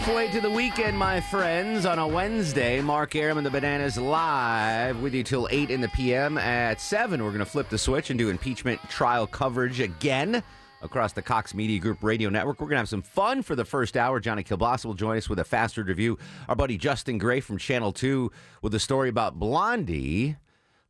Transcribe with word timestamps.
Halfway 0.00 0.30
to 0.30 0.40
the 0.40 0.50
weekend, 0.50 0.96
my 0.96 1.20
friends, 1.20 1.84
on 1.84 1.98
a 1.98 2.08
Wednesday. 2.08 2.80
Mark 2.80 3.14
Arum 3.14 3.36
and 3.36 3.46
the 3.46 3.50
Bananas 3.50 3.98
live 3.98 4.98
with 5.02 5.12
you 5.12 5.22
till 5.22 5.46
8 5.50 5.70
in 5.70 5.82
the 5.82 5.90
p.m. 5.90 6.38
At 6.38 6.80
7, 6.80 7.22
we're 7.22 7.28
going 7.28 7.40
to 7.40 7.44
flip 7.44 7.68
the 7.68 7.76
switch 7.76 8.08
and 8.08 8.18
do 8.18 8.30
impeachment 8.30 8.80
trial 8.88 9.26
coverage 9.26 9.78
again 9.78 10.42
across 10.80 11.12
the 11.12 11.20
Cox 11.20 11.52
Media 11.52 11.78
Group 11.78 11.98
radio 12.00 12.30
network. 12.30 12.62
We're 12.62 12.68
going 12.68 12.76
to 12.76 12.80
have 12.80 12.88
some 12.88 13.02
fun 13.02 13.42
for 13.42 13.54
the 13.54 13.66
first 13.66 13.94
hour. 13.94 14.20
Johnny 14.20 14.42
Kilbasa 14.42 14.86
will 14.86 14.94
join 14.94 15.18
us 15.18 15.28
with 15.28 15.38
a 15.38 15.44
fast 15.44 15.74
food 15.74 15.88
review. 15.88 16.18
Our 16.48 16.56
buddy 16.56 16.78
Justin 16.78 17.18
Gray 17.18 17.40
from 17.40 17.58
Channel 17.58 17.92
2 17.92 18.32
with 18.62 18.74
a 18.74 18.80
story 18.80 19.10
about 19.10 19.38
Blondie. 19.38 20.38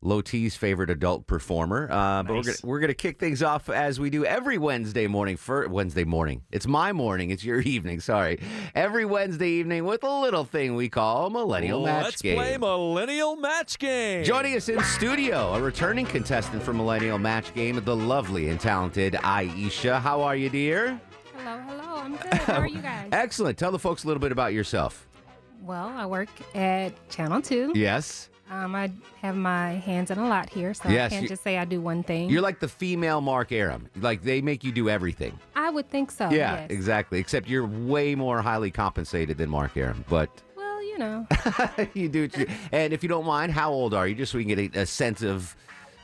Low 0.03 0.21
T's 0.21 0.55
favorite 0.55 0.89
adult 0.89 1.27
performer. 1.27 1.87
Uh, 1.91 2.23
But 2.23 2.33
we're 2.33 2.41
gonna, 2.43 2.57
we're 2.63 2.79
gonna 2.79 2.93
kick 2.95 3.19
things 3.19 3.43
off 3.43 3.69
as 3.69 3.99
we 3.99 4.09
do 4.09 4.25
every 4.25 4.57
Wednesday 4.57 5.05
morning. 5.05 5.37
For 5.37 5.67
Wednesday 5.67 6.03
morning, 6.05 6.41
it's 6.51 6.65
my 6.65 6.91
morning. 6.91 7.29
It's 7.29 7.43
your 7.43 7.59
evening. 7.61 7.99
Sorry, 7.99 8.39
every 8.73 9.05
Wednesday 9.05 9.49
evening 9.49 9.85
with 9.85 10.03
a 10.03 10.09
little 10.21 10.43
thing 10.43 10.73
we 10.75 10.89
call 10.89 11.29
Millennial 11.29 11.83
Match 11.85 12.03
Let's 12.05 12.21
Game. 12.23 12.35
play 12.37 12.57
Millennial 12.57 13.35
Match 13.35 13.77
Game. 13.77 14.23
Joining 14.23 14.55
us 14.55 14.69
in 14.69 14.81
studio, 14.83 15.53
a 15.53 15.61
returning 15.61 16.07
contestant 16.07 16.63
for 16.63 16.73
Millennial 16.73 17.19
Match 17.19 17.53
Game, 17.53 17.79
the 17.85 17.95
lovely 17.95 18.49
and 18.49 18.59
talented 18.59 19.13
Aisha. 19.13 20.01
How 20.01 20.21
are 20.23 20.35
you, 20.35 20.49
dear? 20.49 20.99
Hello, 21.37 21.59
hello. 21.67 21.95
I'm 21.97 22.15
good. 22.15 22.33
How 22.33 22.59
are 22.59 22.67
you 22.67 22.81
guys? 22.81 23.09
Excellent. 23.11 23.57
Tell 23.59 23.71
the 23.71 23.77
folks 23.79 24.03
a 24.03 24.07
little 24.07 24.21
bit 24.21 24.31
about 24.31 24.51
yourself. 24.53 25.07
Well, 25.61 25.89
I 25.95 26.07
work 26.07 26.29
at 26.55 27.07
Channel 27.09 27.39
2. 27.43 27.73
Yes. 27.75 28.29
Um, 28.51 28.75
I 28.75 28.91
have 29.21 29.35
my 29.37 29.71
hands 29.75 30.11
in 30.11 30.17
a 30.19 30.27
lot 30.27 30.49
here, 30.49 30.73
so 30.73 30.89
Yes, 30.89 31.05
I 31.11 31.15
can't 31.15 31.23
you- 31.23 31.29
just 31.29 31.41
say 31.41 31.57
I 31.57 31.63
do 31.63 31.79
one 31.79 32.03
thing. 32.03 32.29
You're 32.29 32.41
like 32.41 32.59
the 32.59 32.67
female 32.67 33.21
Mark 33.21 33.53
Arum. 33.53 33.87
Like 34.01 34.23
they 34.23 34.41
make 34.41 34.63
you 34.65 34.73
do 34.73 34.89
everything. 34.89 35.39
I 35.55 35.69
would 35.69 35.89
think 35.89 36.11
so. 36.11 36.25
yeah, 36.29 36.59
yes. 36.61 36.67
exactly. 36.69 37.17
Except 37.19 37.47
you're 37.47 37.65
way 37.65 38.13
more 38.13 38.41
highly 38.41 38.69
compensated 38.69 39.37
than 39.37 39.49
Mark 39.49 39.77
Arum. 39.77 40.03
But 40.09 40.29
Well, 40.57 40.83
you 40.83 40.97
know, 40.97 41.25
you 41.93 42.09
do. 42.09 42.23
What 42.23 42.37
you, 42.37 42.47
and 42.73 42.91
if 42.91 43.03
you 43.03 43.09
don't 43.09 43.25
mind, 43.25 43.53
how 43.53 43.71
old 43.71 43.93
are 43.93 44.05
you? 44.05 44.15
Just 44.15 44.33
so 44.33 44.37
we 44.37 44.43
can 44.43 44.55
get 44.55 44.75
a, 44.75 44.81
a 44.81 44.85
sense 44.85 45.21
of 45.21 45.55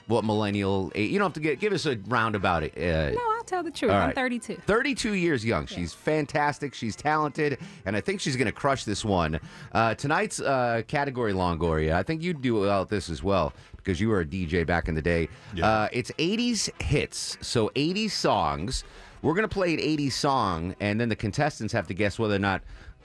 what 0.08 0.24
millennial. 0.24 0.90
You 0.96 1.20
don't 1.20 1.26
have 1.28 1.34
to 1.34 1.40
get. 1.42 1.60
Give 1.60 1.74
us 1.74 1.86
a 1.86 1.98
roundabout. 2.08 2.64
Uh, 2.64 3.12
no, 3.12 3.37
tell 3.48 3.64
the 3.64 3.72
truth. 3.72 3.92
All 3.92 3.98
I'm 3.98 4.14
32. 4.14 4.56
32 4.66 5.14
years 5.14 5.44
young. 5.44 5.66
She's 5.66 5.94
fantastic. 5.94 6.74
She's 6.74 6.96
talented, 6.96 7.58
and 7.86 7.96
I 7.96 8.02
think 8.02 8.22
she's 8.22 8.36
going 8.36 8.48
to 8.48 8.52
crush 8.52 8.84
this 8.84 9.04
one. 9.04 9.40
Uh, 9.72 9.96
tonight's 9.96 10.40
uh, 10.40 10.84
category, 10.88 11.34
Longoria. 11.34 11.94
I 11.94 12.04
think 12.04 12.22
you'd 12.22 12.42
do 12.42 12.60
well 12.60 12.82
at 12.82 12.90
this 12.90 13.10
as 13.10 13.24
well 13.24 13.54
because 13.78 14.02
you 14.02 14.10
were 14.10 14.22
a 14.22 14.26
DJ 14.26 14.66
back 14.66 14.88
in 14.88 14.96
the 14.96 15.02
day. 15.02 15.30
Uh, 15.62 15.88
it's 15.92 16.12
80s 16.12 16.70
hits, 16.82 17.38
so 17.42 17.70
80s 17.76 18.12
songs. 18.12 18.84
We're 19.22 19.34
going 19.34 19.48
to 19.48 19.54
play 19.54 19.74
an 19.74 19.80
80s 19.80 20.12
song, 20.12 20.76
and 20.80 21.00
then 21.00 21.10
the 21.10 21.16
contestants 21.16 21.74
have 21.74 21.88
to 21.88 21.94
guess 21.94 22.20
whether 22.20 22.36
or 22.36 22.40
not 22.40 22.62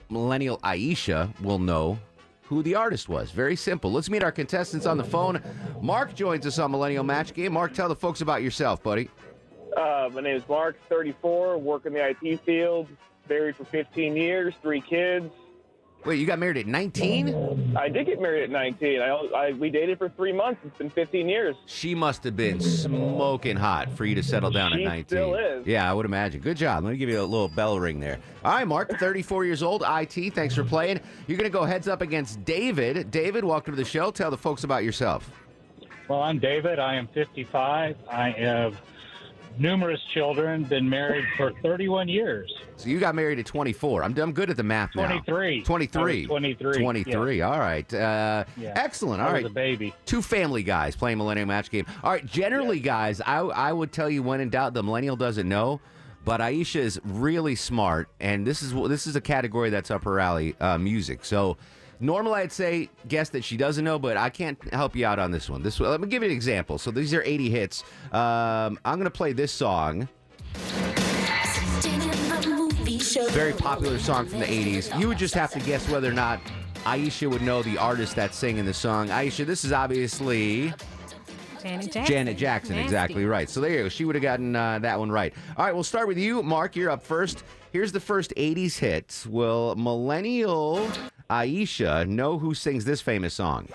Millennial 0.09 0.59
Aisha 0.59 1.37
will 1.41 1.59
know 1.59 1.97
who 2.43 2.61
the 2.61 2.75
artist 2.75 3.09
was. 3.09 3.31
Very 3.31 3.55
simple. 3.55 3.91
Let's 3.91 4.09
meet 4.09 4.23
our 4.23 4.31
contestants 4.31 4.85
on 4.85 4.97
the 4.97 5.03
phone. 5.03 5.41
Mark 5.81 6.13
joins 6.13 6.45
us 6.45 6.59
on 6.59 6.71
Millennial 6.71 7.03
Match 7.03 7.33
Game. 7.33 7.53
Mark, 7.53 7.73
tell 7.73 7.87
the 7.89 7.95
folks 7.95 8.21
about 8.21 8.43
yourself, 8.43 8.83
buddy. 8.83 9.09
Uh, 9.77 10.09
my 10.13 10.21
name 10.21 10.35
is 10.35 10.47
Mark, 10.47 10.77
34, 10.89 11.57
work 11.57 11.85
in 11.85 11.93
the 11.93 12.07
IT 12.21 12.41
field, 12.45 12.87
married 13.29 13.55
for 13.55 13.65
15 13.65 14.15
years, 14.15 14.53
three 14.61 14.81
kids. 14.81 15.31
Wait, 16.05 16.19
you 16.19 16.25
got 16.25 16.37
married 16.37 16.57
at 16.57 16.67
19? 16.67 17.75
I 17.77 17.87
did 17.87 18.05
get 18.07 18.19
married 18.19 18.43
at 18.43 18.49
19. 18.49 18.99
I, 19.01 19.07
I 19.07 19.51
we 19.53 19.69
dated 19.69 19.97
for 19.97 20.09
three 20.09 20.33
months. 20.33 20.59
It's 20.65 20.77
been 20.77 20.89
15 20.89 21.29
years. 21.29 21.55
She 21.65 21.95
must 21.95 22.25
have 22.25 22.35
been 22.35 22.59
smoking 22.59 23.55
hot 23.55 23.89
for 23.89 24.03
you 24.03 24.13
to 24.15 24.21
settle 24.21 24.51
down 24.51 24.73
She 24.73 24.83
at 24.83 24.89
19. 24.89 25.05
still 25.07 25.35
is. 25.35 25.65
Yeah, 25.65 25.89
I 25.89 25.93
would 25.93 26.05
imagine. 26.05 26.41
Good 26.41 26.57
job. 26.57 26.83
Let 26.83 26.91
me 26.91 26.97
give 26.97 27.07
you 27.07 27.21
a 27.21 27.23
little 27.23 27.47
bell 27.47 27.79
ring 27.79 28.01
there. 28.01 28.19
All 28.43 28.53
right, 28.53 28.67
Mark, 28.67 28.99
34 28.99 29.45
years 29.45 29.63
old, 29.63 29.81
IT. 29.87 30.33
Thanks 30.35 30.53
for 30.53 30.65
playing. 30.65 30.99
You're 31.27 31.37
going 31.37 31.49
to 31.49 31.57
go 31.57 31.63
heads 31.63 31.87
up 31.87 32.01
against 32.01 32.43
David. 32.43 33.09
David, 33.09 33.45
welcome 33.45 33.73
to 33.73 33.77
the 33.81 33.87
show. 33.89 34.11
Tell 34.11 34.29
the 34.29 34.37
folks 34.37 34.65
about 34.65 34.83
yourself. 34.83 35.31
Well, 36.09 36.21
I'm 36.21 36.37
David. 36.37 36.79
I 36.79 36.95
am 36.95 37.07
55. 37.07 37.95
I 38.11 38.31
have 38.31 38.81
numerous 39.57 40.01
children, 40.13 40.63
been 40.63 40.89
married 40.89 41.25
for 41.37 41.51
31 41.61 42.07
years. 42.07 42.53
So 42.75 42.89
you 42.89 42.99
got 42.99 43.15
married 43.15 43.39
at 43.39 43.45
24. 43.45 44.03
I'm, 44.03 44.17
I'm 44.17 44.31
good 44.33 44.49
at 44.49 44.57
the 44.57 44.63
math 44.63 44.95
now. 44.95 45.05
23. 45.07 45.63
23. 45.63 46.01
I 46.01 46.05
was 46.21 46.27
23. 46.27 46.79
23. 46.81 47.41
All 47.41 47.59
right. 47.59 47.93
Uh, 47.93 48.43
Yeah. 48.57 48.73
Excellent. 48.75 49.21
All 49.21 49.31
right. 49.31 49.53
baby. 49.53 49.93
Two 50.05 50.21
family 50.21 50.63
guys 50.63 50.95
playing 50.95 51.17
Millennial 51.17 51.47
Match 51.47 51.69
Game. 51.69 51.85
All 52.03 52.11
right, 52.11 52.25
generally, 52.25 52.79
guys, 52.79 53.21
I, 53.21 53.39
I 53.39 53.71
would 53.73 53.91
tell 53.91 54.09
you 54.09 54.23
when 54.23 54.41
in 54.41 54.49
doubt, 54.49 54.73
the 54.73 54.83
Millennial 54.83 55.15
doesn't 55.15 55.47
know, 55.47 55.79
but 56.25 56.39
Aisha 56.39 56.77
is 56.79 56.99
really 57.03 57.55
smart, 57.55 58.09
and 58.19 58.47
this 58.47 58.61
is 58.61 58.73
this 58.89 59.07
is 59.07 59.15
a 59.15 59.21
category 59.21 59.69
that's 59.69 59.91
up 59.91 60.03
her 60.05 60.19
alley, 60.19 60.55
uh, 60.59 60.77
music. 60.77 61.25
So 61.25 61.57
normally 62.03 62.41
I'd 62.41 62.51
say 62.51 62.89
guess 63.07 63.29
that 63.29 63.43
she 63.43 63.57
doesn't 63.57 63.83
know, 63.83 63.97
but 63.97 64.17
I 64.17 64.29
can't 64.29 64.57
help 64.73 64.95
you 64.95 65.05
out 65.05 65.19
on 65.19 65.31
this 65.31 65.49
one. 65.49 65.63
This 65.63 65.79
let 65.79 65.99
me 66.01 66.07
give 66.07 66.21
you 66.21 66.29
an 66.29 66.35
example. 66.35 66.77
So 66.77 66.91
these 66.91 67.13
are 67.13 67.23
80 67.23 67.49
hits. 67.49 67.83
Um, 68.11 68.77
I'm 68.85 68.97
gonna 68.97 69.09
play 69.09 69.33
this 69.33 69.51
song. 69.51 70.07
Very 73.31 73.53
popular 73.53 73.99
song 73.99 74.27
from 74.27 74.39
the 74.39 74.45
80s. 74.45 74.99
You 74.99 75.07
would 75.07 75.17
just 75.17 75.33
have 75.33 75.51
to 75.51 75.59
guess 75.59 75.89
whether 75.89 76.09
or 76.09 76.13
not 76.13 76.39
Aisha 76.83 77.29
would 77.29 77.41
know 77.41 77.63
the 77.63 77.77
artist 77.77 78.15
that's 78.15 78.37
singing 78.37 78.65
the 78.65 78.73
song. 78.73 79.07
Aisha, 79.07 79.45
this 79.45 79.63
is 79.63 79.71
obviously 79.71 80.73
Janet 81.61 81.91
Jackson. 81.91 82.05
Janet 82.05 82.37
Jackson, 82.37 82.75
Nasty. 82.75 82.85
exactly 82.85 83.25
right. 83.25 83.49
So 83.49 83.61
there 83.61 83.71
you 83.71 83.83
go. 83.83 83.89
She 83.89 84.03
would 84.03 84.15
have 84.15 84.21
gotten 84.21 84.55
uh, 84.55 84.79
that 84.79 84.99
one 84.99 85.11
right. 85.11 85.33
All 85.55 85.65
right, 85.65 85.73
we'll 85.73 85.83
start 85.83 86.07
with 86.07 86.17
you, 86.17 86.43
Mark. 86.43 86.75
You're 86.75 86.91
up 86.91 87.03
first. 87.03 87.43
Here's 87.71 87.91
the 87.91 87.99
first 87.99 88.33
80s 88.35 88.77
hit. 88.77 89.25
Will 89.29 89.75
millennial 89.75 90.87
Aisha 91.29 92.07
know 92.07 92.37
who 92.37 92.53
sings 92.53 92.85
this 92.85 93.01
famous 93.01 93.33
song? 93.33 93.67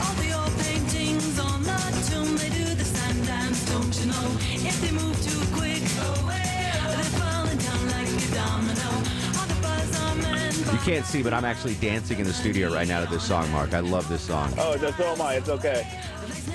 All 0.00 0.14
the 0.14 0.32
old 0.32 0.58
paintings 0.60 1.38
on 1.38 1.62
the 1.62 2.08
tomb, 2.10 2.36
they 2.36 2.48
do 2.50 2.74
the 2.74 2.84
same 2.84 3.24
dance, 3.24 3.70
don't 3.70 4.00
you 4.00 4.06
know? 4.06 4.36
If 4.66 4.80
they 4.80 4.90
move 4.92 5.20
too 5.22 5.38
quick, 5.54 5.82
they're 5.82 7.04
falling 7.20 7.58
down 7.58 7.86
like 7.90 8.08
a 8.08 8.34
domino. 8.34 8.90
All 9.38 9.46
the 9.46 9.58
buzz 9.62 10.00
are 10.00 10.14
men, 10.16 10.54
You 10.72 10.78
can't 10.84 11.04
see, 11.04 11.22
but 11.22 11.34
I'm 11.34 11.44
actually 11.44 11.74
dancing 11.74 12.18
in 12.18 12.26
the 12.26 12.32
studio 12.32 12.72
right 12.72 12.88
now 12.88 13.04
to 13.04 13.10
this 13.10 13.22
song, 13.24 13.50
Mark. 13.52 13.74
I 13.74 13.80
love 13.80 14.08
this 14.08 14.22
song. 14.22 14.52
Oh, 14.58 14.76
that's 14.78 14.96
so 14.96 15.04
am 15.04 15.20
I. 15.20 15.34
It's 15.34 15.48
okay. 15.48 15.86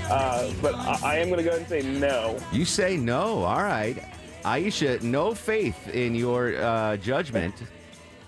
Uh, 0.09 0.52
but 0.62 0.74
I, 0.76 1.00
I 1.03 1.16
am 1.17 1.28
going 1.28 1.38
to 1.38 1.44
go 1.44 1.50
ahead 1.50 1.59
and 1.59 1.70
say 1.70 1.82
no. 2.00 2.38
You 2.52 2.66
say 2.66 2.97
no. 2.97 3.44
All 3.44 3.61
right. 3.61 3.97
Aisha, 4.47 5.02
no 5.02 5.34
faith 5.34 5.90
in 5.90 6.16
your 6.16 6.55
uh, 6.55 6.96
judgment. 6.96 7.53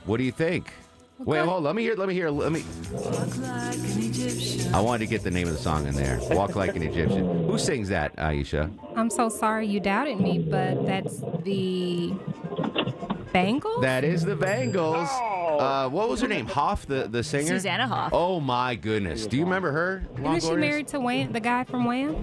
What 0.04 0.18
do 0.18 0.24
you 0.26 0.34
think? 0.34 0.74
Wait, 1.20 1.40
hold. 1.40 1.64
Let 1.64 1.76
me 1.76 1.84
hear. 1.84 1.96
Let 1.96 2.10
me 2.10 2.14
hear. 2.14 2.30
Let 2.30 2.52
me. 2.52 2.66
walk 2.92 3.38
like 3.38 3.76
an 3.76 4.04
Egyptian. 4.04 4.76
I 4.76 4.82
wanted 4.82 5.00
to 5.00 5.08
get 5.08 5.24
the 5.24 5.32
name 5.32 5.48
of 5.48 5.54
the 5.54 5.60
song 5.60 5.88
in 5.88 5.96
there. 5.96 6.20
Walk 6.32 6.58
like 6.58 6.76
an 6.76 6.84
Egyptian. 6.84 7.46
Who 7.46 7.58
sings 7.58 7.88
that, 7.88 8.14
Aisha? 8.18 8.70
I'm 8.98 9.10
so 9.10 9.30
sorry 9.30 9.68
you 9.68 9.80
doubted 9.80 10.20
me, 10.20 10.40
but 10.40 10.86
that's 10.86 11.22
the 11.44 12.14
Bangles? 13.32 13.82
That 13.82 14.04
is 14.04 14.24
the 14.24 14.36
Bangles. 14.36 15.08
Uh, 15.60 15.90
what 15.90 16.10
was 16.10 16.22
her 16.22 16.28
name? 16.28 16.46
Hoff, 16.46 16.86
the, 16.86 17.08
the 17.08 17.24
singer? 17.24 17.48
Susanna 17.48 17.88
Hoff. 17.88 18.12
Oh 18.14 18.40
my 18.40 18.76
goodness. 18.76 19.28
Do 19.28 19.38
you 19.38 19.44
remember 19.44 19.72
her? 19.72 20.04
Isn't 20.14 20.24
she 20.42 20.48
Longorians? 20.48 20.60
married 20.60 20.88
to 20.90 21.00
Wham, 21.00 21.32
the 21.32 21.40
guy 21.40 21.64
from 21.66 21.86
Wham? 21.86 22.16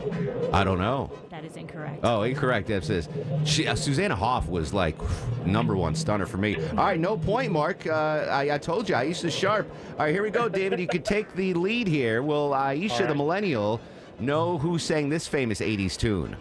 I 0.52 0.64
don't 0.64 0.78
know. 0.78 1.10
That 1.30 1.44
is 1.44 1.56
incorrect. 1.56 2.00
Oh, 2.02 2.22
incorrect. 2.22 2.68
That 2.68 2.84
says 2.84 3.08
she, 3.44 3.66
uh, 3.66 3.74
Susanna 3.74 4.16
Hoff 4.16 4.48
was 4.48 4.72
like 4.72 4.96
number 5.44 5.76
one 5.76 5.94
stunner 5.94 6.26
for 6.26 6.38
me. 6.38 6.56
All 6.70 6.76
right, 6.76 6.98
no 6.98 7.16
point, 7.16 7.52
Mark. 7.52 7.86
Uh, 7.86 8.26
I, 8.30 8.54
I 8.54 8.58
told 8.58 8.88
you 8.88 8.94
Aisha's 8.94 9.34
sharp. 9.34 9.70
All 9.92 10.06
right, 10.06 10.12
here 10.12 10.22
we 10.22 10.30
go, 10.30 10.48
David. 10.48 10.80
You 10.80 10.88
could 10.88 11.04
take 11.04 11.32
the 11.34 11.52
lead 11.54 11.86
here. 11.86 12.22
Will 12.22 12.50
Aisha, 12.50 13.06
the 13.06 13.14
millennial, 13.14 13.80
know 14.18 14.56
who 14.56 14.78
sang 14.78 15.08
this 15.10 15.26
famous 15.26 15.60
80s 15.60 15.96
tune? 15.98 16.36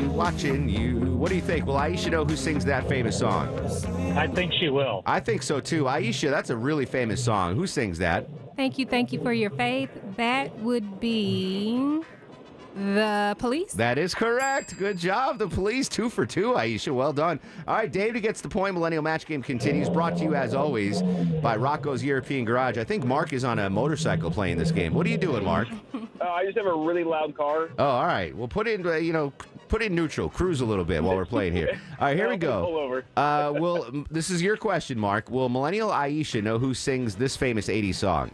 Be 0.00 0.06
watching 0.08 0.68
you. 0.68 0.96
What 1.16 1.28
do 1.30 1.34
you 1.34 1.42
think? 1.42 1.66
Will 1.66 1.74
Aisha 1.74 2.10
know 2.10 2.24
who 2.24 2.36
sings 2.36 2.64
that 2.64 2.88
famous 2.88 3.18
song? 3.18 3.48
I 4.16 4.26
think 4.26 4.52
she 4.58 4.68
will. 4.68 5.02
I 5.06 5.20
think 5.20 5.42
so 5.42 5.60
too. 5.60 5.84
Aisha, 5.84 6.30
that's 6.30 6.50
a 6.50 6.56
really 6.56 6.86
famous 6.86 7.22
song. 7.22 7.56
Who 7.56 7.66
sings 7.66 7.98
that? 7.98 8.28
Thank 8.56 8.78
you, 8.78 8.86
thank 8.86 9.12
you 9.12 9.22
for 9.22 9.32
your 9.32 9.50
faith. 9.50 9.90
That 10.16 10.56
would 10.60 11.00
be 11.00 12.02
the 12.78 13.36
police. 13.38 13.72
That 13.74 13.98
is 13.98 14.14
correct. 14.14 14.76
Good 14.78 14.98
job. 14.98 15.38
The 15.38 15.48
police, 15.48 15.88
two 15.88 16.08
for 16.08 16.24
two, 16.24 16.52
Aisha. 16.52 16.94
Well 16.94 17.12
done. 17.12 17.40
All 17.66 17.74
right, 17.76 17.90
David 17.90 18.22
gets 18.22 18.40
the 18.40 18.48
point. 18.48 18.74
Millennial 18.74 19.02
Match 19.02 19.26
Game 19.26 19.42
continues. 19.42 19.88
Brought 19.88 20.16
to 20.18 20.22
you, 20.24 20.34
as 20.34 20.54
always, 20.54 21.02
by 21.42 21.56
Rocco's 21.56 22.02
European 22.02 22.44
Garage. 22.44 22.78
I 22.78 22.84
think 22.84 23.04
Mark 23.04 23.32
is 23.32 23.44
on 23.44 23.58
a 23.58 23.68
motorcycle 23.70 24.30
playing 24.30 24.58
this 24.58 24.70
game. 24.70 24.94
What 24.94 25.06
are 25.06 25.10
you 25.10 25.18
doing, 25.18 25.44
Mark? 25.44 25.68
Uh, 26.20 26.24
I 26.24 26.44
just 26.44 26.56
have 26.56 26.66
a 26.66 26.74
really 26.74 27.04
loud 27.04 27.36
car. 27.36 27.70
Oh, 27.78 27.84
all 27.84 28.06
right. 28.06 28.34
Well, 28.36 28.48
put 28.48 28.66
it 28.68 28.80
in, 28.80 28.86
uh, 28.86 28.94
you 28.94 29.12
know, 29.12 29.32
put 29.68 29.82
it 29.82 29.86
in 29.86 29.94
neutral. 29.94 30.28
Cruise 30.28 30.60
a 30.60 30.64
little 30.64 30.84
bit 30.84 31.02
while 31.02 31.16
we're 31.16 31.24
playing 31.26 31.52
here. 31.52 31.80
All 32.00 32.06
right, 32.08 32.16
here 32.16 32.26
we 32.28 32.34
I'll 32.46 32.64
Pull 32.64 32.72
go. 32.72 32.80
over. 32.80 33.04
Uh, 33.16 33.52
will 33.58 34.04
this 34.10 34.30
is 34.30 34.42
your 34.42 34.56
question, 34.56 34.98
Mark? 34.98 35.30
Will 35.30 35.48
Millennial 35.48 35.90
Aisha 35.90 36.42
know 36.42 36.58
who 36.58 36.74
sings 36.74 37.14
this 37.14 37.36
famous 37.36 37.68
'80s 37.68 37.94
song? 37.96 38.30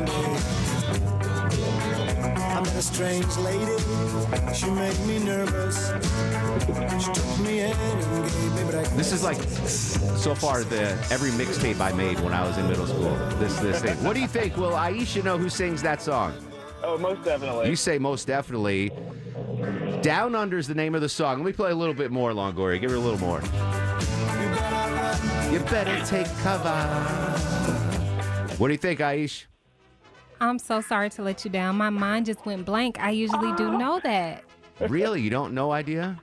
I 2.55 2.61
met 2.61 2.75
a 2.75 2.81
strange 2.81 3.37
lady. 3.37 3.75
She 4.53 4.69
made 4.69 4.99
me 5.05 5.19
nervous. 5.19 5.91
She 7.03 7.11
took 7.11 7.39
me 7.39 7.59
in 7.59 7.71
and 7.71 8.23
gave 8.23 8.53
me 8.55 8.63
breakfast. 8.71 8.97
This 8.97 9.11
is 9.11 9.23
like 9.23 9.41
so 10.17 10.33
far 10.33 10.63
the 10.63 10.91
every 11.11 11.31
mixtape 11.31 11.81
I 11.81 11.91
made 11.91 12.19
when 12.21 12.33
I 12.33 12.47
was 12.47 12.57
in 12.57 12.67
middle 12.69 12.87
school. 12.87 13.15
This 13.37 13.59
this 13.59 13.81
thing. 13.81 14.01
What 14.03 14.13
do 14.13 14.21
you 14.21 14.27
think? 14.27 14.55
Will 14.55 14.71
Aisha 14.71 15.23
know 15.23 15.37
who 15.37 15.49
sings 15.49 15.81
that 15.81 16.01
song? 16.01 16.33
Oh, 16.83 16.97
most 16.97 17.23
definitely. 17.23 17.69
You 17.69 17.75
say 17.75 17.97
most 17.97 18.25
definitely. 18.27 18.91
Down 20.01 20.35
Under 20.35 20.57
is 20.57 20.67
the 20.67 20.75
name 20.75 20.95
of 20.95 21.01
the 21.01 21.09
song. 21.09 21.37
Let 21.39 21.45
me 21.45 21.51
play 21.51 21.71
a 21.71 21.75
little 21.75 21.95
bit 21.95 22.11
more, 22.11 22.31
Longoria. 22.31 22.79
Give 22.79 22.91
her 22.91 22.97
a 22.97 22.99
little 22.99 23.19
more. 23.19 23.41
You 25.55 25.61
better 25.61 26.05
take 26.05 26.27
cover. 26.39 26.69
What 28.57 28.67
do 28.67 28.73
you 28.73 28.77
think, 28.77 28.99
Aish? 28.99 29.45
I'm 30.41 30.59
so 30.59 30.81
sorry 30.81 31.09
to 31.11 31.21
let 31.21 31.45
you 31.45 31.49
down. 31.49 31.77
My 31.77 31.89
mind 31.89 32.25
just 32.25 32.45
went 32.45 32.65
blank. 32.65 32.99
I 32.99 33.11
usually 33.11 33.53
do 33.53 33.77
know 33.77 34.01
that. 34.03 34.43
Really? 34.89 35.21
You 35.21 35.29
don't 35.29 35.53
know 35.53 35.71
idea? 35.71 36.19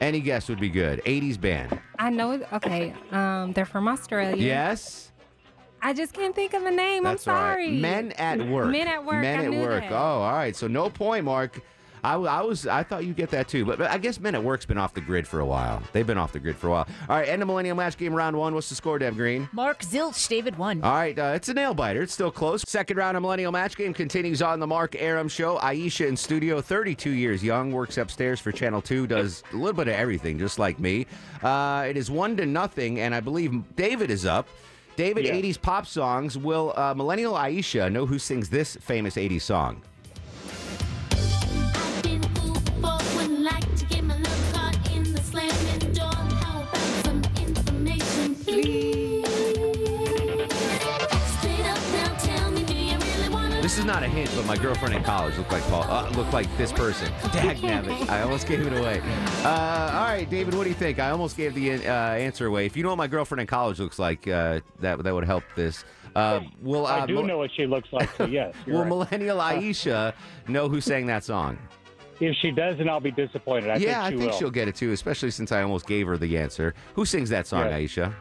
Any 0.00 0.18
guess 0.18 0.48
would 0.48 0.58
be 0.58 0.68
good. 0.68 1.00
80s 1.06 1.40
band. 1.40 1.78
I 2.00 2.10
know. 2.10 2.32
it- 2.32 2.48
Okay, 2.54 2.92
um, 3.12 3.52
they're 3.52 3.66
from 3.66 3.86
Australia. 3.86 4.34
Yes? 4.42 5.12
I 5.80 5.92
just 5.92 6.12
can't 6.12 6.34
think 6.34 6.52
of 6.52 6.64
a 6.64 6.70
name. 6.72 7.04
That's 7.04 7.28
I'm 7.28 7.34
all 7.36 7.40
right. 7.42 7.52
sorry. 7.52 7.70
Men 7.70 8.10
at 8.18 8.48
work. 8.48 8.66
Men 8.72 8.88
at 8.88 9.04
work. 9.04 9.20
Men 9.22 9.38
I 9.38 9.44
at 9.44 9.50
work. 9.52 9.82
that. 9.84 9.92
Oh, 9.92 10.22
all 10.22 10.32
right. 10.32 10.56
So 10.56 10.66
no 10.66 10.90
point, 10.90 11.24
Mark. 11.24 11.62
I, 12.04 12.12
w- 12.12 12.28
I 12.30 12.40
was 12.42 12.66
I 12.66 12.82
thought 12.82 13.04
you'd 13.04 13.16
get 13.16 13.30
that 13.30 13.48
too, 13.48 13.64
but, 13.64 13.78
but 13.78 13.90
I 13.90 13.98
guess 13.98 14.20
Men 14.20 14.34
at 14.34 14.42
Work's 14.44 14.64
been 14.66 14.78
off 14.78 14.94
the 14.94 15.00
grid 15.00 15.26
for 15.26 15.40
a 15.40 15.44
while. 15.46 15.82
They've 15.92 16.06
been 16.06 16.18
off 16.18 16.32
the 16.32 16.38
grid 16.38 16.56
for 16.56 16.68
a 16.68 16.70
while. 16.70 16.88
All 17.08 17.16
right, 17.16 17.28
end 17.28 17.42
of 17.42 17.48
Millennium 17.48 17.76
Match 17.76 17.96
Game 17.96 18.14
round 18.14 18.36
one. 18.36 18.54
What's 18.54 18.68
the 18.68 18.74
score, 18.74 18.98
Deb 18.98 19.14
Green? 19.16 19.48
Mark 19.52 19.80
Zilch, 19.82 20.28
David 20.28 20.56
one. 20.58 20.82
All 20.82 20.92
right, 20.94 21.18
uh, 21.18 21.32
it's 21.34 21.48
a 21.48 21.54
nail 21.54 21.74
biter. 21.74 22.02
It's 22.02 22.12
still 22.12 22.30
close. 22.30 22.62
Second 22.66 22.96
round 22.96 23.16
of 23.16 23.22
Millennial 23.22 23.50
Match 23.52 23.76
Game 23.76 23.92
continues 23.94 24.42
on 24.42 24.60
the 24.60 24.66
Mark 24.66 24.94
Arum 24.96 25.28
Show. 25.28 25.58
Aisha 25.58 26.06
in 26.06 26.16
studio, 26.16 26.60
32 26.60 27.10
years 27.10 27.42
young, 27.42 27.72
works 27.72 27.96
upstairs 27.98 28.40
for 28.40 28.52
Channel 28.52 28.82
2, 28.82 29.06
does 29.06 29.42
a 29.52 29.56
little 29.56 29.72
bit 29.72 29.88
of 29.88 29.94
everything, 29.94 30.38
just 30.38 30.58
like 30.58 30.78
me. 30.78 31.06
Uh, 31.42 31.86
it 31.88 31.96
is 31.96 32.10
one 32.10 32.36
to 32.36 32.46
nothing, 32.46 33.00
and 33.00 33.14
I 33.14 33.20
believe 33.20 33.52
David 33.76 34.10
is 34.10 34.24
up. 34.26 34.48
David, 34.96 35.26
Yeah. 35.26 35.34
80s 35.34 35.60
pop 35.60 35.86
songs. 35.86 36.38
Will 36.38 36.72
uh, 36.76 36.94
Millennial 36.94 37.34
Aisha 37.34 37.92
know 37.92 38.06
who 38.06 38.18
sings 38.18 38.48
this 38.48 38.76
famous 38.76 39.16
80s 39.16 39.42
song? 39.42 39.82
Not 53.86 54.02
a 54.02 54.08
hint, 54.08 54.30
but 54.34 54.44
my 54.46 54.56
girlfriend 54.56 54.94
in 54.94 55.02
college 55.04 55.36
looked 55.38 55.52
like 55.52 55.62
Paul. 55.64 55.84
Uh, 55.84 56.10
looked 56.10 56.32
like 56.32 56.46
this 56.58 56.72
person. 56.72 57.10
Dag 57.32 57.56
nabbit. 57.58 58.08
I 58.08 58.22
almost 58.22 58.46
gave 58.46 58.66
it 58.66 58.72
away. 58.76 59.00
Uh, 59.44 59.48
all 59.94 60.04
right, 60.08 60.28
David, 60.28 60.54
what 60.54 60.64
do 60.64 60.68
you 60.68 60.74
think? 60.74 60.98
I 60.98 61.10
almost 61.10 61.36
gave 61.36 61.54
the 61.54 61.72
uh, 61.86 61.90
answer 61.90 62.46
away. 62.46 62.66
If 62.66 62.76
you 62.76 62.82
know 62.82 62.88
what 62.90 62.98
my 62.98 63.06
girlfriend 63.06 63.40
in 63.40 63.46
college 63.46 63.78
looks 63.78 63.98
like, 63.98 64.26
uh, 64.28 64.60
that 64.80 65.02
that 65.02 65.14
would 65.14 65.24
help 65.24 65.44
this. 65.54 65.84
Uh, 66.14 66.40
will 66.62 66.86
uh, 66.86 67.02
I 67.02 67.06
do 67.06 67.14
Mil- 67.14 67.24
know 67.24 67.38
what 67.38 67.50
she 67.54 67.66
looks 67.66 67.92
like, 67.92 68.10
so 68.16 68.24
yes. 68.24 68.54
Will 68.66 68.78
right. 68.80 68.88
Millennial 68.88 69.38
Aisha 69.38 70.14
know 70.48 70.68
who 70.68 70.80
sang 70.80 71.06
that 71.06 71.24
song? 71.24 71.58
if 72.18 72.34
she 72.36 72.50
does, 72.50 72.78
then 72.78 72.88
I'll 72.88 72.98
be 72.98 73.10
disappointed. 73.10 73.68
I 73.68 73.76
yeah, 73.76 73.76
think 73.76 73.84
she 73.84 73.98
I 73.98 74.08
think 74.08 74.32
will. 74.32 74.38
she'll 74.38 74.50
get 74.50 74.68
it 74.68 74.74
too, 74.74 74.92
especially 74.92 75.30
since 75.30 75.52
I 75.52 75.60
almost 75.60 75.86
gave 75.86 76.06
her 76.06 76.16
the 76.16 76.38
answer. 76.38 76.72
Who 76.94 77.04
sings 77.04 77.28
that 77.28 77.46
song, 77.46 77.66
Yeah. 77.66 77.78
Aisha? 77.78 78.14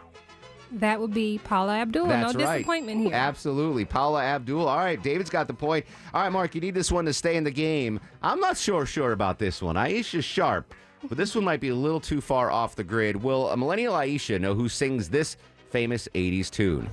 That 0.75 0.99
would 0.99 1.13
be 1.13 1.39
Paula 1.41 1.77
Abdul. 1.77 2.07
That's 2.07 2.33
no 2.33 2.39
right. 2.45 2.57
disappointment 2.57 3.01
here. 3.01 3.13
Absolutely. 3.13 3.85
Paula 3.85 4.21
Abdul. 4.21 4.67
All 4.67 4.77
right, 4.77 5.01
David's 5.01 5.29
got 5.29 5.47
the 5.47 5.53
point. 5.53 5.85
All 6.13 6.21
right, 6.21 6.29
Mark, 6.29 6.53
you 6.53 6.59
need 6.59 6.73
this 6.73 6.91
one 6.91 7.05
to 7.05 7.13
stay 7.13 7.37
in 7.37 7.45
the 7.45 7.51
game. 7.51 7.99
I'm 8.21 8.41
not 8.41 8.57
sure 8.57 8.85
sure 8.85 9.13
about 9.13 9.39
this 9.39 9.61
one. 9.61 9.77
Aisha's 9.77 10.25
sharp, 10.25 10.73
but 11.07 11.17
this 11.17 11.33
one 11.33 11.45
might 11.45 11.61
be 11.61 11.69
a 11.69 11.75
little 11.75 12.01
too 12.01 12.19
far 12.19 12.51
off 12.51 12.75
the 12.75 12.83
grid. 12.83 13.15
Will 13.15 13.49
a 13.49 13.57
millennial 13.57 13.93
Aisha 13.93 14.39
know 14.39 14.53
who 14.53 14.67
sings 14.67 15.07
this 15.09 15.37
famous 15.69 16.09
80s 16.13 16.51
tune? 16.51 16.89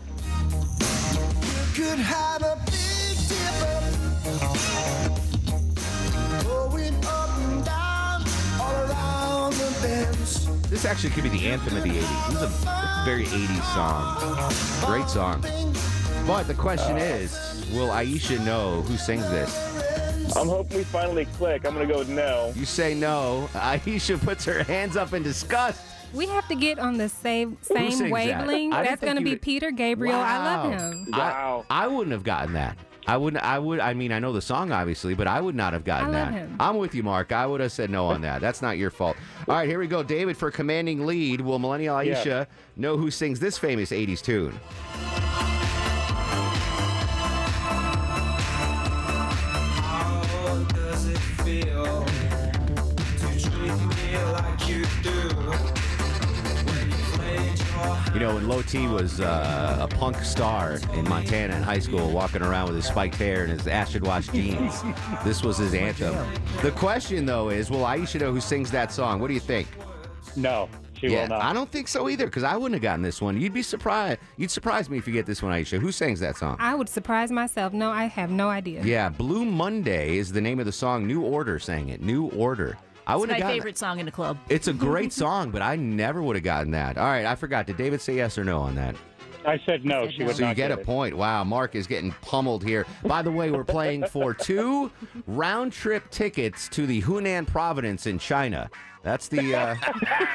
This 10.72 10.86
actually 10.86 11.10
could 11.10 11.24
be 11.24 11.28
the 11.28 11.48
anthem 11.48 11.76
of 11.76 11.82
the 11.82 11.90
80s. 11.90 12.28
This 12.28 12.36
is 12.36 12.64
a 12.64 13.02
very 13.04 13.26
80s 13.26 13.74
song. 13.74 14.90
Great 14.90 15.06
song. 15.06 15.42
But 16.26 16.44
the 16.44 16.54
question 16.54 16.96
is, 16.96 17.32
will 17.74 17.88
Aisha 17.88 18.42
know 18.42 18.80
who 18.80 18.96
sings 18.96 19.28
this? 19.28 19.54
I'm 20.34 20.48
hoping 20.48 20.78
we 20.78 20.84
finally 20.84 21.26
click. 21.26 21.66
I'm 21.66 21.74
going 21.74 21.86
to 21.86 21.92
go 21.92 21.98
with 21.98 22.08
no. 22.08 22.54
You 22.56 22.64
say 22.64 22.94
no. 22.94 23.50
Aisha 23.52 24.18
puts 24.18 24.46
her 24.46 24.62
hands 24.62 24.96
up 24.96 25.12
in 25.12 25.22
disgust. 25.22 25.84
We 26.14 26.26
have 26.28 26.48
to 26.48 26.54
get 26.54 26.78
on 26.78 26.96
the 26.96 27.10
same 27.10 27.58
same 27.60 28.08
wavelength. 28.08 28.72
I 28.72 28.82
didn't 28.82 28.90
That's 28.92 29.02
going 29.02 29.16
to 29.16 29.22
be 29.22 29.32
would- 29.32 29.42
Peter 29.42 29.72
Gabriel. 29.72 30.16
I 30.16 30.38
love 30.38 30.72
him. 30.72 31.08
Wow. 31.12 31.66
I, 31.68 31.84
I 31.84 31.86
wouldn't 31.86 32.12
have 32.12 32.24
gotten 32.24 32.54
that. 32.54 32.78
I 33.06 33.16
wouldn't. 33.16 33.42
I 33.42 33.58
would. 33.58 33.80
I 33.80 33.94
mean, 33.94 34.12
I 34.12 34.18
know 34.20 34.32
the 34.32 34.40
song 34.40 34.70
obviously, 34.72 35.14
but 35.14 35.26
I 35.26 35.40
would 35.40 35.54
not 35.56 35.72
have 35.72 35.84
gotten 35.84 36.14
I 36.14 36.22
love 36.24 36.32
that. 36.32 36.38
him. 36.38 36.56
I'm 36.60 36.76
with 36.76 36.94
you, 36.94 37.02
Mark. 37.02 37.32
I 37.32 37.46
would 37.46 37.60
have 37.60 37.72
said 37.72 37.90
no 37.90 38.06
on 38.06 38.20
that. 38.22 38.40
That's 38.40 38.62
not 38.62 38.78
your 38.78 38.90
fault. 38.90 39.16
All 39.48 39.56
right, 39.56 39.68
here 39.68 39.78
we 39.80 39.86
go. 39.88 40.02
David 40.02 40.36
for 40.36 40.50
commanding 40.50 41.04
lead. 41.04 41.40
Will 41.40 41.58
Millennial 41.58 41.96
Aisha 41.96 42.24
Yeah. 42.24 42.44
know 42.76 42.96
who 42.96 43.10
sings 43.10 43.40
this 43.40 43.58
famous 43.58 43.90
'80s 43.90 44.22
tune? 44.22 44.58
You 58.12 58.20
know, 58.20 58.34
when 58.34 58.46
Low 58.46 58.60
T 58.60 58.86
was 58.88 59.20
uh, 59.20 59.78
a 59.80 59.88
punk 59.88 60.18
star 60.18 60.78
in 60.92 61.08
Montana 61.08 61.56
in 61.56 61.62
high 61.62 61.78
school, 61.78 62.10
walking 62.10 62.42
around 62.42 62.66
with 62.66 62.76
his 62.76 62.84
spiked 62.84 63.14
hair 63.14 63.44
and 63.44 63.50
his 63.50 63.66
acid 63.66 64.06
wash 64.06 64.28
jeans, 64.28 64.82
this 65.24 65.42
was 65.42 65.56
his 65.56 65.72
anthem. 65.72 66.14
The 66.60 66.72
question, 66.72 67.24
though, 67.24 67.48
is 67.48 67.70
will 67.70 67.84
Aisha 67.84 68.20
know 68.20 68.30
who 68.30 68.40
sings 68.42 68.70
that 68.72 68.92
song? 68.92 69.18
What 69.18 69.28
do 69.28 69.34
you 69.34 69.40
think? 69.40 69.66
No, 70.36 70.68
she 70.92 71.08
yeah, 71.08 71.22
will 71.22 71.28
not. 71.28 71.42
I 71.42 71.54
don't 71.54 71.70
think 71.70 71.88
so 71.88 72.06
either, 72.10 72.26
because 72.26 72.44
I 72.44 72.54
wouldn't 72.54 72.74
have 72.74 72.82
gotten 72.82 73.00
this 73.00 73.22
one. 73.22 73.40
You'd 73.40 73.54
be 73.54 73.62
surprised. 73.62 74.20
You'd 74.36 74.50
surprise 74.50 74.90
me 74.90 74.98
if 74.98 75.06
you 75.06 75.14
get 75.14 75.24
this 75.24 75.42
one, 75.42 75.50
Aisha. 75.50 75.80
Who 75.80 75.90
sings 75.90 76.20
that 76.20 76.36
song? 76.36 76.58
I 76.60 76.74
would 76.74 76.90
surprise 76.90 77.32
myself. 77.32 77.72
No, 77.72 77.90
I 77.90 78.04
have 78.04 78.30
no 78.30 78.50
idea. 78.50 78.82
Yeah, 78.84 79.08
Blue 79.08 79.46
Monday 79.46 80.18
is 80.18 80.30
the 80.30 80.40
name 80.40 80.60
of 80.60 80.66
the 80.66 80.72
song. 80.72 81.06
New 81.06 81.22
Order 81.22 81.58
sang 81.58 81.88
it. 81.88 82.02
New 82.02 82.26
Order. 82.32 82.76
I 83.06 83.14
It's 83.14 83.20
would 83.20 83.28
my 83.30 83.34
have 83.34 83.42
gotten. 83.42 83.56
favorite 83.58 83.78
song 83.78 83.98
in 83.98 84.06
the 84.06 84.12
club. 84.12 84.38
It's 84.48 84.68
a 84.68 84.72
great 84.72 85.12
song, 85.24 85.50
but 85.50 85.62
I 85.62 85.76
never 85.76 86.22
would 86.22 86.36
have 86.36 86.44
gotten 86.44 86.70
that. 86.72 86.98
All 86.98 87.04
right, 87.06 87.26
I 87.26 87.34
forgot. 87.34 87.66
Did 87.66 87.76
David 87.76 88.00
say 88.00 88.16
yes 88.16 88.38
or 88.38 88.44
no 88.44 88.60
on 88.60 88.74
that? 88.76 88.94
I 89.44 89.60
said 89.66 89.84
no. 89.84 90.04
said 90.04 90.12
She 90.12 90.18
no. 90.20 90.26
would 90.26 90.36
So 90.36 90.42
you 90.42 90.48
not 90.48 90.56
get 90.56 90.70
a 90.70 90.78
it. 90.78 90.86
point. 90.86 91.16
Wow, 91.16 91.42
Mark 91.42 91.74
is 91.74 91.88
getting 91.88 92.12
pummeled 92.22 92.62
here. 92.62 92.86
By 93.04 93.22
the 93.22 93.32
way, 93.32 93.50
we're 93.50 93.64
playing 93.64 94.06
for 94.06 94.32
two 94.34 94.90
round 95.26 95.72
trip 95.72 96.08
tickets 96.10 96.68
to 96.68 96.86
the 96.86 97.02
Hunan 97.02 97.44
Province 97.46 98.06
in 98.06 98.20
China. 98.20 98.70
That's 99.02 99.26
the 99.26 99.52
uh, 99.52 99.74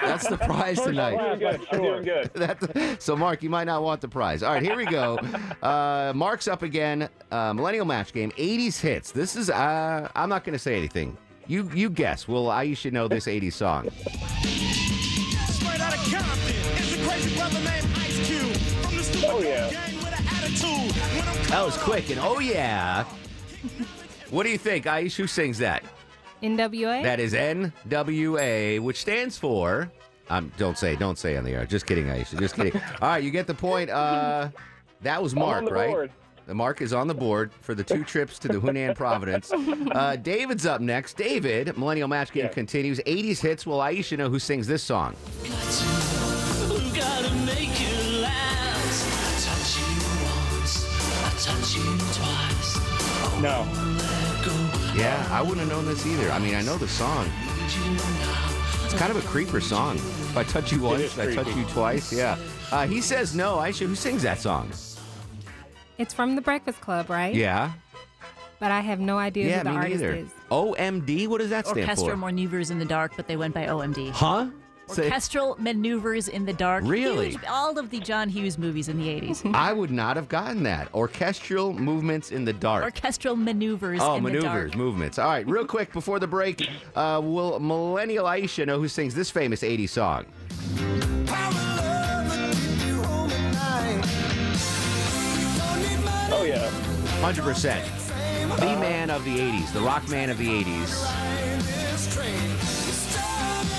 that's 0.01 0.27
the 0.27 0.35
prize 0.45 0.77
I'm 0.79 0.87
tonight. 0.87 1.17
doing 1.17 1.39
good. 1.39 1.61
I'm 1.71 1.81
doing 1.81 2.03
good. 2.03 2.31
That's, 2.33 3.05
so, 3.05 3.15
Mark, 3.15 3.41
you 3.41 3.49
might 3.49 3.63
not 3.63 3.81
want 3.81 4.01
the 4.01 4.09
prize. 4.09 4.43
All 4.43 4.51
right, 4.53 4.61
here 4.61 4.75
we 4.75 4.83
go. 4.83 5.17
Uh, 5.61 6.11
Mark's 6.13 6.49
up 6.49 6.63
again. 6.63 7.07
Uh, 7.31 7.53
Millennial 7.53 7.85
Match 7.85 8.11
Game, 8.11 8.31
80s 8.31 8.77
hits. 8.81 9.11
This 9.13 9.37
is, 9.37 9.49
uh, 9.49 10.09
I'm 10.13 10.27
not 10.27 10.43
going 10.43 10.51
to 10.51 10.59
say 10.59 10.75
anything. 10.75 11.17
You 11.47 11.69
you 11.73 11.89
guess. 11.89 12.27
Well, 12.27 12.49
I 12.49 12.73
should 12.73 12.93
know 12.93 13.07
this 13.07 13.25
80s 13.25 13.53
song. 13.53 13.89
Straight 13.89 15.79
out 15.79 15.93
of 15.93 15.99
Compton, 16.11 16.55
it's 16.75 16.93
a 16.93 17.07
crazy 17.07 17.35
brother 17.37 17.59
named 17.59 17.87
Ice 17.95 18.27
Cube. 18.27 18.55
From 18.83 18.97
the 18.97 19.03
stupid 19.03 19.29
Oh, 19.29 19.39
yeah. 19.41 19.69
gang 19.71 19.95
with 19.97 20.19
an 20.19 20.27
attitude. 20.27 21.45
That 21.49 21.65
was 21.65 21.77
quick. 21.77 22.09
And 22.09 22.19
oh, 22.19 22.39
yeah. 22.39 23.05
What 24.29 24.43
do 24.43 24.49
you 24.49 24.57
think, 24.57 24.85
Aish? 24.85 25.15
Who 25.15 25.25
sings 25.27 25.57
that? 25.59 25.83
NWA. 26.43 27.01
That 27.03 27.19
is 27.21 27.33
NWA, 27.33 28.79
which 28.81 28.99
stands 28.99 29.37
for. 29.37 29.89
Um, 30.29 30.51
don't 30.57 30.77
say, 30.77 30.97
don't 30.97 31.17
say 31.17 31.37
on 31.37 31.45
the 31.45 31.51
air. 31.51 31.65
Just 31.65 31.85
kidding, 31.85 32.07
Aisha. 32.07 32.37
Just 32.37 32.55
kidding. 32.55 32.73
All 33.01 33.07
right, 33.09 33.23
you 33.23 33.31
get 33.31 33.47
the 33.47 33.53
point. 33.53 33.89
Uh, 33.89 34.49
that 35.01 35.23
was 35.23 35.33
Mark, 35.33 35.69
right? 35.71 35.89
board. 35.89 36.11
The 36.47 36.55
Mark 36.55 36.81
is 36.81 36.93
on 36.93 37.07
the 37.07 37.13
board 37.13 37.51
for 37.61 37.75
the 37.75 37.83
two 37.83 38.03
trips 38.05 38.39
to 38.39 38.47
the 38.47 38.55
Hunan 38.55 38.95
Providence. 38.95 39.51
Uh, 39.97 40.15
David's 40.15 40.65
up 40.65 40.79
next. 40.81 41.17
David, 41.17 41.75
Millennial 41.77 42.07
Match 42.07 42.31
Game 42.31 42.45
Yeah. 42.45 42.49
continues. 42.53 42.99
80s 43.05 43.39
hits. 43.39 43.65
Will 43.65 43.79
Aisha 43.79 44.17
know 44.17 44.29
who 44.29 44.37
sings 44.39 44.67
this 44.67 44.83
song? 44.83 45.15
Gotta 46.93 47.33
make 47.45 47.79
you 47.81 48.21
last. 48.21 49.45
Touch 49.45 49.79
you 49.79 49.95
once, 50.23 50.85
I 51.23 51.29
touch 51.39 51.75
you 51.75 51.97
twice. 52.13 53.41
No. 53.41 53.65
Yeah, 54.95 55.27
I 55.31 55.41
wouldn't 55.41 55.59
have 55.59 55.69
known 55.69 55.85
this 55.85 56.05
either. 56.05 56.29
I 56.31 56.39
mean, 56.39 56.55
I 56.55 56.61
know 56.61 56.77
the 56.77 56.87
song. 56.87 57.27
It's 58.85 58.93
kind 58.93 59.11
of 59.11 59.17
a 59.17 59.27
creeper 59.27 59.59
song. 59.61 59.95
If 59.97 60.37
I 60.37 60.43
touch 60.43 60.71
you 60.71 60.81
once, 60.81 61.17
I 61.17 61.33
touch 61.33 61.47
you 61.55 61.63
twice. 61.65 62.13
Yeah. 62.13 62.37
Uh, 62.71 62.85
he 62.87 63.01
says 63.01 63.35
no. 63.35 63.57
Aisha, 63.57 63.85
who 63.87 63.95
sings 63.95 64.21
that 64.23 64.39
song? 64.39 64.69
It's 65.97 66.13
from 66.13 66.35
the 66.35 66.41
Breakfast 66.41 66.81
Club, 66.81 67.09
right? 67.09 67.33
Yeah. 67.33 67.71
But 68.59 68.71
I 68.71 68.81
have 68.81 68.99
no 68.99 69.17
idea 69.17 69.47
Yeah, 69.49 69.57
who 69.59 69.63
the 69.65 69.69
me 69.71 69.75
artist 69.77 70.01
neither. 70.01 70.13
is. 70.15 70.29
OMD? 70.51 71.27
What 71.27 71.39
does 71.41 71.49
that 71.51 71.65
stand 71.67 71.81
Orchestral 71.81 72.11
for? 72.11 72.17
maneuvers 72.17 72.71
in 72.71 72.79
the 72.79 72.85
dark, 72.85 73.13
but 73.15 73.27
they 73.27 73.37
went 73.37 73.53
by 73.53 73.65
OMD. 73.67 74.09
Huh? 74.11 74.47
Say- 74.87 75.03
Orchestral 75.05 75.57
maneuvers 75.59 76.27
in 76.29 76.45
the 76.45 76.53
dark. 76.53 76.83
Really? 76.87 77.31
Huge- 77.31 77.43
all 77.49 77.77
of 77.77 77.89
the 77.89 77.99
John 77.99 78.29
Hughes 78.29 78.57
movies 78.57 78.87
in 78.89 78.97
the 78.97 79.07
80s. 79.09 79.51
I 79.53 79.73
would 79.73 79.91
not 79.91 80.15
have 80.15 80.29
gotten 80.29 80.63
that. 80.63 80.87
Orchestral 80.93 81.73
movements 81.73 82.31
in 82.31 82.45
the 82.45 82.53
dark. 82.53 82.83
Orchestral 82.83 83.35
maneuvers 83.35 83.99
Oh, 84.01 84.15
in 84.15 84.23
the 84.23 84.29
maneuvers, 84.29 84.71
dark. 84.71 84.75
movements. 84.75 85.19
All 85.19 85.27
right, 85.27 85.45
real 85.47 85.65
quick 85.65 85.91
before 85.93 86.19
the 86.19 86.27
break, 86.27 86.67
uh, 86.95 87.19
will 87.23 87.59
Millennial 87.59 88.25
Aisha 88.25 88.65
know 88.65 88.79
who 88.79 88.87
sings 88.87 89.13
this 89.13 89.29
famous 89.29 89.61
80s 89.61 89.89
song? 89.89 90.25
Oh 96.39 96.43
yeah. 96.43 96.69
100%. 97.21 98.59
The 98.59 98.65
man 98.79 99.09
of 99.09 99.25
the 99.25 99.37
80s, 99.39 99.73
the 99.73 99.81
rock 99.81 100.07
man 100.09 100.29
of 100.29 100.37
the 100.37 100.47
80s. 100.63 101.03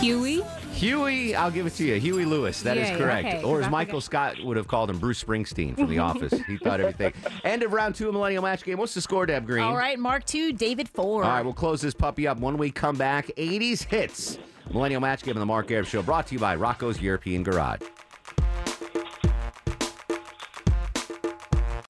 Huey. 0.01 0.43
Huey, 0.73 1.35
I'll 1.35 1.51
give 1.51 1.67
it 1.67 1.75
to 1.75 1.85
you. 1.85 1.95
Huey 1.99 2.25
Lewis, 2.25 2.63
That 2.63 2.77
is 2.77 2.89
Yay, 2.91 2.97
correct. 2.99 3.27
okay, 3.27 3.43
or 3.43 3.57
'cause 3.59 3.67
as 3.67 3.71
Michael 3.71 4.01
Scott 4.01 4.37
would 4.45 4.57
have 4.57 4.69
called 4.69 4.91
him, 4.91 4.99
Bruce 4.99 5.23
Springsteen 5.23 5.75
from 5.75 5.89
The 5.89 5.99
Office. 6.11 6.33
He 6.47 6.57
thought 6.57 6.81
everything. 6.81 7.13
End 7.43 7.65
of 7.65 7.73
round 7.73 7.97
two 7.97 8.07
of 8.09 8.15
Millennial 8.15 8.43
Match 8.45 8.63
Game. 8.65 8.79
What's 8.79 8.95
the 8.95 9.01
score, 9.01 9.27
Deb 9.27 9.45
Green? 9.47 9.65
All 9.65 9.77
right, 9.77 9.99
Mark 9.99 10.25
2, 10.27 10.53
David 10.53 10.89
4. 10.89 11.25
All 11.25 11.31
right, 11.31 11.43
we'll 11.45 11.53
close 11.55 11.81
this 11.81 11.95
puppy 11.95 12.29
up 12.29 12.39
when 12.39 12.59
we 12.59 12.71
come 12.71 12.97
back. 12.97 13.29
80s 13.37 13.83
hits. 13.83 14.39
Millennial 14.73 15.01
Match 15.01 15.23
Game 15.25 15.35
on 15.35 15.41
the 15.41 15.47
Mark 15.47 15.71
Air 15.73 15.85
Show, 15.85 16.03
brought 16.03 16.29
to 16.29 16.35
you 16.35 16.39
by 16.41 16.55
Rocco's 16.55 17.01
European 17.01 17.43
Garage. 17.43 17.81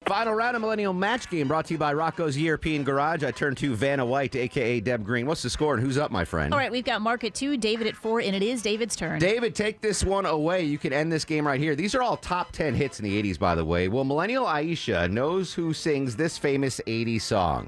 Final 0.09 0.33
round 0.33 0.55
of 0.55 0.63
Millennial 0.63 0.91
Match 0.91 1.29
Game 1.29 1.47
brought 1.47 1.65
to 1.65 1.75
you 1.75 1.77
by 1.77 1.93
Rocco's 1.93 2.35
European 2.35 2.83
Garage. 2.83 3.23
I 3.23 3.29
turn 3.29 3.53
to 3.53 3.75
Vanna 3.75 4.03
White, 4.03 4.35
aka 4.35 4.79
Deb 4.79 5.05
Green. 5.05 5.27
What's 5.27 5.43
the 5.43 5.51
score 5.51 5.75
and 5.75 5.83
who's 5.83 5.99
up, 5.99 6.09
my 6.09 6.25
friend? 6.25 6.51
All 6.51 6.59
right, 6.59 6.71
we've 6.71 6.83
got 6.83 7.03
Mark 7.03 7.23
at 7.25 7.35
2, 7.35 7.57
David 7.57 7.85
at 7.85 7.95
4, 7.95 8.21
and 8.21 8.35
it 8.35 8.41
is 8.41 8.63
David's 8.63 8.95
turn. 8.95 9.19
David, 9.19 9.53
take 9.53 9.81
this 9.81 10.03
one 10.03 10.25
away. 10.25 10.63
You 10.63 10.79
can 10.79 10.93
end 10.93 11.11
this 11.11 11.25
game 11.25 11.45
right 11.45 11.59
here. 11.59 11.75
These 11.75 11.93
are 11.93 12.01
all 12.01 12.17
top 12.17 12.51
10 12.53 12.73
hits 12.73 12.99
in 12.99 13.05
the 13.05 13.21
80s, 13.21 13.37
by 13.37 13.53
the 13.53 13.63
way. 13.63 13.87
Well, 13.87 14.03
Millennial 14.03 14.45
Aisha 14.45 15.11
knows 15.11 15.53
who 15.53 15.73
sings 15.73 16.15
this 16.15 16.39
famous 16.39 16.81
80s 16.87 17.21
song. 17.21 17.67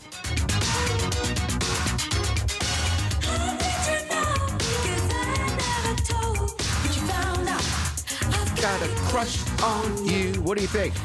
Got 8.60 8.82
a 8.82 8.88
crush 9.12 9.62
on 9.62 10.06
you. 10.08 10.42
What 10.42 10.58
do 10.58 10.64
you 10.64 10.68
think? 10.68 10.96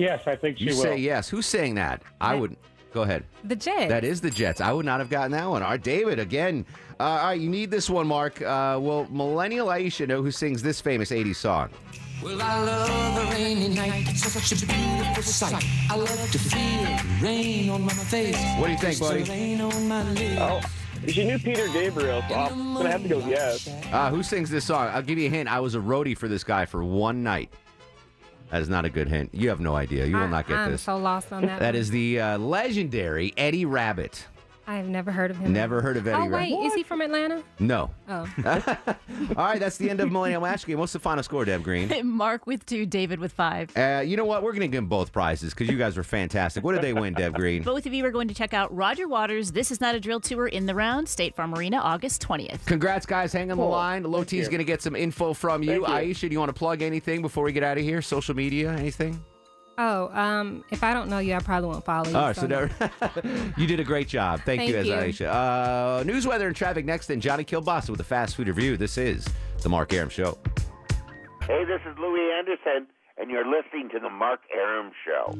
Yes, 0.00 0.22
I 0.26 0.34
think 0.34 0.56
she 0.56 0.64
You 0.64 0.70
will. 0.74 0.82
say 0.82 0.96
yes. 0.96 1.28
Who's 1.28 1.44
saying 1.44 1.74
that? 1.74 2.02
I 2.22 2.34
would. 2.34 2.56
Go 2.94 3.02
ahead. 3.02 3.22
The 3.44 3.54
Jets. 3.54 3.90
That 3.90 4.02
is 4.02 4.22
the 4.22 4.30
Jets. 4.30 4.60
I 4.62 4.72
would 4.72 4.86
not 4.86 4.98
have 4.98 5.10
gotten 5.10 5.30
that 5.32 5.46
one. 5.46 5.62
All 5.62 5.68
right, 5.70 5.82
David, 5.82 6.18
again. 6.18 6.64
Uh, 6.98 7.02
all 7.04 7.16
right, 7.26 7.40
you 7.40 7.50
need 7.50 7.70
this 7.70 7.90
one, 7.90 8.06
Mark. 8.06 8.40
Uh, 8.40 8.78
will 8.80 9.06
Millennial 9.10 9.68
Aisha 9.68 10.08
know 10.08 10.22
who 10.22 10.30
sings 10.30 10.62
this 10.62 10.80
famous 10.80 11.10
80s 11.10 11.36
song? 11.36 11.68
Well, 12.22 12.40
I 12.40 12.60
love 12.64 13.28
a 13.28 13.30
rainy 13.30 13.68
night. 13.68 14.06
It's 14.08 14.22
such 14.32 14.52
a 14.62 14.66
beautiful 14.66 15.22
sight. 15.22 15.64
I 15.90 15.96
love 15.96 16.30
to 16.32 16.38
feel 16.38 17.22
rain 17.22 17.68
on 17.68 17.82
my 17.82 17.92
face. 17.92 18.36
What 18.58 18.66
do 18.66 18.72
you 18.72 18.78
think, 18.78 18.98
buddy? 19.00 19.22
Rain 19.24 19.60
on 19.60 19.86
my 19.86 20.02
lips. 20.12 20.40
Oh, 20.40 20.60
she 21.08 21.24
knew 21.24 21.38
Peter 21.38 21.68
Gabriel, 21.68 22.22
so 22.28 22.34
I'm 22.34 22.74
gonna 22.74 22.90
have 22.90 23.02
to 23.02 23.08
go 23.08 23.18
yes. 23.20 23.68
Uh, 23.92 24.10
who 24.10 24.22
sings 24.22 24.48
this 24.50 24.64
song? 24.64 24.88
I'll 24.88 25.02
give 25.02 25.18
you 25.18 25.26
a 25.28 25.30
hint. 25.30 25.48
I 25.50 25.60
was 25.60 25.74
a 25.74 25.78
roadie 25.78 26.16
for 26.16 26.26
this 26.28 26.42
guy 26.44 26.64
for 26.66 26.82
one 26.82 27.22
night. 27.22 27.50
That 28.50 28.62
is 28.62 28.68
not 28.68 28.84
a 28.84 28.90
good 28.90 29.08
hint. 29.08 29.30
You 29.32 29.48
have 29.48 29.60
no 29.60 29.76
idea. 29.76 30.06
You 30.06 30.16
will 30.16 30.24
I, 30.24 30.28
not 30.28 30.48
get 30.48 30.56
I'm 30.56 30.72
this. 30.72 30.82
so 30.82 30.96
lost 30.96 31.32
on 31.32 31.42
that. 31.46 31.60
That 31.60 31.74
one. 31.74 31.80
is 31.80 31.90
the 31.90 32.20
uh, 32.20 32.38
legendary 32.38 33.32
Eddie 33.36 33.64
Rabbitt. 33.64 34.24
I've 34.66 34.88
never 34.88 35.10
heard 35.10 35.30
of 35.32 35.36
him. 35.38 35.52
Never 35.52 35.80
heard 35.82 35.96
of 35.96 36.06
Eddie 36.06 36.16
Oh 36.16 36.28
wait, 36.28 36.52
Rabbitt. 36.52 36.66
is 36.66 36.74
he 36.74 36.82
from 36.84 37.00
Atlanta? 37.00 37.42
No. 37.58 37.90
Oh. 38.08 38.32
All 38.46 39.34
right, 39.36 39.58
that's 39.58 39.76
the 39.76 39.90
end 39.90 40.00
of 40.00 40.12
Millennial 40.12 40.40
Match 40.42 40.64
Game. 40.64 40.78
What's 40.78 40.92
the 40.92 40.98
final 41.00 41.22
score, 41.24 41.44
Deb 41.44 41.62
Green? 41.64 41.90
Mark 42.06 42.46
with 42.46 42.64
2, 42.66 42.86
David 42.86 43.18
with 43.18 43.32
5. 43.32 43.76
Uh, 43.76 44.02
you 44.06 44.16
know 44.16 44.24
what? 44.24 44.42
We're 44.42 44.52
going 44.52 44.60
to 44.60 44.68
give 44.68 44.78
them 44.78 44.86
both 44.86 45.12
prizes 45.12 45.52
because 45.52 45.68
you 45.68 45.76
guys 45.76 45.96
were 45.96 46.04
fantastic. 46.04 46.62
What 46.62 46.72
did 46.74 46.82
they 46.82 46.92
win, 46.92 47.14
Deb 47.14 47.34
Green? 47.34 47.62
Both 47.62 47.86
of 47.86 47.92
you 47.92 48.04
are 48.04 48.10
going 48.12 48.28
to 48.28 48.34
check 48.34 48.54
out 48.54 48.74
Roger 48.74 49.08
Waters' 49.08 49.52
This 49.52 49.70
Is 49.72 49.80
Not 49.80 49.94
a 49.96 50.00
Drill 50.00 50.20
Tour 50.20 50.46
in 50.46 50.66
the 50.66 50.74
Round, 50.74 51.08
State 51.08 51.34
Farm 51.34 51.54
Arena, 51.54 51.78
August 51.78 52.22
20th. 52.22 52.64
Congrats, 52.66 53.06
guys. 53.06 53.32
Hang 53.32 53.50
on 53.50 53.58
the 53.58 53.64
line. 53.64 54.04
Low 54.04 54.22
T's 54.22 54.44
you. 54.44 54.50
going 54.50 54.58
to 54.58 54.64
get 54.64 54.82
some 54.82 54.94
info 54.94 55.32
from 55.32 55.62
you. 55.64 55.84
Thank 55.84 56.06
you. 56.06 56.14
Aisha, 56.14 56.20
do 56.20 56.28
you 56.28 56.38
want 56.38 56.50
to 56.50 56.58
plug 56.58 56.82
anything 56.82 57.22
before 57.22 57.44
we 57.44 57.52
get 57.52 57.62
out 57.64 57.76
of 57.78 57.82
here? 57.84 58.00
Social 58.02 58.34
media, 58.36 58.70
anything? 58.72 59.20
Oh, 59.82 60.10
um, 60.12 60.62
if 60.70 60.84
I 60.84 60.92
don't 60.92 61.08
know 61.08 61.20
you, 61.20 61.32
I 61.32 61.38
probably 61.38 61.70
won't 61.70 61.86
follow 61.86 62.06
you. 62.10 62.14
All 62.14 62.26
right, 62.26 62.36
so 62.36 62.46
no. 62.46 62.66
there, 62.66 63.52
you 63.56 63.66
did 63.66 63.80
a 63.80 63.84
great 63.84 64.08
job. 64.08 64.42
Thank, 64.44 64.68
you, 64.68 64.74
Thank 64.74 64.86
you. 64.86 65.24
Aisha. 65.24 66.00
Uh, 66.00 66.02
news, 66.02 66.26
weather, 66.26 66.48
and 66.48 66.54
traffic 66.54 66.84
next. 66.84 67.06
Then 67.06 67.18
Johnny 67.18 67.44
Kilbasa 67.44 67.88
with 67.88 67.98
a 68.00 68.04
fast 68.04 68.36
food 68.36 68.48
review. 68.48 68.76
This 68.76 68.98
is 68.98 69.26
the 69.62 69.70
Mark 69.70 69.94
Arum 69.94 70.10
Show. 70.10 70.36
Hey, 71.46 71.64
this 71.64 71.80
is 71.90 71.98
Louis 71.98 72.30
Anderson, 72.38 72.88
and 73.16 73.30
you're 73.30 73.46
listening 73.46 73.88
to 73.94 74.00
the 74.00 74.10
Mark 74.10 74.40
Arum 74.54 74.92
Show. 75.02 75.32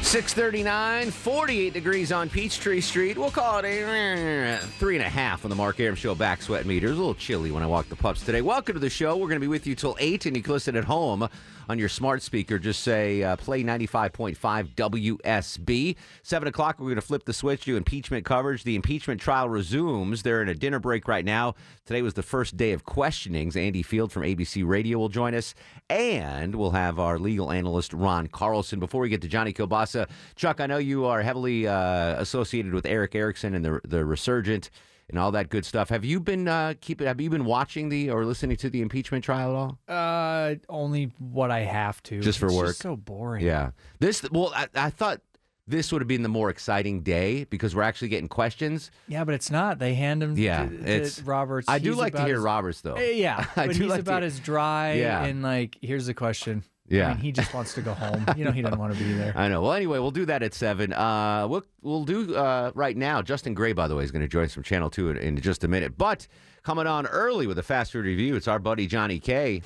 639, 0.00 1.10
48 1.10 1.74
degrees 1.74 2.12
on 2.12 2.30
Peachtree 2.30 2.80
Street. 2.80 3.18
We'll 3.18 3.30
call 3.30 3.58
it 3.58 3.66
a 3.66 3.82
eh, 3.82 4.58
three 4.78 4.96
and 4.96 5.04
a 5.04 5.08
half 5.10 5.44
on 5.44 5.50
the 5.50 5.56
Mark 5.56 5.78
Arum 5.80 5.96
Show 5.96 6.14
back 6.14 6.40
sweat 6.40 6.64
meter. 6.64 6.86
It 6.86 6.90
was 6.90 6.98
a 6.98 7.00
little 7.00 7.14
chilly 7.14 7.50
when 7.50 7.62
I 7.62 7.66
walked 7.66 7.90
the 7.90 7.96
pups 7.96 8.24
today. 8.24 8.40
Welcome 8.40 8.72
to 8.72 8.80
the 8.80 8.88
show. 8.88 9.16
We're 9.18 9.28
going 9.28 9.36
to 9.36 9.40
be 9.40 9.48
with 9.48 9.66
you 9.66 9.74
till 9.74 9.98
8, 10.00 10.24
and 10.24 10.34
you 10.34 10.42
can 10.42 10.54
listen 10.54 10.76
at 10.76 10.84
home 10.84 11.28
on 11.68 11.78
your 11.78 11.88
smart 11.88 12.22
speaker. 12.22 12.58
Just 12.58 12.82
say 12.82 13.22
uh, 13.22 13.36
play 13.36 13.62
95.5 13.62 14.36
WSB. 14.74 15.96
7 16.22 16.48
o'clock, 16.48 16.78
we're 16.78 16.86
going 16.86 16.96
to 16.96 17.00
flip 17.02 17.24
the 17.24 17.32
switch 17.32 17.64
to 17.64 17.76
impeachment 17.76 18.24
coverage. 18.24 18.64
The 18.64 18.76
impeachment 18.76 19.20
trial 19.20 19.48
resumes. 19.48 20.22
They're 20.22 20.42
in 20.42 20.48
a 20.48 20.54
dinner 20.54 20.78
break 20.78 21.08
right 21.08 21.24
now. 21.24 21.54
Today 21.84 22.02
was 22.02 22.14
the 22.14 22.22
first 22.22 22.56
day 22.56 22.72
of 22.72 22.84
questionings. 22.84 23.56
Andy 23.56 23.82
Field 23.82 24.12
from 24.12 24.22
ABC 24.22 24.66
Radio 24.66 24.98
will 24.98 25.08
join 25.08 25.34
us, 25.34 25.54
and 25.88 26.54
we'll 26.54 26.70
have 26.70 26.98
our 26.98 27.18
legal 27.18 27.50
analyst, 27.50 27.92
Ron 27.92 28.26
Carlson. 28.26 28.80
Before 28.80 29.00
we 29.00 29.08
get 29.08 29.22
to 29.22 29.28
Johnny 29.28 29.52
Kilbasa, 29.52 30.08
Chuck, 30.34 30.60
I 30.60 30.66
know 30.66 30.78
you 30.78 31.04
are 31.04 31.22
heavily 31.22 31.66
uh, 31.66 32.20
associated 32.20 32.74
with 32.74 32.86
Erick 32.86 33.14
Erickson 33.14 33.54
and 33.54 33.64
the, 33.64 33.80
the 33.84 34.04
Resurgent 34.04 34.70
and 35.08 35.18
all 35.18 35.30
that 35.32 35.48
good 35.48 35.64
stuff. 35.64 35.88
Have 35.90 36.04
you 36.04 36.18
been 36.20 36.48
uh, 36.48 36.74
keeping? 36.80 37.06
Have 37.06 37.20
you 37.20 37.30
been 37.30 37.44
watching 37.44 37.88
the 37.88 38.10
or 38.10 38.24
listening 38.24 38.56
to 38.58 38.70
the 38.70 38.80
impeachment 38.82 39.24
trial 39.24 39.50
at 39.50 39.56
all? 39.56 39.78
Uh, 39.88 40.54
only 40.68 41.12
what 41.18 41.50
I 41.50 41.60
have 41.60 42.02
to. 42.04 42.20
Just 42.20 42.38
for 42.38 42.46
It's 42.46 42.54
work. 42.54 42.74
so 42.76 42.96
boring. 42.96 43.44
Yeah. 43.44 43.70
This 44.00 44.24
well, 44.30 44.52
I, 44.54 44.66
I 44.74 44.90
thought 44.90 45.20
this 45.68 45.90
would 45.90 46.00
have 46.00 46.06
been 46.08 46.22
the 46.22 46.28
more 46.28 46.48
exciting 46.48 47.02
day 47.02 47.42
because 47.44 47.74
we're 47.74 47.82
actually 47.82 48.08
getting 48.08 48.28
questions. 48.28 48.90
Yeah, 49.08 49.24
but 49.24 49.34
it's 49.34 49.50
not. 49.50 49.78
They 49.80 49.94
hand 49.94 50.22
him 50.22 50.36
Yeah, 50.38 50.64
to, 50.64 50.68
to 50.70 50.82
it's- 50.88 51.20
Roberts. 51.22 51.68
I 51.68 51.78
do 51.80 51.94
like 51.94 52.14
to 52.14 52.24
hear 52.24 52.40
Roberts, 52.40 52.82
though. 52.82 52.94
Eh, 52.94 53.12
Yeah, 53.12 53.44
I 53.56 53.66
but 53.66 53.74
do 53.76 53.82
he's 53.82 53.90
like 53.90 53.96
to- 54.04 54.10
about 54.10 54.22
as 54.22 54.38
dry 54.38 54.92
Yeah. 54.92 55.24
and 55.24 55.42
like, 55.42 55.76
here's 55.82 56.06
the 56.06 56.14
question. 56.14 56.62
Yeah. 56.88 57.06
I 57.06 57.14
mean, 57.14 57.18
he 57.18 57.32
just 57.32 57.52
wants 57.52 57.74
to 57.74 57.82
go 57.82 57.94
home. 57.94 58.24
You 58.36 58.44
know, 58.44 58.52
he 58.52 58.60
doesn't 58.60 58.78
want 58.78 58.92
to 58.92 58.98
be 58.98 59.12
there. 59.12 59.32
I 59.36 59.48
know. 59.48 59.62
Well, 59.62 59.72
anyway, 59.72 59.98
we'll 59.98 60.10
do 60.10 60.26
that 60.26 60.42
at 60.42 60.52
seven. 60.52 60.92
Uh, 60.92 61.46
we'll 61.48 61.64
we'll 61.80 62.04
do 62.04 62.36
uh, 62.36 62.70
right 62.74 62.96
now. 62.96 63.22
Justin 63.22 63.54
Gray, 63.54 63.72
by 63.72 63.88
the 63.88 63.96
way, 63.96 64.04
is 64.04 64.10
going 64.10 64.22
to 64.22 64.28
join 64.28 64.44
us 64.44 64.52
from 64.52 64.62
Channel 64.62 64.90
Two 64.90 65.08
in, 65.10 65.16
in 65.16 65.40
just 65.40 65.64
a 65.64 65.68
minute. 65.68 65.96
But 65.96 66.26
coming 66.62 66.86
on 66.86 67.06
early 67.06 67.46
with 67.46 67.58
a 67.58 67.62
fast 67.62 67.92
food 67.92 68.04
review, 68.04 68.36
it's 68.36 68.46
our 68.46 68.58
buddy 68.58 68.86
Johnny 68.86 69.18
K. 69.18 69.62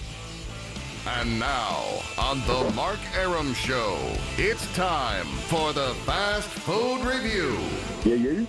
And 1.07 1.41
now, 1.41 1.83
on 2.19 2.41
the 2.47 2.71
Mark 2.77 2.99
Arum 3.17 3.55
Show, 3.55 3.99
it's 4.37 4.73
time 4.77 5.27
for 5.49 5.73
the 5.73 5.95
Fast 6.05 6.49
Food 6.49 7.01
Review. 7.05 7.59
Yeah, 8.05 8.17
yeah. 8.17 8.45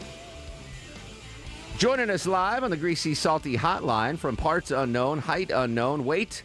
Joining 1.77 2.09
us 2.09 2.27
live 2.27 2.63
on 2.63 2.69
the 2.69 2.77
Greasy 2.77 3.15
Salty 3.15 3.55
Hotline 3.57 4.17
from 4.17 4.35
parts 4.35 4.69
unknown, 4.69 5.19
height 5.19 5.49
unknown, 5.49 6.03
weight. 6.05 6.43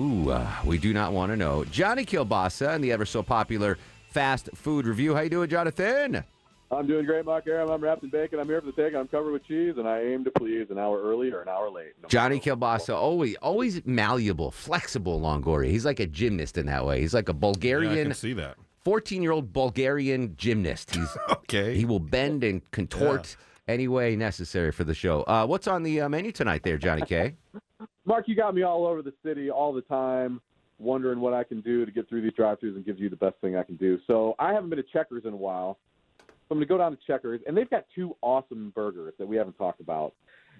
Ooh, 0.00 0.30
uh, 0.30 0.48
we 0.64 0.78
do 0.78 0.92
not 0.92 1.12
want 1.12 1.32
to 1.32 1.36
know. 1.36 1.64
Johnny 1.64 2.04
Kilbasa 2.04 2.74
and 2.74 2.84
the 2.84 2.92
ever 2.92 3.04
so 3.04 3.22
popular 3.22 3.78
fast 4.10 4.48
food 4.54 4.86
review. 4.86 5.14
How 5.14 5.22
you 5.22 5.30
doing, 5.30 5.50
Jonathan? 5.50 6.22
I'm 6.70 6.86
doing 6.86 7.06
great, 7.06 7.24
Mark 7.24 7.46
Arum. 7.46 7.70
I'm 7.70 7.80
wrapped 7.80 8.04
in 8.04 8.10
bacon. 8.10 8.38
I'm 8.38 8.46
here 8.46 8.60
for 8.60 8.66
the 8.66 8.72
take. 8.72 8.94
I'm 8.94 9.08
covered 9.08 9.32
with 9.32 9.44
cheese, 9.46 9.74
and 9.78 9.88
I 9.88 10.02
aim 10.02 10.22
to 10.24 10.30
please 10.30 10.66
an 10.70 10.78
hour 10.78 11.02
early 11.02 11.32
or 11.32 11.40
an 11.40 11.48
hour 11.48 11.70
late. 11.70 11.94
No 12.02 12.08
Johnny 12.08 12.38
Kilbasa, 12.38 12.94
always 12.94 13.36
always 13.36 13.84
malleable, 13.86 14.50
flexible, 14.50 15.20
Longoria. 15.20 15.70
He's 15.70 15.84
like 15.84 15.98
a 15.98 16.06
gymnast 16.06 16.58
in 16.58 16.66
that 16.66 16.84
way. 16.84 17.00
He's 17.00 17.14
like 17.14 17.28
a 17.28 17.32
Bulgarian. 17.34 17.94
Yeah, 17.94 18.00
I 18.00 18.04
can 18.04 18.14
see 18.14 18.34
that. 18.34 18.56
14 18.84 19.22
year 19.22 19.32
old 19.32 19.52
Bulgarian 19.52 20.36
gymnast. 20.36 20.94
He's 20.94 21.08
okay. 21.30 21.74
He 21.74 21.84
will 21.84 22.00
bend 22.00 22.44
and 22.44 22.68
contort 22.70 23.36
any 23.66 23.88
way 23.88 24.14
necessary 24.14 24.70
for 24.70 24.84
the 24.84 24.94
show. 24.94 25.22
Uh, 25.22 25.46
what's 25.46 25.66
on 25.66 25.82
the 25.82 26.02
uh, 26.02 26.08
menu 26.08 26.32
tonight, 26.32 26.62
there, 26.62 26.78
Johnny 26.78 27.02
K? 27.02 27.34
Mark, 28.08 28.26
you 28.26 28.34
got 28.34 28.54
me 28.54 28.62
all 28.62 28.86
over 28.86 29.02
the 29.02 29.12
city 29.22 29.50
all 29.50 29.70
the 29.70 29.82
time, 29.82 30.40
wondering 30.78 31.20
what 31.20 31.34
I 31.34 31.44
can 31.44 31.60
do 31.60 31.84
to 31.84 31.92
get 31.92 32.08
through 32.08 32.22
these 32.22 32.32
drive-throughs 32.32 32.74
and 32.74 32.82
give 32.82 32.98
you 32.98 33.10
the 33.10 33.16
best 33.16 33.36
thing 33.42 33.54
I 33.54 33.62
can 33.62 33.76
do. 33.76 33.98
So 34.06 34.34
I 34.38 34.54
haven't 34.54 34.70
been 34.70 34.78
to 34.78 34.84
Checkers 34.90 35.26
in 35.26 35.34
a 35.34 35.36
while. 35.36 35.78
So 36.18 36.24
I'm 36.52 36.56
going 36.56 36.66
to 36.66 36.72
go 36.72 36.78
down 36.78 36.92
to 36.92 36.98
Checkers, 37.06 37.42
and 37.46 37.54
they've 37.54 37.68
got 37.68 37.84
two 37.94 38.16
awesome 38.22 38.72
burgers 38.74 39.12
that 39.18 39.28
we 39.28 39.36
haven't 39.36 39.58
talked 39.58 39.82
about. 39.82 40.14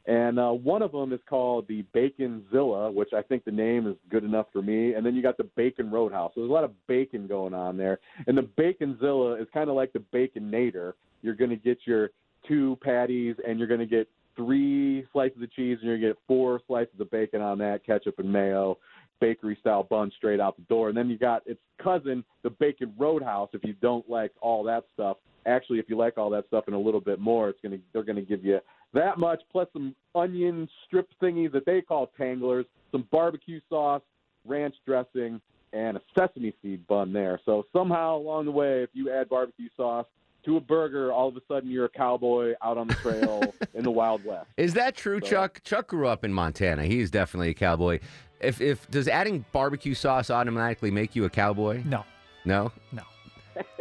And 0.04 0.38
uh, 0.38 0.50
one 0.50 0.82
of 0.82 0.92
them 0.92 1.14
is 1.14 1.20
called 1.26 1.66
the 1.68 1.86
Bacon 1.94 2.44
Zilla, 2.52 2.92
which 2.92 3.14
I 3.16 3.22
think 3.22 3.46
the 3.46 3.50
name 3.50 3.86
is 3.86 3.96
good 4.10 4.24
enough 4.24 4.48
for 4.52 4.60
me. 4.60 4.92
And 4.92 5.06
then 5.06 5.14
you 5.14 5.22
got 5.22 5.38
the 5.38 5.48
Bacon 5.56 5.90
Roadhouse. 5.90 6.32
So 6.34 6.42
there's 6.42 6.50
a 6.50 6.52
lot 6.52 6.64
of 6.64 6.72
bacon 6.86 7.26
going 7.26 7.54
on 7.54 7.78
there. 7.78 7.98
And 8.26 8.36
the 8.36 8.42
Bacon 8.42 8.98
Zilla 9.00 9.40
is 9.40 9.48
kind 9.54 9.70
of 9.70 9.76
like 9.76 9.94
the 9.94 10.04
Baconator. 10.12 10.92
You're 11.22 11.34
going 11.34 11.48
to 11.48 11.56
get 11.56 11.78
your 11.86 12.10
two 12.46 12.76
patties, 12.82 13.36
and 13.46 13.58
you're 13.58 13.68
going 13.68 13.80
to 13.80 13.86
get 13.86 14.06
three 14.38 15.04
slices 15.12 15.42
of 15.42 15.52
cheese, 15.52 15.78
and 15.80 15.88
you're 15.88 15.98
to 15.98 16.06
get 16.06 16.18
four 16.26 16.60
slices 16.66 16.94
of 17.00 17.10
bacon 17.10 17.42
on 17.42 17.58
that, 17.58 17.84
ketchup 17.84 18.18
and 18.20 18.32
mayo, 18.32 18.78
bakery 19.20 19.58
style 19.60 19.82
bun 19.82 20.12
straight 20.16 20.40
out 20.40 20.56
the 20.56 20.62
door. 20.62 20.88
And 20.88 20.96
then 20.96 21.10
you 21.10 21.18
got 21.18 21.42
its 21.44 21.60
cousin, 21.82 22.24
the 22.44 22.50
Bacon 22.50 22.94
Roadhouse. 22.96 23.50
If 23.52 23.64
you 23.64 23.74
don't 23.82 24.08
like 24.08 24.32
all 24.40 24.62
that 24.64 24.84
stuff, 24.94 25.16
actually, 25.44 25.80
if 25.80 25.88
you 25.88 25.96
like 25.96 26.16
all 26.16 26.30
that 26.30 26.46
stuff 26.46 26.64
and 26.68 26.76
a 26.76 26.78
little 26.78 27.00
bit 27.00 27.18
more, 27.18 27.48
it's 27.48 27.58
gonna 27.62 27.78
they're 27.92 28.04
gonna 28.04 28.22
give 28.22 28.44
you 28.44 28.60
that 28.94 29.18
much 29.18 29.42
plus 29.50 29.68
some 29.72 29.94
onion 30.14 30.68
strip 30.86 31.08
thingies 31.20 31.52
that 31.52 31.66
they 31.66 31.82
call 31.82 32.10
tanglers, 32.16 32.64
some 32.92 33.06
barbecue 33.10 33.60
sauce, 33.68 34.02
ranch 34.46 34.76
dressing, 34.86 35.40
and 35.72 35.96
a 35.96 36.00
sesame 36.16 36.54
seed 36.62 36.86
bun 36.86 37.12
there. 37.12 37.40
So 37.44 37.64
somehow 37.72 38.16
along 38.16 38.46
the 38.46 38.52
way, 38.52 38.82
if 38.82 38.90
you 38.92 39.10
add 39.10 39.28
barbecue 39.28 39.68
sauce 39.76 40.06
to 40.48 40.56
a 40.56 40.60
burger, 40.60 41.12
all 41.12 41.28
of 41.28 41.36
a 41.36 41.42
sudden 41.46 41.70
you're 41.70 41.84
a 41.84 41.88
cowboy 41.90 42.54
out 42.62 42.78
on 42.78 42.88
the 42.88 42.94
trail 42.94 43.42
in 43.74 43.84
the 43.84 43.90
Wild 43.90 44.24
West. 44.24 44.48
Is 44.56 44.72
that 44.74 44.96
true, 44.96 45.20
Chuck? 45.20 45.60
Chuck 45.62 45.88
grew 45.88 46.08
up 46.08 46.24
in 46.24 46.32
Montana. 46.32 46.84
He's 46.84 47.10
definitely 47.10 47.50
a 47.50 47.54
cowboy. 47.54 48.00
If 48.40 48.60
if 48.60 48.90
does 48.90 49.08
adding 49.08 49.44
barbecue 49.52 49.92
sauce 49.94 50.30
automatically 50.30 50.90
make 50.90 51.14
you 51.14 51.26
a 51.26 51.30
cowboy? 51.30 51.82
No. 51.84 52.04
No. 52.46 52.72
No. 52.92 53.02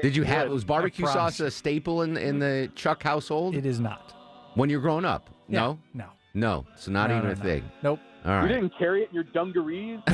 Did 0.01 0.15
you 0.15 0.23
have 0.23 0.49
was 0.49 0.65
barbecue 0.65 1.05
sauce 1.05 1.37
promise. 1.37 1.39
a 1.39 1.51
staple 1.51 2.01
in 2.01 2.17
in 2.17 2.39
the 2.39 2.69
Chuck 2.75 3.01
household? 3.01 3.55
It 3.55 3.65
is 3.65 3.79
not. 3.79 4.13
When 4.55 4.69
you're 4.69 4.81
growing 4.81 5.05
up? 5.05 5.29
Yeah, 5.47 5.59
No. 5.61 5.79
no. 5.93 6.05
No. 6.33 6.65
So 6.75 6.91
not 6.91 7.09
No, 7.09 7.17
even 7.17 7.27
no, 7.29 7.33
a 7.33 7.37
no. 7.37 7.43
thing. 7.43 7.71
Nope. 7.83 7.99
All 8.27 8.41
You 8.43 8.47
didn't 8.49 8.73
carry 8.77 9.03
it 9.03 9.09
in 9.09 9.15
your 9.15 9.23
dungarees? 9.23 9.99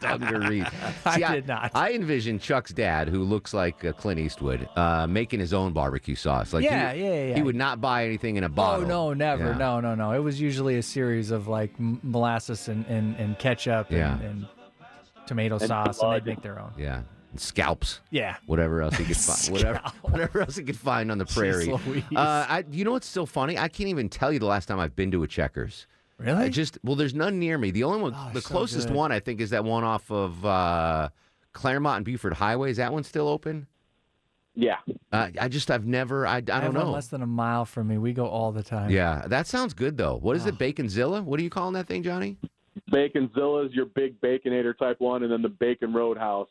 Dungarees. 0.00 0.66
I 1.06 1.34
did 1.34 1.48
not. 1.48 1.70
I 1.74 1.92
envision 1.92 2.38
Chuck's 2.38 2.72
dad, 2.72 3.08
who 3.08 3.22
looks 3.24 3.54
like 3.54 3.84
uh, 3.84 3.92
Clint 3.92 4.20
Eastwood, 4.20 4.68
uh, 4.76 5.06
making 5.06 5.40
his 5.40 5.52
own 5.52 5.72
barbecue 5.72 6.14
sauce. 6.14 6.52
Like 6.52 6.62
he- 6.62 6.68
Yeah, 6.68 6.92
yeah, 6.92 7.24
yeah, 7.28 7.34
He 7.34 7.42
would 7.42 7.56
not 7.56 7.80
buy 7.80 8.04
anything 8.04 8.36
in 8.36 8.44
a 8.44 8.48
bottle. 8.48 8.84
Oh 8.84 8.88
no, 8.88 9.14
never. 9.14 9.46
Yeah. 9.52 9.56
No, 9.56 9.80
no, 9.80 9.94
no. 9.94 10.12
It 10.12 10.18
was 10.20 10.40
usually 10.40 10.76
a 10.76 10.82
series 10.82 11.30
of 11.30 11.48
like 11.48 11.72
molasses 11.78 12.68
and, 12.68 12.84
and, 12.86 13.16
and 13.16 13.38
ketchup 13.38 13.88
and, 13.90 13.98
Yeah. 13.98 14.18
and 14.20 14.46
tomato 15.26 15.56
And 15.56 15.66
sauce, 15.68 16.00
and 16.02 16.12
they'd 16.12 16.26
make 16.26 16.42
their 16.42 16.58
own. 16.60 16.72
Yeah. 16.76 17.02
And 17.30 17.40
scalps. 17.40 18.00
Yeah. 18.10 18.36
Whatever 18.46 18.82
else 18.82 18.96
he 18.96 19.04
could 19.04 19.16
find. 19.16 19.48
whatever, 19.52 19.80
whatever 20.02 20.40
else 20.42 20.56
he 20.56 20.64
could 20.64 20.76
find 20.76 21.10
on 21.10 21.16
the 21.18 21.24
prairie. 21.26 21.72
Uh, 21.72 21.78
I, 22.16 22.64
you 22.70 22.84
know 22.84 22.92
what's 22.92 23.06
so 23.06 23.24
funny? 23.24 23.56
I 23.56 23.68
can't 23.68 23.88
even 23.88 24.08
tell 24.10 24.30
you 24.32 24.38
the 24.38 24.46
last 24.46 24.66
time 24.66 24.78
I've 24.78 24.94
been 24.94 25.10
to 25.12 25.22
a 25.22 25.26
Checkers. 25.28 25.86
Really? 26.22 26.44
I 26.44 26.48
just 26.48 26.78
well, 26.82 26.96
there's 26.96 27.14
none 27.14 27.38
near 27.38 27.58
me. 27.58 27.70
The 27.70 27.84
only 27.84 28.02
one, 28.02 28.16
the 28.32 28.40
so 28.40 28.48
closest 28.48 28.88
good. 28.88 28.96
one, 28.96 29.12
I 29.12 29.20
think, 29.20 29.40
is 29.40 29.50
that 29.50 29.64
one 29.64 29.84
off 29.84 30.10
of 30.10 30.44
uh, 30.44 31.08
Clairmont 31.52 31.96
and 31.98 32.04
Buford 32.04 32.34
Highway. 32.34 32.70
Is 32.70 32.76
that 32.78 32.92
one 32.92 33.04
still 33.04 33.28
open? 33.28 33.66
Yeah. 34.54 34.76
Uh, 35.10 35.28
I 35.40 35.48
just 35.48 35.70
I've 35.70 35.86
never 35.86 36.26
I, 36.26 36.34
I 36.34 36.36
I 36.36 36.40
don't 36.40 36.62
have 36.62 36.74
one 36.74 36.86
know. 36.86 36.92
less 36.92 37.06
than 37.08 37.22
a 37.22 37.26
mile 37.26 37.64
from 37.64 37.88
me. 37.88 37.98
We 37.98 38.12
go 38.12 38.26
all 38.26 38.52
the 38.52 38.62
time. 38.62 38.90
Yeah, 38.90 39.24
that 39.28 39.46
sounds 39.46 39.72
good 39.74 39.96
though. 39.96 40.16
What 40.16 40.36
is 40.36 40.46
it, 40.46 40.58
Baconzilla? 40.58 41.22
What 41.24 41.40
are 41.40 41.42
you 41.42 41.50
calling 41.50 41.74
that 41.74 41.86
thing, 41.86 42.02
Johnny? 42.02 42.36
Baconzilla 42.90 43.66
is 43.66 43.72
your 43.72 43.86
big 43.86 44.20
baconator 44.20 44.76
type 44.76 45.00
one, 45.00 45.22
and 45.22 45.32
then 45.32 45.42
the 45.42 45.48
Bacon 45.48 45.92
Roadhouse 45.92 46.48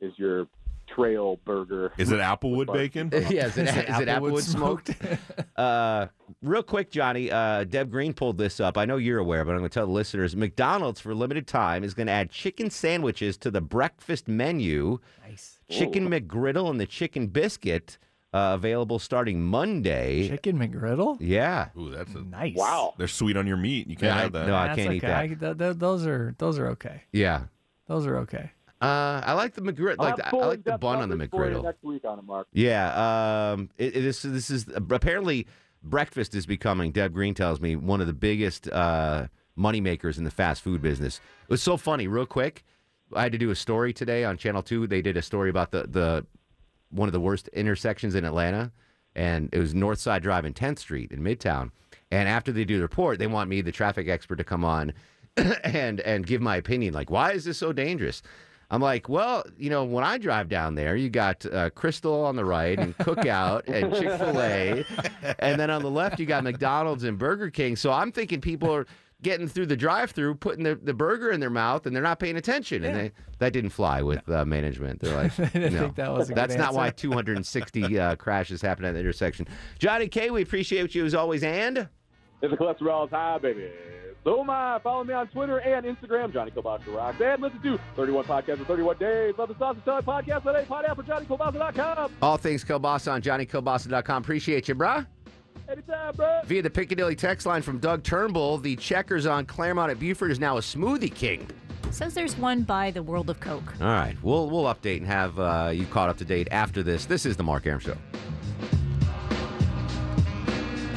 is 0.00 0.12
your 0.16 0.46
trail 0.94 1.38
burger. 1.44 1.92
Is 1.98 2.10
it 2.12 2.20
Applewood 2.20 2.72
bacon? 2.72 3.10
yeah, 3.12 3.46
is 3.46 3.56
it, 3.58 3.68
is 3.68 3.98
it 4.00 4.08
Applewood 4.08 4.42
smoked? 4.42 4.90
uh, 5.56 6.06
real 6.42 6.62
quick, 6.62 6.90
Johnny. 6.90 7.30
Uh, 7.30 7.64
Deb 7.64 7.90
Green 7.90 8.12
pulled 8.12 8.38
this 8.38 8.60
up. 8.60 8.76
I 8.78 8.84
know 8.84 8.96
you're 8.96 9.18
aware, 9.18 9.44
but 9.44 9.52
I'm 9.52 9.58
going 9.58 9.70
to 9.70 9.74
tell 9.74 9.86
the 9.86 9.92
listeners. 9.92 10.36
McDonald's, 10.36 11.00
for 11.00 11.12
a 11.12 11.14
limited 11.14 11.46
time, 11.46 11.84
is 11.84 11.94
going 11.94 12.06
to 12.06 12.12
add 12.12 12.30
chicken 12.30 12.70
sandwiches 12.70 13.36
to 13.38 13.50
the 13.50 13.60
breakfast 13.60 14.28
menu. 14.28 14.98
Nice. 15.26 15.60
Chicken 15.68 16.08
McGriddle 16.08 16.68
and 16.70 16.78
the 16.80 16.86
chicken 16.86 17.28
biscuit 17.28 17.98
uh, 18.34 18.52
available 18.54 18.98
starting 18.98 19.42
Monday. 19.42 20.28
Chicken 20.28 20.58
McGriddle. 20.58 21.16
Yeah. 21.20 21.68
Ooh, 21.78 21.90
that's 21.90 22.14
a, 22.14 22.22
Nice. 22.22 22.56
Wow. 22.56 22.94
They're 22.98 23.08
sweet 23.08 23.36
on 23.36 23.46
your 23.46 23.56
meat. 23.56 23.88
You 23.88 23.96
can't 23.96 24.14
Yeah, 24.16 24.22
have 24.22 24.32
that. 24.32 24.46
no, 24.46 24.54
I 24.56 24.66
That's 24.68 24.76
can't 24.76 24.88
okay. 24.88 24.96
eat 24.96 25.00
that. 25.02 25.16
I, 25.18 25.26
th- 25.26 25.58
th- 25.58 25.76
those 25.76 26.06
are 26.06 26.34
those 26.38 26.58
are 26.58 26.68
okay. 26.68 27.02
Yeah. 27.12 27.44
Those 27.88 28.06
are 28.06 28.16
okay. 28.18 28.50
Uh, 28.82 29.22
I 29.24 29.32
like 29.34 29.54
the 29.54 29.62
McGriddle. 29.62 29.98
Like 29.98 30.16
the, 30.16 30.26
I 30.26 30.30
like 30.46 30.64
the 30.64 30.76
bun 30.78 30.98
on 30.98 31.08
the 31.08 31.16
McGriddle. 31.16 31.62
Next 31.62 31.82
week 31.84 32.04
on 32.04 32.18
it, 32.18 32.24
Mark. 32.24 32.48
Yeah, 32.52 33.52
um, 33.52 33.70
it, 33.78 33.96
it- 33.96 34.00
this 34.02 34.22
this 34.22 34.50
is 34.50 34.66
apparently 34.74 35.46
breakfast 35.82 36.34
is 36.34 36.46
becoming. 36.46 36.90
Deb 36.92 37.12
Green 37.12 37.34
tells 37.34 37.60
me 37.60 37.76
one 37.76 38.00
of 38.00 38.06
the 38.06 38.12
biggest 38.12 38.68
uh, 38.70 39.28
money 39.56 39.80
makers 39.80 40.18
in 40.18 40.24
the 40.24 40.30
fast 40.30 40.62
food 40.62 40.82
business. 40.82 41.20
It 41.44 41.50
was 41.50 41.62
so 41.62 41.76
funny. 41.76 42.08
Real 42.08 42.26
quick, 42.26 42.64
I 43.14 43.22
had 43.22 43.32
to 43.32 43.38
do 43.38 43.50
a 43.50 43.54
story 43.54 43.92
today 43.92 44.24
on 44.24 44.36
Channel 44.36 44.62
Two. 44.62 44.86
They 44.88 45.00
did 45.02 45.16
a 45.16 45.22
story 45.22 45.48
about 45.50 45.70
the 45.70 45.84
the 45.88 46.26
one 46.90 47.08
of 47.08 47.12
the 47.12 47.20
worst 47.20 47.48
intersections 47.48 48.14
in 48.16 48.24
Atlanta, 48.24 48.72
and 49.14 49.48
it 49.52 49.58
was 49.58 49.74
North 49.74 49.98
Side 50.00 50.22
Drive 50.22 50.44
and 50.44 50.54
10th 50.54 50.80
Street 50.80 51.10
in 51.12 51.20
Midtown. 51.22 51.70
And 52.10 52.28
after 52.28 52.52
they 52.52 52.64
do 52.66 52.76
the 52.76 52.82
report, 52.82 53.18
they 53.18 53.26
want 53.26 53.48
me, 53.48 53.62
the 53.62 53.72
traffic 53.72 54.08
expert, 54.08 54.36
to 54.36 54.44
come 54.44 54.64
on 54.64 54.92
and 55.36 56.00
and 56.00 56.26
give 56.26 56.42
my 56.42 56.56
opinion. 56.56 56.92
Like, 56.94 57.10
why 57.10 57.32
is 57.32 57.44
this 57.44 57.58
so 57.58 57.72
dangerous? 57.72 58.22
I'm 58.72 58.80
like, 58.80 59.06
well, 59.06 59.44
you 59.58 59.68
know, 59.68 59.84
when 59.84 60.02
I 60.02 60.16
drive 60.16 60.48
down 60.48 60.76
there, 60.76 60.96
you 60.96 61.10
got 61.10 61.44
uh, 61.44 61.68
Krystal 61.70 62.24
on 62.24 62.36
the 62.36 62.44
right 62.44 62.78
and 62.78 62.96
Cookout 62.96 63.68
and 63.68 63.92
Chick 63.92 64.08
Fil 64.18 64.40
A, 64.40 64.84
and 65.40 65.60
then 65.60 65.68
on 65.68 65.82
the 65.82 65.90
left 65.90 66.18
you 66.18 66.24
got 66.24 66.42
McDonald's 66.42 67.04
and 67.04 67.18
Burger 67.18 67.50
King. 67.50 67.76
So 67.76 67.92
I'm 67.92 68.10
thinking 68.10 68.40
people 68.40 68.74
are 68.74 68.86
getting 69.20 69.46
through 69.46 69.66
the 69.66 69.76
drive-through, 69.76 70.36
putting 70.36 70.64
the, 70.64 70.74
the 70.74 70.94
burger 70.94 71.30
in 71.30 71.38
their 71.38 71.50
mouth, 71.50 71.84
and 71.84 71.94
they're 71.94 72.02
not 72.02 72.18
paying 72.18 72.38
attention. 72.38 72.82
And 72.82 72.96
they, 72.96 73.12
that 73.40 73.52
didn't 73.52 73.70
fly 73.70 74.00
with 74.00 74.26
uh, 74.30 74.46
management. 74.46 75.00
They're 75.00 75.14
like, 75.14 75.36
They 75.36 75.46
didn't 75.48 75.74
no, 75.74 75.80
think 75.80 75.96
that 75.96 76.10
was 76.10 76.30
a 76.30 76.32
good 76.32 76.38
that's 76.38 76.56
not 76.56 76.72
why 76.72 76.88
260 76.90 77.98
uh, 77.98 78.16
crashes 78.16 78.62
happen 78.62 78.86
at 78.86 78.94
the 78.94 79.00
intersection. 79.00 79.46
Johnny 79.78 80.08
K, 80.08 80.30
we 80.30 80.40
appreciate 80.40 80.94
you 80.94 81.04
as 81.04 81.14
always, 81.14 81.42
and. 81.42 81.88
If 82.40 82.50
the 82.50 82.56
cholesterol 82.56 83.04
is 83.04 83.10
high, 83.10 83.36
baby. 83.36 83.70
So 84.24 84.40
am 84.40 84.50
I. 84.50 84.78
Follow 84.82 85.02
me 85.04 85.14
on 85.14 85.26
Twitter 85.28 85.58
and 85.58 85.84
Instagram, 85.84 86.32
Johnny 86.32 86.50
Kilbasa 86.52 86.94
Rocks. 86.94 87.20
And 87.20 87.42
listen 87.42 87.60
to 87.62 87.78
31 87.96 88.24
Podcasts 88.24 88.58
in 88.58 88.64
31 88.66 88.98
Days. 88.98 89.34
Love 89.36 89.48
the 89.48 89.58
Sausage 89.58 89.84
Telling 89.84 90.04
Podcast 90.04 90.46
at 90.54 90.68
Pod 90.68 90.84
app 90.84 90.96
for 90.96 91.02
JohnnyKilbasa.com. 91.02 92.12
All 92.22 92.36
things 92.36 92.64
Kilbasa 92.64 93.12
on 93.12 93.22
JohnnyKilbasa.com. 93.22 94.22
Appreciate 94.22 94.68
you, 94.68 94.74
brah. 94.76 95.06
Anytime, 95.68 96.14
bro. 96.14 96.40
Via 96.44 96.62
the 96.62 96.70
Piccadilly 96.70 97.16
text 97.16 97.46
line 97.46 97.62
from 97.62 97.78
Doug 97.78 98.02
Turnbull, 98.02 98.58
the 98.58 98.76
checkers 98.76 99.26
on 99.26 99.44
Clairmont 99.46 99.90
at 99.90 99.98
Buford 99.98 100.30
is 100.30 100.38
now 100.38 100.56
a 100.56 100.60
smoothie 100.60 101.12
king. 101.12 101.48
Says 101.90 102.14
there's 102.14 102.36
one 102.36 102.62
by 102.62 102.90
the 102.90 103.02
World 103.02 103.28
of 103.28 103.38
Coke. 103.40 103.74
All 103.80 103.86
right, 103.86 104.16
we'll 104.22 104.48
we'll 104.48 104.64
update 104.64 104.98
and 104.98 105.06
have 105.06 105.38
uh, 105.38 105.70
you 105.74 105.84
caught 105.86 106.08
up 106.08 106.16
to 106.18 106.24
date 106.24 106.48
after 106.50 106.82
this. 106.82 107.04
This 107.04 107.26
is 107.26 107.36
the 107.36 107.42
Mark 107.42 107.66
Arum 107.66 107.80
Show. 107.80 107.96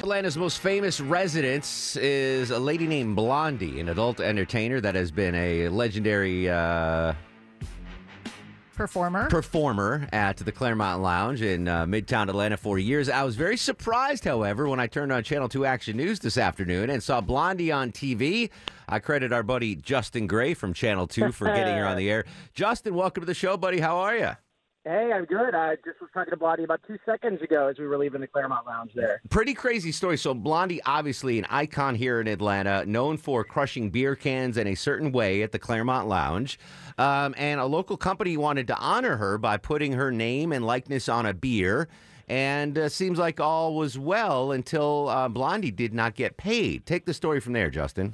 Atlanta's 0.06 0.38
most 0.38 0.60
famous 0.60 1.02
residence 1.02 1.96
is 1.96 2.52
a 2.52 2.60
lady 2.60 2.86
named 2.86 3.16
Blondie, 3.16 3.80
an 3.80 3.90
adult 3.90 4.20
entertainer 4.20 4.80
that 4.80 4.94
has 4.94 5.10
been 5.10 5.34
a 5.34 5.68
legendary 5.70 6.48
uh, 6.48 7.14
Performer. 8.76 9.28
performer 9.30 10.08
at 10.14 10.38
the 10.38 10.52
Clermont 10.52 11.02
Lounge 11.02 11.42
in 11.42 11.68
uh, 11.68 11.88
Midtown 11.88 12.30
Atlanta 12.30 12.56
for 12.56 12.78
years. 12.78 13.10
I 13.10 13.24
was 13.24 13.36
very 13.36 13.58
surprised, 13.58 14.26
however, 14.26 14.70
when 14.70 14.80
I 14.80 14.86
turned 14.86 15.12
on 15.12 15.24
Channel 15.24 15.50
2 15.50 15.66
Action 15.66 15.98
News 15.98 16.20
this 16.20 16.38
afternoon 16.38 16.92
and 16.92 17.02
saw 17.02 17.20
Blondie 17.20 17.72
on 17.72 17.92
TV. 17.92 18.52
I 18.88 19.00
credit 19.00 19.34
our 19.34 19.42
buddy 19.42 19.76
Justin 19.76 20.28
Gray 20.28 20.54
from 20.54 20.76
Channel 20.76 21.08
2 21.08 21.32
for 21.32 21.48
getting 21.48 21.76
her 21.78 21.88
on 21.88 21.98
the 21.98 22.12
air. 22.12 22.26
Justin, 22.54 22.94
welcome 22.94 23.22
to 23.22 23.26
the 23.26 23.34
show, 23.34 23.58
buddy. 23.58 23.80
How 23.80 23.98
are 23.98 24.16
you? 24.16 24.30
Hey, 24.88 25.12
I'm 25.12 25.26
good. 25.26 25.56
I 25.56 25.78
just 25.84 26.00
was 26.00 26.12
talking 26.14 26.30
to 26.30 26.38
Blondie 26.38 26.64
about 26.64 26.80
two 26.86 27.00
seconds 27.08 27.42
ago 27.42 27.68
as 27.68 27.80
we 27.80 27.88
were 27.88 27.98
leaving 27.98 28.22
the 28.22 28.28
Clermont 28.28 28.68
Lounge 28.68 28.92
there. 28.94 29.20
Pretty 29.32 29.56
crazy 29.56 29.92
story. 29.92 30.16
So, 30.16 30.36
Blondie, 30.36 30.80
obviously 30.84 31.40
an 31.40 31.48
icon 31.50 31.96
here 31.96 32.22
in 32.22 32.28
Atlanta, 32.28 32.86
known 32.86 33.18
for 33.18 33.44
crushing 33.44 33.90
beer 33.90 34.16
cans 34.16 34.58
in 34.58 34.68
a 34.68 34.76
certain 34.76 35.12
way 35.12 35.42
at 35.42 35.52
the 35.52 35.58
Clermont 35.58 36.08
Lounge. 36.08 36.60
Um, 37.00 37.34
and 37.36 37.60
a 37.60 37.66
local 37.66 37.98
company 37.98 38.38
wanted 38.38 38.68
to 38.68 38.78
honor 38.78 39.18
her 39.18 39.40
by 39.40 39.58
putting 39.58 39.94
her 39.94 40.12
name 40.12 40.52
and 40.52 40.64
likeness 40.64 41.10
on 41.10 41.26
a 41.26 41.34
beer. 41.34 41.88
And 42.28 42.78
uh, 42.78 42.90
seems 42.90 43.18
like 43.18 43.40
all 43.40 43.74
was 43.74 43.98
well 43.98 44.52
until 44.52 45.10
uh, 45.10 45.28
Blondie 45.30 45.72
did 45.72 45.96
not 45.96 46.14
get 46.14 46.38
paid. 46.38 46.86
Take 46.86 47.06
the 47.06 47.14
story 47.16 47.40
from 47.40 47.54
there, 47.54 47.72
Justin. 47.72 48.14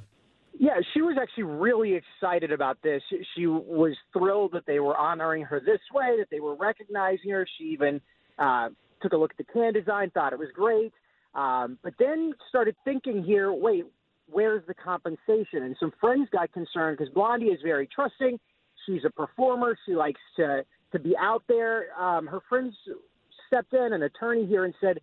Yeah, 0.58 0.80
she 1.02 1.06
was 1.06 1.16
actually 1.20 1.44
really 1.44 1.94
excited 1.94 2.52
about 2.52 2.78
this. 2.82 3.02
She- 3.34 3.46
was 3.46 3.96
thrilled 4.12 4.52
that 4.52 4.66
they 4.66 4.78
were 4.78 4.96
honoring 4.96 5.42
her 5.44 5.58
this 5.58 5.80
way, 5.92 6.16
that 6.18 6.30
they 6.30 6.40
were 6.40 6.54
recognizing 6.54 7.30
her. 7.30 7.46
She 7.58 7.64
even 7.64 8.00
uh, 8.38 8.68
took 9.00 9.12
a 9.12 9.16
look 9.16 9.32
at 9.32 9.36
the 9.36 9.52
can 9.52 9.72
design, 9.72 10.10
thought 10.10 10.32
it 10.32 10.38
was 10.38 10.50
great, 10.54 10.92
um, 11.34 11.78
but 11.82 11.94
then 11.98 12.32
started 12.48 12.76
thinking 12.84 13.24
here, 13.24 13.52
wait, 13.52 13.84
where's 14.30 14.64
the 14.66 14.74
compensation? 14.74 15.64
And 15.64 15.76
some 15.80 15.92
friends 16.00 16.28
got 16.30 16.52
concerned 16.52 16.98
because 16.98 17.12
Blondie 17.12 17.46
is 17.46 17.60
very 17.62 17.88
trusting. 17.88 18.38
She's 18.86 19.04
a 19.04 19.10
performer. 19.10 19.76
She 19.86 19.94
likes 19.94 20.20
to 20.36 20.64
to 20.92 20.98
be 20.98 21.16
out 21.16 21.42
there. 21.48 21.86
Um, 21.98 22.26
her 22.26 22.40
friends 22.48 22.74
stepped 23.46 23.72
in, 23.72 23.94
an 23.94 24.02
attorney 24.02 24.44
here, 24.44 24.66
and 24.66 24.74
said, 24.78 25.00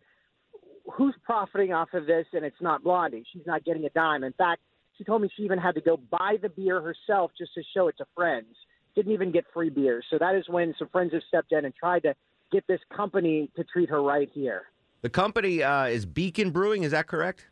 who's 0.94 1.16
profiting 1.24 1.74
off 1.74 1.90
of 1.94 2.06
this? 2.06 2.28
And 2.34 2.46
it's 2.46 2.62
not 2.62 2.84
Blondie. 2.84 3.24
She's 3.34 3.46
not 3.48 3.66
getting 3.66 3.86
a 3.86 3.90
dime. 3.90 4.24
In 4.24 4.34
fact, 4.34 4.62
she 5.00 5.04
told 5.06 5.22
me 5.24 5.30
she 5.36 5.44
even 5.44 5.58
had 5.58 5.74
to 5.76 5.82
go 5.82 5.98
buy 5.98 6.36
the 6.42 6.50
beer 6.50 6.80
herself 6.82 7.32
just 7.38 7.54
to 7.56 7.64
show 7.74 7.88
it 7.88 7.96
to 7.98 8.06
friends. 8.16 8.54
Didn't 8.96 9.14
even 9.14 9.32
get 9.32 9.46
free 9.54 9.70
beer. 9.70 10.04
So 10.12 10.18
that 10.20 10.36
is 10.36 10.44
when 10.50 10.76
some 10.78 10.90
friends 10.90 11.14
have 11.14 11.22
stepped 11.28 11.54
in 11.54 11.64
and 11.66 11.74
tried 11.74 12.04
to 12.04 12.14
get 12.52 12.68
this 12.68 12.82
company 12.96 13.50
to 13.56 13.64
treat 13.64 13.90
her 13.90 14.04
right 14.04 14.30
here. 14.34 14.64
The 15.02 15.10
company 15.10 15.64
uh, 15.64 15.86
is 15.86 16.06
Beacon 16.06 16.52
Brewing. 16.52 16.84
Is 16.84 16.92
that 16.92 17.08
correct? 17.08 17.48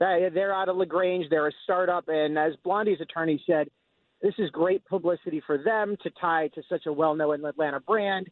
They- 0.00 0.28
They're 0.34 0.52
out 0.52 0.68
of 0.68 0.76
LaGrange. 0.76 1.26
They're 1.30 1.46
a 1.46 1.52
startup. 1.62 2.08
And 2.08 2.36
as 2.36 2.54
Blondie's 2.64 3.00
attorney 3.00 3.40
said, 3.46 3.68
this 4.20 4.34
is 4.38 4.50
great 4.50 4.84
publicity 4.86 5.40
for 5.46 5.56
them 5.56 5.96
to 6.02 6.10
tie 6.20 6.48
to 6.48 6.62
such 6.68 6.86
a 6.86 6.92
well 6.92 7.14
known 7.14 7.44
Atlanta 7.44 7.78
brand. 7.80 8.28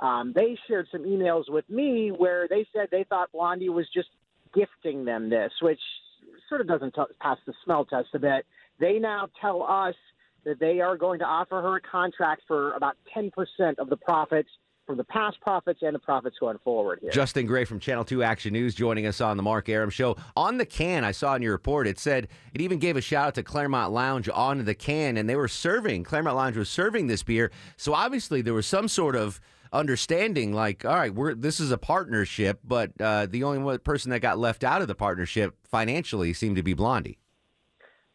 Um, 0.00 0.32
they 0.34 0.56
shared 0.66 0.86
some 0.90 1.02
emails 1.02 1.44
with 1.50 1.68
me 1.68 2.10
where 2.10 2.48
they 2.48 2.66
said 2.72 2.88
they 2.90 3.04
thought 3.04 3.32
Blondie 3.32 3.68
was 3.68 3.86
just 3.92 4.08
gifting 4.54 5.04
them 5.04 5.28
this, 5.28 5.52
which 5.60 5.80
sort 6.48 6.60
of 6.60 6.66
doesn't 6.66 6.94
t- 6.94 7.02
pass 7.20 7.38
the 7.46 7.54
smell 7.64 7.84
test 7.84 8.08
a 8.14 8.18
bit. 8.18 8.46
They 8.80 8.98
now 8.98 9.28
tell 9.40 9.62
us 9.62 9.94
that 10.44 10.60
they 10.60 10.80
are 10.80 10.96
going 10.96 11.18
to 11.18 11.24
offer 11.24 11.60
her 11.60 11.76
a 11.76 11.80
contract 11.80 12.42
for 12.46 12.72
about 12.74 12.96
10% 13.16 13.30
of 13.78 13.88
the 13.88 13.96
profits 13.96 14.48
from 14.88 14.96
the 14.96 15.04
past 15.04 15.38
profits 15.42 15.80
and 15.82 15.94
the 15.94 15.98
profits 15.98 16.36
going 16.40 16.56
forward 16.64 16.98
here. 17.02 17.10
Justin 17.10 17.44
Gray 17.44 17.66
from 17.66 17.78
Channel 17.78 18.04
2 18.04 18.22
Action 18.22 18.54
News 18.54 18.74
joining 18.74 19.04
us 19.04 19.20
on 19.20 19.36
the 19.36 19.42
Mark 19.42 19.68
Arum 19.68 19.90
Show. 19.90 20.16
On 20.34 20.56
the 20.56 20.64
can, 20.64 21.04
I 21.04 21.12
saw 21.12 21.34
in 21.34 21.42
your 21.42 21.52
report, 21.52 21.86
it 21.86 21.98
said 21.98 22.26
it 22.54 22.62
even 22.62 22.78
gave 22.78 22.96
a 22.96 23.02
shout 23.02 23.26
out 23.26 23.34
to 23.34 23.42
Clermont 23.42 23.92
Lounge 23.92 24.30
on 24.30 24.64
the 24.64 24.74
can, 24.74 25.18
and 25.18 25.28
they 25.28 25.36
were 25.36 25.46
serving, 25.46 26.04
Clermont 26.04 26.36
Lounge 26.36 26.56
was 26.56 26.70
serving 26.70 27.06
this 27.06 27.22
beer. 27.22 27.50
So 27.76 27.92
obviously 27.92 28.40
there 28.40 28.54
was 28.54 28.66
some 28.66 28.88
sort 28.88 29.14
of 29.14 29.42
understanding 29.72 30.52
like, 30.52 30.84
all 30.84 30.94
right, 30.94 31.14
we're 31.14 31.34
this 31.34 31.60
is 31.60 31.70
a 31.70 31.78
partnership, 31.78 32.60
but 32.64 32.92
uh, 33.00 33.26
the 33.26 33.44
only 33.44 33.58
one 33.58 33.78
person 33.78 34.10
that 34.10 34.20
got 34.20 34.38
left 34.38 34.64
out 34.64 34.82
of 34.82 34.88
the 34.88 34.94
partnership 34.94 35.56
financially 35.64 36.32
seemed 36.32 36.56
to 36.56 36.62
be 36.62 36.74
Blondie. 36.74 37.18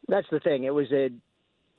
That's 0.08 0.28
the 0.32 0.40
thing. 0.40 0.66
It 0.66 0.74
was 0.74 0.92
a 0.92 1.10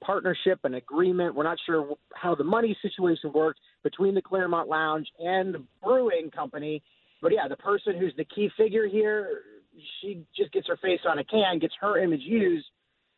partnership, 0.04 0.60
an 0.64 0.74
agreement. 0.74 1.34
We're 1.34 1.44
not 1.44 1.58
sure 1.64 1.96
how 2.14 2.34
the 2.34 2.44
money 2.44 2.76
situation 2.82 3.32
worked 3.32 3.60
between 3.82 4.14
the 4.14 4.22
Clermont 4.22 4.68
Lounge 4.68 5.08
and 5.18 5.54
the 5.54 5.64
brewing 5.82 6.30
company. 6.30 6.82
But 7.22 7.32
yeah, 7.32 7.48
the 7.48 7.56
person 7.56 7.98
who's 7.98 8.14
the 8.16 8.24
key 8.24 8.50
figure 8.56 8.86
here, 8.86 9.42
she 10.00 10.22
just 10.36 10.52
gets 10.52 10.68
her 10.68 10.76
face 10.76 11.00
on 11.08 11.18
a 11.18 11.24
can, 11.24 11.58
gets 11.58 11.74
her 11.80 12.02
image 12.02 12.20
used, 12.22 12.66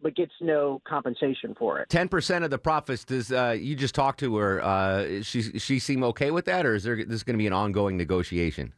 but 0.07 0.15
gets 0.15 0.35
no 0.41 0.81
compensation 0.85 1.53
for 1.59 1.81
it. 1.81 1.89
Ten 1.89 2.07
percent 2.09 2.45
of 2.45 2.51
the 2.51 2.59
profits. 2.59 3.05
Does 3.05 3.33
uh, 3.33 3.57
you 3.59 3.75
just 3.75 3.93
talk 3.93 4.17
to 4.19 4.37
her? 4.37 4.63
Uh, 4.63 5.21
she 5.23 5.43
she 5.59 5.81
seem 5.81 6.05
okay 6.05 6.31
with 6.31 6.45
that, 6.45 6.65
or 6.65 6.77
is 6.77 6.85
there 6.85 7.05
this 7.05 7.25
going 7.25 7.35
to 7.35 7.39
be 7.39 7.47
an 7.49 7.53
ongoing 7.53 7.97
negotiation? 7.97 8.73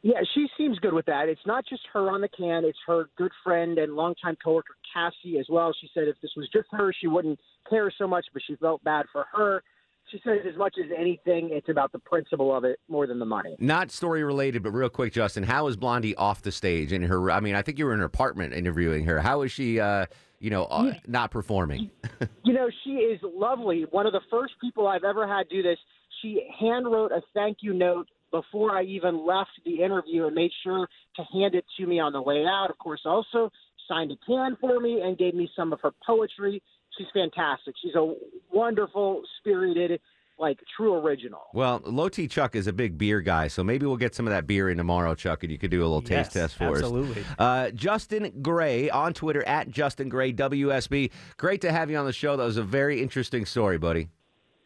Yeah, 0.00 0.20
she 0.32 0.46
seems 0.56 0.78
good 0.78 0.94
with 0.94 1.04
that. 1.04 1.28
It's 1.28 1.44
not 1.44 1.66
just 1.68 1.82
her 1.92 2.10
on 2.10 2.22
the 2.22 2.28
can; 2.28 2.64
it's 2.64 2.78
her 2.86 3.10
good 3.18 3.30
friend 3.44 3.76
and 3.76 3.92
longtime 3.92 4.38
coworker 4.42 4.72
Cassie 4.94 5.38
as 5.38 5.44
well. 5.50 5.74
She 5.78 5.90
said 5.92 6.04
if 6.08 6.16
this 6.22 6.30
was 6.34 6.48
just 6.50 6.68
her, 6.70 6.94
she 6.98 7.08
wouldn't 7.08 7.38
care 7.68 7.92
so 7.98 8.08
much, 8.08 8.24
but 8.32 8.40
she 8.46 8.56
felt 8.56 8.82
bad 8.82 9.04
for 9.12 9.26
her. 9.34 9.62
She 10.10 10.18
said 10.24 10.38
as 10.50 10.56
much 10.56 10.76
as 10.82 10.90
anything, 10.98 11.50
it's 11.52 11.68
about 11.68 11.92
the 11.92 11.98
principle 11.98 12.56
of 12.56 12.64
it 12.64 12.80
more 12.88 13.06
than 13.06 13.18
the 13.18 13.26
money. 13.26 13.54
Not 13.58 13.90
story 13.90 14.24
related, 14.24 14.62
but 14.62 14.70
real 14.70 14.88
quick, 14.88 15.12
Justin. 15.12 15.42
How 15.42 15.66
is 15.66 15.76
Blondie 15.76 16.16
off 16.16 16.40
the 16.40 16.50
stage 16.50 16.90
in 16.90 17.02
her? 17.02 17.30
I 17.30 17.40
mean, 17.40 17.54
I 17.54 17.60
think 17.60 17.78
you 17.78 17.84
were 17.84 17.92
in 17.92 18.00
her 18.00 18.06
apartment 18.06 18.54
interviewing 18.54 19.04
her. 19.04 19.20
How 19.20 19.42
is 19.42 19.52
she? 19.52 19.78
Uh, 19.78 20.06
you 20.40 20.50
know, 20.50 20.64
uh, 20.64 20.94
not 21.06 21.30
performing. 21.30 21.90
You 22.42 22.54
know, 22.54 22.68
she 22.84 22.90
is 22.90 23.20
lovely. 23.22 23.84
One 23.90 24.06
of 24.06 24.12
the 24.12 24.22
first 24.30 24.54
people 24.60 24.88
I've 24.88 25.04
ever 25.04 25.28
had 25.28 25.48
do 25.48 25.62
this. 25.62 25.76
She 26.20 26.40
hand 26.58 26.86
wrote 26.86 27.12
a 27.12 27.20
thank 27.34 27.58
you 27.60 27.74
note 27.74 28.08
before 28.32 28.76
I 28.76 28.82
even 28.84 29.26
left 29.26 29.50
the 29.64 29.82
interview 29.82 30.26
and 30.26 30.34
made 30.34 30.50
sure 30.64 30.88
to 31.16 31.22
hand 31.32 31.54
it 31.54 31.64
to 31.78 31.86
me 31.86 32.00
on 32.00 32.12
the 32.12 32.22
way 32.22 32.44
out. 32.46 32.68
Of 32.70 32.78
course, 32.78 33.02
also 33.04 33.50
signed 33.88 34.10
a 34.10 34.16
can 34.26 34.56
for 34.60 34.80
me 34.80 35.02
and 35.02 35.18
gave 35.18 35.34
me 35.34 35.50
some 35.54 35.72
of 35.72 35.80
her 35.82 35.92
poetry. 36.04 36.62
She's 36.96 37.06
fantastic. 37.12 37.74
She's 37.82 37.94
a 37.94 38.14
wonderful, 38.52 39.22
spirited, 39.38 40.00
like 40.40 40.58
true 40.76 40.94
original. 40.94 41.42
Well, 41.54 41.80
Low 41.84 42.08
T 42.08 42.26
Chuck 42.26 42.56
is 42.56 42.66
a 42.66 42.72
big 42.72 42.96
beer 42.98 43.20
guy, 43.20 43.46
so 43.48 43.62
maybe 43.62 43.86
we'll 43.86 43.96
get 43.98 44.14
some 44.14 44.26
of 44.26 44.32
that 44.32 44.46
beer 44.46 44.70
in 44.70 44.78
tomorrow, 44.78 45.14
Chuck, 45.14 45.42
and 45.42 45.52
you 45.52 45.58
could 45.58 45.70
do 45.70 45.80
a 45.80 45.84
little 45.86 46.00
taste 46.02 46.10
Yes, 46.10 46.32
test 46.32 46.56
for 46.56 46.64
absolutely. 46.76 47.22
us. 47.22 47.26
Absolutely. 47.28 47.34
Uh, 47.38 47.70
Justin 47.72 48.32
Gray 48.42 48.88
on 48.90 49.12
Twitter 49.12 49.46
at 49.46 49.68
Justin 49.70 50.08
Gray 50.08 50.32
WSB. 50.32 51.10
Great 51.36 51.60
to 51.60 51.70
have 51.70 51.90
you 51.90 51.96
on 51.98 52.06
the 52.06 52.12
show. 52.12 52.36
That 52.36 52.44
was 52.44 52.56
a 52.56 52.62
very 52.62 53.02
interesting 53.02 53.44
story, 53.46 53.78
buddy. 53.78 54.08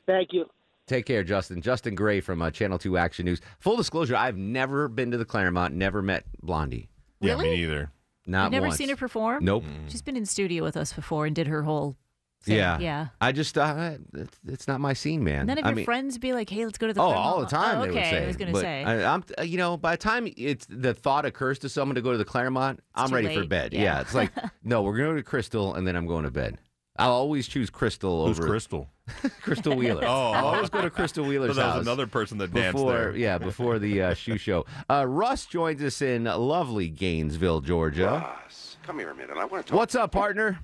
Thank 0.07 0.29
you. 0.33 0.47
Take 0.87 1.07
care, 1.07 1.25
Justin. 1.25 1.61
Justin 1.63 1.95
Gray 1.95 2.21
from 2.21 2.43
uh, 2.43 2.51
Channel 2.51 2.79
2 2.79 2.97
Action 2.99 3.25
News. 3.25 3.41
Full 3.59 3.77
disclosure, 3.77 4.15
I've 4.17 4.37
never 4.37 4.87
been 4.89 5.11
to 5.13 5.17
the 5.17 5.25
Clermont, 5.25 5.75
never 5.75 6.03
met 6.03 6.25
Blondie. 6.43 6.89
Yeah, 7.21 7.37
me 7.37 7.57
neither. 7.57 7.91
Not 8.27 8.45
You've 8.45 8.53
never 8.53 8.67
once. 8.67 8.77
seen 8.79 8.89
her 8.91 8.97
perform? 8.97 9.45
Nope. 9.45 9.65
She's 9.89 10.03
been 10.03 10.17
in 10.17 10.27
studio 10.27 10.63
with 10.63 10.77
us 10.77 10.93
before 10.93 11.27
and 11.27 11.35
did 11.35 11.47
her 11.47 11.63
whole 11.63 11.97
thing. 12.45 12.57
Yeah. 12.57 12.79
Yeah. 12.79 13.07
I 13.21 13.33
just, 13.33 13.57
uh, 13.59 13.93
it's, 14.15 14.39
it's 14.47 14.69
not 14.69 14.81
my 14.81 14.93
scene, 14.93 15.25
man. 15.25 15.47
None 15.47 15.59
of 15.59 15.65
I 15.65 15.69
your 15.69 15.77
mean, 15.77 15.85
friends 15.85 16.19
be 16.19 16.33
like, 16.33 16.49
"Hey, 16.51 16.65
let's 16.65 16.79
go 16.79 16.87
to 16.87 16.93
the." 16.93 17.01
Oh, 17.01 17.07
Clermont 17.07 17.27
all 17.27 17.41
the 17.41 17.47
time 17.47 17.79
Oh, 17.79 17.83
they 17.83 17.91
okay, 17.91 17.99
would 18.01 18.05
say. 18.11 18.25
I 18.25 18.27
was 18.27 18.37
gonna 18.37 18.53
But 18.53 18.61
say. 18.61 18.85
I, 18.85 19.15
I'm, 19.15 19.25
you 19.45 19.59
know, 19.59 19.77
by 19.77 19.93
the 19.93 20.03
time 20.03 20.29
it's 20.37 20.67
the 20.69 20.95
thought 20.95 21.25
occurs 21.25 21.59
to 21.61 21.69
someone 21.69 21.95
to 21.97 22.03
go 22.03 22.13
to 22.13 22.19
the 22.19 22.25
Clermont, 22.25 22.81
I'm 22.95 23.09
too 23.09 23.15
ready 23.17 23.35
for 23.35 23.45
bed. 23.47 23.73
yeah. 23.73 24.01
it's 24.01 24.15
like, 24.15 24.31
no, 24.65 24.83
we're 24.83 24.97
going 24.97 25.17
to 25.17 25.23
Krystal, 25.23 25.77
and 25.77 25.87
then 25.87 25.97
I'm 25.97 26.07
going 26.07 26.25
to 26.25 26.31
bed. 26.31 26.59
I'll 26.97 27.11
always 27.11 27.49
choose 27.49 27.71
Krystal 27.71 28.25
Who's 28.29 28.39
over 28.39 28.49
Crystal? 28.49 28.89
Crystal 29.43 29.75
Wheeler. 29.75 30.03
Oh, 30.07 30.31
I'll 30.31 30.47
always 30.47 30.71
go 30.71 30.81
to 30.81 30.91
Crystal 30.91 31.25
Wheeler's 31.25 31.57
So 31.57 31.61
that 31.61 31.67
was 31.67 31.75
house. 31.75 31.83
another 31.83 32.07
person 32.07 32.39
that 32.39 32.55
danced 32.55 32.75
before, 32.77 32.93
there. 32.93 33.17
Yeah, 33.17 33.39
before 33.39 33.81
the 33.81 34.01
uh, 34.01 34.15
shoe 34.15 34.39
show. 34.39 34.65
Uh, 34.89 35.05
Russ 35.05 35.45
joins 35.47 35.83
us 35.83 36.01
in 36.03 36.23
lovely 36.25 36.89
Gainesville, 36.89 37.63
Georgia. 37.63 38.33
Russ, 38.45 38.77
Come 38.85 39.01
here 39.01 39.11
a 39.11 39.15
minute. 39.15 39.37
I 39.37 39.45
want 39.45 39.67
to 39.67 39.71
talk. 39.71 39.77
What's 39.79 39.97
up, 39.97 40.13
partner? 40.13 40.61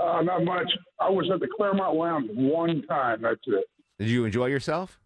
Uh, 0.00 0.22
not 0.22 0.44
much. 0.44 0.70
I 1.00 1.10
was 1.10 1.30
at 1.32 1.40
the 1.40 1.48
Clermont 1.56 1.96
Lounge 1.96 2.30
one 2.34 2.82
time. 2.82 3.22
That's 3.22 3.40
it. 3.46 3.64
Did 3.98 4.08
you 4.08 4.24
enjoy 4.24 4.46
yourself? 4.46 4.98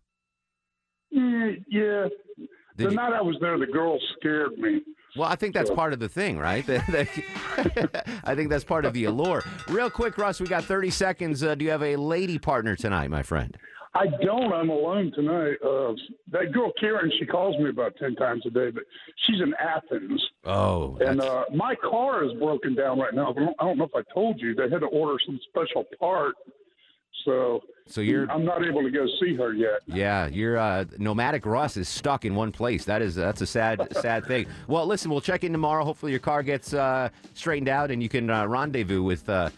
Mm, 1.17 1.65
yeah. 1.69 2.09
Did 2.39 2.49
the 2.77 2.85
you- 2.85 2.91
night 2.91 3.13
I 3.13 3.23
was 3.23 3.37
there, 3.41 3.59
the 3.59 3.67
girl 3.67 3.99
scared 4.19 4.59
me. 4.59 4.81
Well, 5.15 5.29
I 5.29 5.37
think 5.37 5.53
that's 5.53 5.71
part 5.71 5.93
of 5.93 5.99
the 5.99 6.09
thing, 6.09 6.39
right? 6.39 6.65
I 8.25 8.35
think 8.35 8.49
that's 8.49 8.65
part 8.65 8.87
of 8.87 8.95
the 8.95 9.05
allure. 9.05 9.43
Real 9.69 9.91
quick, 9.91 10.17
Russ, 10.17 10.41
we 10.41 10.47
got 10.47 10.65
30 10.65 10.89
seconds. 10.89 11.43
Uh, 11.43 11.55
do 11.55 11.67
you 11.67 11.71
have 11.71 11.83
a 11.83 11.97
lady 11.97 12.39
partner 12.39 12.77
tonight, 12.77 13.11
my 13.11 13.23
friend? 13.23 13.57
I 13.95 14.07
don't. 14.23 14.53
I'm 14.53 14.71
alone 14.71 15.13
tonight. 15.15 15.57
Uh, 15.63 15.93
that 16.31 16.53
girl 16.53 16.73
Karen, 16.81 17.13
she 17.19 17.27
calls 17.27 17.57
me 17.63 17.69
about 17.69 17.95
ten 17.99 18.15
times 18.15 18.43
a 18.47 18.51
day, 18.51 18.71
but 18.71 18.85
she's 19.27 19.41
in 19.43 19.53
Athens, 19.61 20.23
Oh, 20.45 20.97
and 21.01 21.21
uh, 21.21 21.45
my 21.55 21.75
car 21.75 22.25
is 22.25 22.33
broken 22.39 22.75
down 22.75 22.99
right 22.99 23.15
now. 23.15 23.31
I 23.31 23.35
don't, 23.35 23.57
I 23.61 23.65
don't 23.65 23.79
know 23.79 23.85
if 23.85 23.95
I 23.95 24.03
told 24.15 24.41
you. 24.41 24.55
They 24.55 24.71
had 24.71 24.81
to 24.81 24.87
order 24.87 25.19
some 25.27 25.39
special 25.51 25.85
part 26.01 26.35
So, 27.27 27.61
So 27.87 28.01
you're- 28.01 28.27
I'm 28.31 28.45
not 28.47 28.65
able 28.65 28.83
to 28.83 28.91
go 28.91 29.07
see 29.21 29.37
her 29.37 29.53
yet. 29.53 29.81
Yeah, 29.87 30.27
your 30.27 30.57
uh, 30.57 30.87
nomadic 30.99 31.45
Russ 31.45 31.77
is 31.77 31.87
stuck 31.89 32.25
in 32.25 32.35
one 32.35 32.51
place. 32.51 32.87
That 32.87 33.03
is 33.03 33.15
that's 33.15 33.43
a 33.43 33.47
sad 33.47 33.87
sad 34.01 34.25
thing. 34.27 34.47
Well, 34.69 34.87
listen, 34.87 35.11
we'll 35.11 35.21
check 35.21 35.45
in 35.45 35.53
tomorrow. 35.53 35.85
Hopefully, 35.85 36.13
your 36.13 36.19
car 36.21 36.43
gets 36.43 36.73
uh, 36.73 37.11
straightened 37.35 37.69
out 37.69 37.91
and 37.91 38.03
you 38.03 38.09
can 38.09 38.31
uh, 38.31 38.47
rendezvous 38.47 39.03
with 39.03 39.29
uh, 39.29 39.51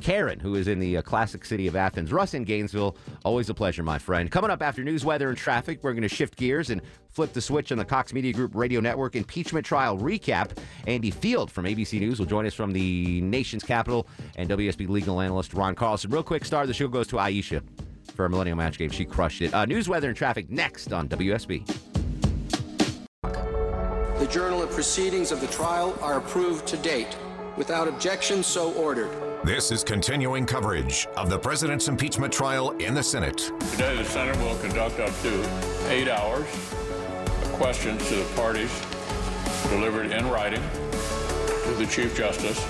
Karen, 0.00 0.40
who 0.40 0.54
is 0.54 0.68
in 0.68 0.78
the 0.78 0.96
uh, 0.96 1.02
classic 1.02 1.44
city 1.44 1.66
of 1.66 1.76
Athens. 1.76 2.12
Russ 2.12 2.34
in 2.34 2.44
Gainesville, 2.44 2.96
always 3.24 3.48
a 3.50 3.54
pleasure, 3.54 3.82
my 3.82 3.98
friend. 3.98 4.30
Coming 4.30 4.50
up 4.50 4.62
after 4.62 4.82
news, 4.82 5.04
weather, 5.04 5.28
and 5.28 5.38
traffic, 5.38 5.80
we're 5.82 5.92
going 5.92 6.02
to 6.02 6.08
shift 6.08 6.36
gears 6.36 6.70
and 6.70 6.80
flip 7.08 7.32
the 7.32 7.40
switch 7.40 7.72
on 7.72 7.78
the 7.78 7.84
Cox 7.84 8.12
Media 8.12 8.32
Group 8.32 8.54
Radio 8.54 8.80
Network 8.80 9.16
impeachment 9.16 9.64
trial 9.66 9.98
recap. 9.98 10.56
Andy 10.86 11.10
Field 11.10 11.50
from 11.50 11.64
ABC 11.64 12.00
News 12.00 12.18
will 12.18 12.26
join 12.26 12.46
us 12.46 12.54
from 12.54 12.72
the 12.72 13.20
nation's 13.20 13.62
capital, 13.62 14.08
and 14.36 14.48
WSB 14.48 14.88
legal 14.88 15.20
analyst 15.20 15.54
Ron 15.54 15.74
Carlson. 15.74 16.10
Real 16.10 16.22
quick, 16.22 16.44
star 16.44 16.66
the 16.66 16.74
show 16.74 16.88
goes 16.88 17.06
to 17.08 17.16
Aisha 17.16 17.62
for 18.14 18.24
a 18.24 18.30
Millennial 18.30 18.56
Match 18.56 18.78
Game. 18.78 18.90
She 18.90 19.04
crushed 19.04 19.42
it. 19.42 19.54
Uh, 19.54 19.64
news, 19.64 19.88
weather, 19.88 20.08
and 20.08 20.16
traffic 20.16 20.50
next 20.50 20.92
on 20.92 21.08
WSB. 21.08 21.66
The 23.22 24.28
journal 24.30 24.62
of 24.62 24.70
proceedings 24.70 25.32
of 25.32 25.40
the 25.40 25.46
trial 25.46 25.96
are 26.02 26.18
approved 26.18 26.66
to 26.68 26.76
date. 26.78 27.16
Without 27.56 27.88
objection, 27.88 28.42
so 28.42 28.72
ordered. 28.74 29.29
This 29.42 29.72
is 29.72 29.82
continuing 29.82 30.44
coverage 30.44 31.08
of 31.16 31.30
the 31.30 31.38
president's 31.38 31.88
impeachment 31.88 32.30
trial 32.30 32.72
in 32.72 32.92
the 32.92 33.02
Senate. 33.02 33.38
Today, 33.70 33.96
the 33.96 34.04
Senate 34.04 34.36
will 34.36 34.58
conduct 34.58 35.00
up 35.00 35.18
to 35.22 35.90
eight 35.90 36.08
hours 36.08 36.42
of 36.42 37.52
questions 37.54 38.06
to 38.10 38.16
the 38.16 38.24
parties 38.36 38.70
delivered 39.70 40.10
in 40.10 40.28
writing 40.28 40.60
to 40.60 41.74
the 41.78 41.86
Chief 41.90 42.14
Justice. 42.14 42.62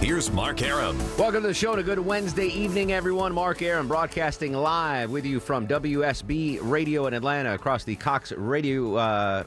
Here's 0.00 0.28
Mark 0.32 0.60
Arum. 0.60 0.98
Welcome 1.16 1.42
to 1.42 1.48
the 1.48 1.54
show 1.54 1.70
and 1.70 1.80
a 1.80 1.84
good 1.84 2.00
Wednesday 2.00 2.48
evening, 2.48 2.90
everyone. 2.90 3.32
Mark 3.32 3.62
Aaron 3.62 3.86
broadcasting 3.86 4.52
live 4.52 5.12
with 5.12 5.24
you 5.24 5.38
from 5.38 5.68
WSB 5.68 6.58
Radio 6.62 7.06
in 7.06 7.14
Atlanta 7.14 7.54
across 7.54 7.84
the 7.84 7.94
Cox 7.94 8.32
Radio. 8.32 8.96
Uh, 8.96 9.44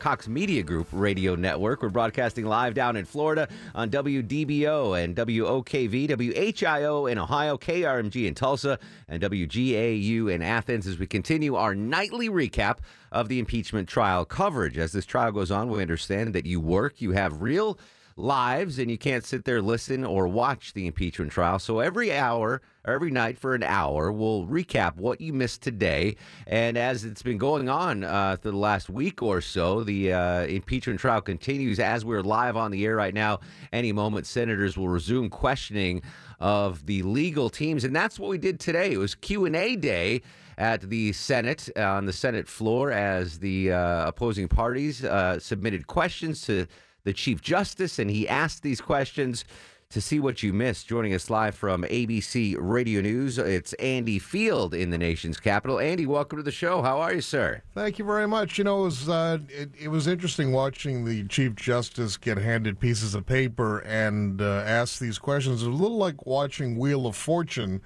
Cox 0.00 0.26
Media 0.26 0.62
Group 0.62 0.88
radio 0.90 1.34
network. 1.36 1.82
We're 1.82 1.90
broadcasting 1.90 2.46
live 2.46 2.74
down 2.74 2.96
in 2.96 3.04
Florida 3.04 3.46
on 3.74 3.90
WDBO 3.90 5.04
and 5.04 5.14
WOKV, 5.14 6.08
WHIO 6.08 7.12
in 7.12 7.18
Ohio, 7.18 7.58
KRMG 7.58 8.26
in 8.26 8.34
Tulsa, 8.34 8.78
and 9.06 9.22
WGAU 9.22 10.32
in 10.32 10.40
Athens 10.42 10.86
as 10.86 10.98
we 10.98 11.06
continue 11.06 11.54
our 11.54 11.74
nightly 11.74 12.30
recap 12.30 12.78
of 13.12 13.28
the 13.28 13.38
impeachment 13.38 13.88
trial 13.88 14.24
coverage. 14.24 14.78
As 14.78 14.92
this 14.92 15.04
trial 15.04 15.32
goes 15.32 15.50
on, 15.50 15.68
we 15.68 15.82
understand 15.82 16.34
that 16.34 16.46
you 16.46 16.58
work, 16.60 17.00
you 17.00 17.12
have 17.12 17.42
real 17.42 17.78
lives 18.16 18.78
and 18.78 18.90
you 18.90 18.98
can't 18.98 19.24
sit 19.24 19.44
there 19.44 19.62
listen 19.62 20.04
or 20.04 20.28
watch 20.28 20.72
the 20.72 20.86
impeachment 20.86 21.32
trial. 21.32 21.58
So 21.58 21.80
every 21.80 22.12
hour 22.12 22.60
every 22.84 23.10
night 23.10 23.38
for 23.38 23.54
an 23.54 23.62
hour 23.62 24.10
we'll 24.10 24.46
recap 24.46 24.96
what 24.96 25.20
you 25.20 25.32
missed 25.32 25.62
today. 25.62 26.16
And 26.46 26.76
as 26.76 27.04
it's 27.04 27.22
been 27.22 27.38
going 27.38 27.68
on 27.68 28.04
uh, 28.04 28.36
for 28.36 28.50
the 28.50 28.56
last 28.56 28.88
week 28.88 29.22
or 29.22 29.40
so 29.40 29.84
the 29.84 30.12
uh, 30.12 30.42
impeachment 30.46 31.00
trial 31.00 31.20
continues 31.20 31.78
as 31.78 32.04
we're 32.04 32.22
live 32.22 32.56
on 32.56 32.70
the 32.70 32.84
air 32.84 32.96
right 32.96 33.14
now. 33.14 33.40
Any 33.72 33.92
moment 33.92 34.26
senators 34.26 34.76
will 34.76 34.88
resume 34.88 35.30
questioning 35.30 36.02
of 36.40 36.86
the 36.86 37.02
legal 37.02 37.50
teams. 37.50 37.84
And 37.84 37.94
that's 37.94 38.18
what 38.18 38.30
we 38.30 38.38
did 38.38 38.58
today. 38.58 38.92
It 38.92 38.98
was 38.98 39.14
q&a 39.14 39.76
day 39.76 40.22
at 40.60 40.82
the 40.82 41.12
Senate 41.12 41.70
on 41.76 42.04
the 42.04 42.12
Senate 42.12 42.46
floor 42.46 42.90
as 42.90 43.38
the 43.38 43.72
uh, 43.72 44.08
opposing 44.08 44.46
parties 44.46 45.02
uh, 45.04 45.38
submitted 45.38 45.86
questions 45.86 46.42
to 46.42 46.66
the 47.04 47.12
Chief 47.12 47.40
Justice, 47.40 47.98
and 47.98 48.10
he 48.10 48.28
asked 48.28 48.62
these 48.62 48.80
questions 48.80 49.44
to 49.90 50.00
see 50.00 50.20
what 50.20 50.40
you 50.40 50.52
missed. 50.52 50.86
Joining 50.86 51.12
us 51.14 51.28
live 51.28 51.54
from 51.54 51.82
ABC 51.82 52.56
Radio 52.56 53.00
News, 53.00 53.38
it's 53.38 53.72
Andy 53.74 54.20
Field 54.20 54.72
in 54.72 54.90
the 54.90 54.98
nation's 54.98 55.40
capital. 55.40 55.80
Andy, 55.80 56.06
welcome 56.06 56.36
to 56.36 56.44
the 56.44 56.52
show. 56.52 56.80
How 56.80 57.00
are 57.00 57.14
you, 57.14 57.20
sir? 57.20 57.62
Thank 57.74 57.98
you 57.98 58.04
very 58.04 58.28
much. 58.28 58.56
You 58.56 58.62
know, 58.62 58.82
it 58.82 58.84
was 58.84 59.08
uh, 59.08 59.38
it, 59.48 59.70
it 59.80 59.88
was 59.88 60.06
interesting 60.06 60.52
watching 60.52 61.04
the 61.04 61.26
Chief 61.26 61.56
Justice 61.56 62.16
get 62.16 62.38
handed 62.38 62.78
pieces 62.78 63.16
of 63.16 63.26
paper 63.26 63.80
and 63.80 64.40
uh, 64.40 64.62
ask 64.64 65.00
these 65.00 65.18
questions. 65.18 65.64
It 65.64 65.68
was 65.68 65.80
a 65.80 65.82
little 65.82 65.98
like 65.98 66.24
watching 66.24 66.78
Wheel 66.78 67.08
of 67.08 67.16
Fortune 67.16 67.80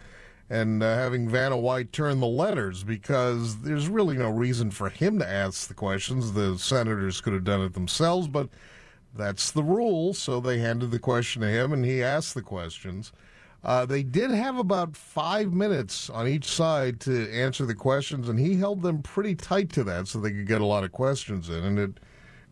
and 0.50 0.82
uh, 0.82 0.94
having 0.96 1.26
Vanna 1.26 1.56
White 1.56 1.90
turn 1.90 2.20
the 2.20 2.26
letters 2.26 2.84
because 2.84 3.62
there's 3.62 3.88
really 3.88 4.18
no 4.18 4.28
reason 4.28 4.70
for 4.70 4.90
him 4.90 5.18
to 5.20 5.26
ask 5.26 5.68
the 5.68 5.74
questions. 5.74 6.32
The 6.32 6.58
senators 6.58 7.22
could 7.22 7.32
have 7.32 7.44
done 7.44 7.62
it 7.62 7.72
themselves, 7.72 8.28
but 8.28 8.50
that's 9.16 9.50
the 9.50 9.62
rule. 9.62 10.14
So 10.14 10.40
they 10.40 10.58
handed 10.58 10.90
the 10.90 10.98
question 10.98 11.42
to 11.42 11.48
him, 11.48 11.72
and 11.72 11.84
he 11.84 12.02
asked 12.02 12.34
the 12.34 12.42
questions. 12.42 13.12
Uh, 13.64 13.86
they 13.86 14.02
did 14.02 14.30
have 14.30 14.58
about 14.58 14.94
five 14.94 15.52
minutes 15.52 16.10
on 16.10 16.28
each 16.28 16.44
side 16.44 17.00
to 17.00 17.32
answer 17.32 17.64
the 17.64 17.74
questions, 17.74 18.28
and 18.28 18.38
he 18.38 18.56
held 18.56 18.82
them 18.82 19.02
pretty 19.02 19.34
tight 19.34 19.70
to 19.70 19.82
that 19.84 20.06
so 20.06 20.20
they 20.20 20.30
could 20.30 20.46
get 20.46 20.60
a 20.60 20.66
lot 20.66 20.84
of 20.84 20.92
questions 20.92 21.48
in. 21.48 21.64
And 21.64 21.78
it 21.78 22.00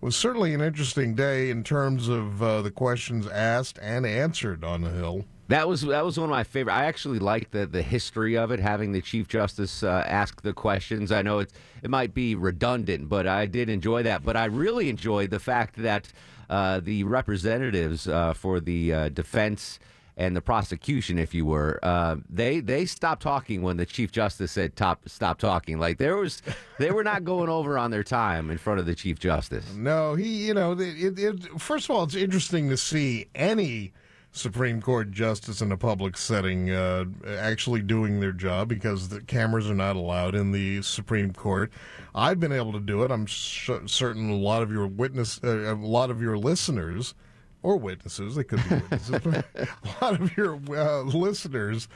was 0.01 0.17
certainly 0.17 0.55
an 0.55 0.63
interesting 0.63 1.15
day 1.15 1.51
in 1.51 1.65
terms 1.65 2.09
of 2.09 2.43
uh, 2.43 2.63
the 2.63 2.71
questions 2.71 3.27
asked 3.27 3.79
and 3.83 4.07
answered 4.07 4.65
on 4.65 4.81
the 4.81 4.91
Hill. 4.91 5.27
That 5.49 5.69
was 5.69 5.83
that 5.83 6.03
was 6.03 6.19
one 6.19 6.31
of 6.31 6.31
my 6.31 6.45
favorite. 6.45 6.73
I 6.73 6.87
actually 6.87 7.19
like 7.19 7.51
the 7.51 7.67
the 7.67 7.83
history 7.83 8.39
of 8.39 8.51
it, 8.51 8.59
having 8.59 8.93
the 8.93 9.03
Chief 9.03 9.29
Justice 9.29 9.83
uh, 9.83 10.03
ask 10.07 10.41
the 10.41 10.55
questions. 10.55 11.13
I 11.13 11.21
know 11.21 11.41
it 11.41 11.53
it 11.83 11.91
might 11.91 12.15
be 12.15 12.35
redundant, 12.35 13.11
but 13.11 13.27
I 13.27 13.45
did 13.45 13.69
enjoy 13.69 14.03
that. 14.05 14.25
But 14.25 14.35
I 14.35 14.47
really 14.47 14.89
enjoyed 14.89 15.29
the 15.29 15.41
fact 15.41 15.77
that 15.83 16.11
the 16.49 17.05
representatives 17.05 18.07
uh, 18.09 18.35
for 18.35 18.61
the 18.61 18.93
uh, 18.93 19.09
defense 19.09 19.79
and 20.17 20.37
the 20.37 20.43
prosecution, 20.43 21.19
if 21.19 21.33
you 21.33 21.47
were, 21.47 21.79
uh, 21.83 22.17
they 22.29 22.61
they 22.61 22.85
stopped 22.85 23.23
talking 23.23 23.63
when 23.63 23.79
the 23.79 23.87
Chief 23.87 24.13
Justice 24.13 24.53
said 24.53 24.77
"top 24.77 25.09
stop 25.09 25.39
talking." 25.39 25.79
Like 25.79 25.99
there 25.99 26.17
was, 26.17 26.43
they 26.79 26.91
were 26.91 27.05
not 27.05 27.25
going 27.25 27.49
over 27.49 27.79
on 27.79 27.91
their 27.91 28.05
time 28.05 28.51
in 28.51 28.59
front 28.59 28.79
of 28.79 28.87
the 28.87 28.95
Chief 28.95 29.19
Justice. 29.19 29.65
No, 29.75 30.15
he, 30.15 30.47
you 30.47 30.55
know, 30.55 30.73
it, 30.73 31.19
it, 31.19 31.61
first 31.61 31.87
of 31.87 31.97
all, 31.97 32.05
it's 32.05 32.15
interesting 32.15 32.69
to 32.69 32.77
see 32.77 33.27
any 33.35 33.93
Supreme 34.33 34.81
Court 34.81 35.11
justice 35.11 35.61
in 35.61 35.71
a 35.73 35.77
public 35.77 36.17
setting 36.17 36.71
uh, 36.71 37.05
actually 37.39 37.83
doing 37.83 38.19
their 38.19 38.33
job 38.33 38.67
because 38.67 39.11
the 39.11 39.21
cameras 39.21 39.71
are 39.71 39.75
not 39.75 39.95
allowed 39.95 40.35
in 40.35 40.53
the 40.53 40.81
Supreme 40.81 41.33
Court. 41.35 41.71
I've 42.15 42.41
been 42.41 42.53
able 42.53 42.73
to 42.73 42.81
do 42.81 43.03
it. 43.03 43.11
I'm 43.11 43.27
sh- 43.27 43.71
certain 43.87 44.31
a 44.31 44.37
lot 44.37 44.63
of 44.63 44.73
your 44.73 44.87
witness, 44.87 45.39
uh, 45.45 45.75
a 45.75 45.77
lot 45.77 46.11
of 46.11 46.21
your 46.21 46.39
listeners. 46.39 47.15
Or 47.65 47.77
witnesses, 47.77 48.35
they 48.35 48.43
could 48.43 48.61
be 48.69 48.75
witnesses. 48.75 49.21
but 49.23 49.47
a 49.55 50.05
lot 50.05 50.21
of 50.21 50.37
your 50.37 50.59
uh, 50.71 51.03
listeners 51.03 51.87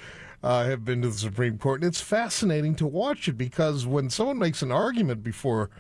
uh, 0.41 0.65
have 0.65 0.85
been 0.85 1.03
to 1.03 1.09
the 1.09 1.19
Supreme 1.19 1.59
Court, 1.59 1.81
and 1.81 1.89
it's 1.89 2.01
fascinating 2.01 2.77
to 2.77 2.87
watch 2.87 3.27
it 3.27 3.33
because 3.33 3.85
when 3.85 4.09
someone 4.09 4.39
makes 4.39 4.63
an 4.63 4.71
argument 4.71 5.25
before 5.25 5.71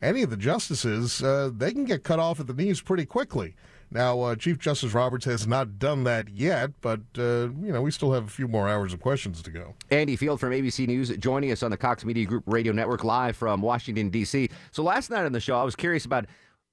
any 0.00 0.22
of 0.22 0.30
the 0.30 0.38
justices, 0.38 1.22
uh, 1.22 1.50
they 1.54 1.72
can 1.72 1.84
get 1.84 2.04
cut 2.04 2.18
off 2.18 2.40
at 2.40 2.46
the 2.46 2.54
knees 2.54 2.80
pretty 2.80 3.04
quickly. 3.04 3.54
Now, 3.90 4.20
uh, 4.20 4.34
Chief 4.36 4.58
Justice 4.58 4.94
Roberts 4.94 5.24
has 5.24 5.46
not 5.46 5.78
done 5.78 6.04
that 6.04 6.28
yet, 6.28 6.70
but 6.80 7.00
uh, 7.18 7.48
you 7.60 7.72
know 7.72 7.82
we 7.82 7.90
still 7.90 8.12
have 8.12 8.24
a 8.24 8.30
few 8.30 8.48
more 8.48 8.68
hours 8.68 8.92
of 8.92 9.00
questions 9.00 9.42
to 9.42 9.50
go. 9.50 9.74
Andy 9.90 10.16
Field 10.16 10.40
from 10.40 10.50
ABC 10.50 10.86
News 10.86 11.16
joining 11.18 11.52
us 11.52 11.62
on 11.62 11.70
the 11.70 11.76
Cox 11.76 12.04
Media 12.04 12.26
Group 12.26 12.44
Radio 12.46 12.72
Network 12.72 13.04
live 13.04 13.36
from 13.36 13.60
Washington 13.62 14.10
D.C. 14.10 14.48
So 14.72 14.82
last 14.82 15.10
night 15.10 15.24
on 15.24 15.32
the 15.32 15.40
show, 15.40 15.56
I 15.56 15.62
was 15.62 15.76
curious 15.76 16.04
about 16.04 16.26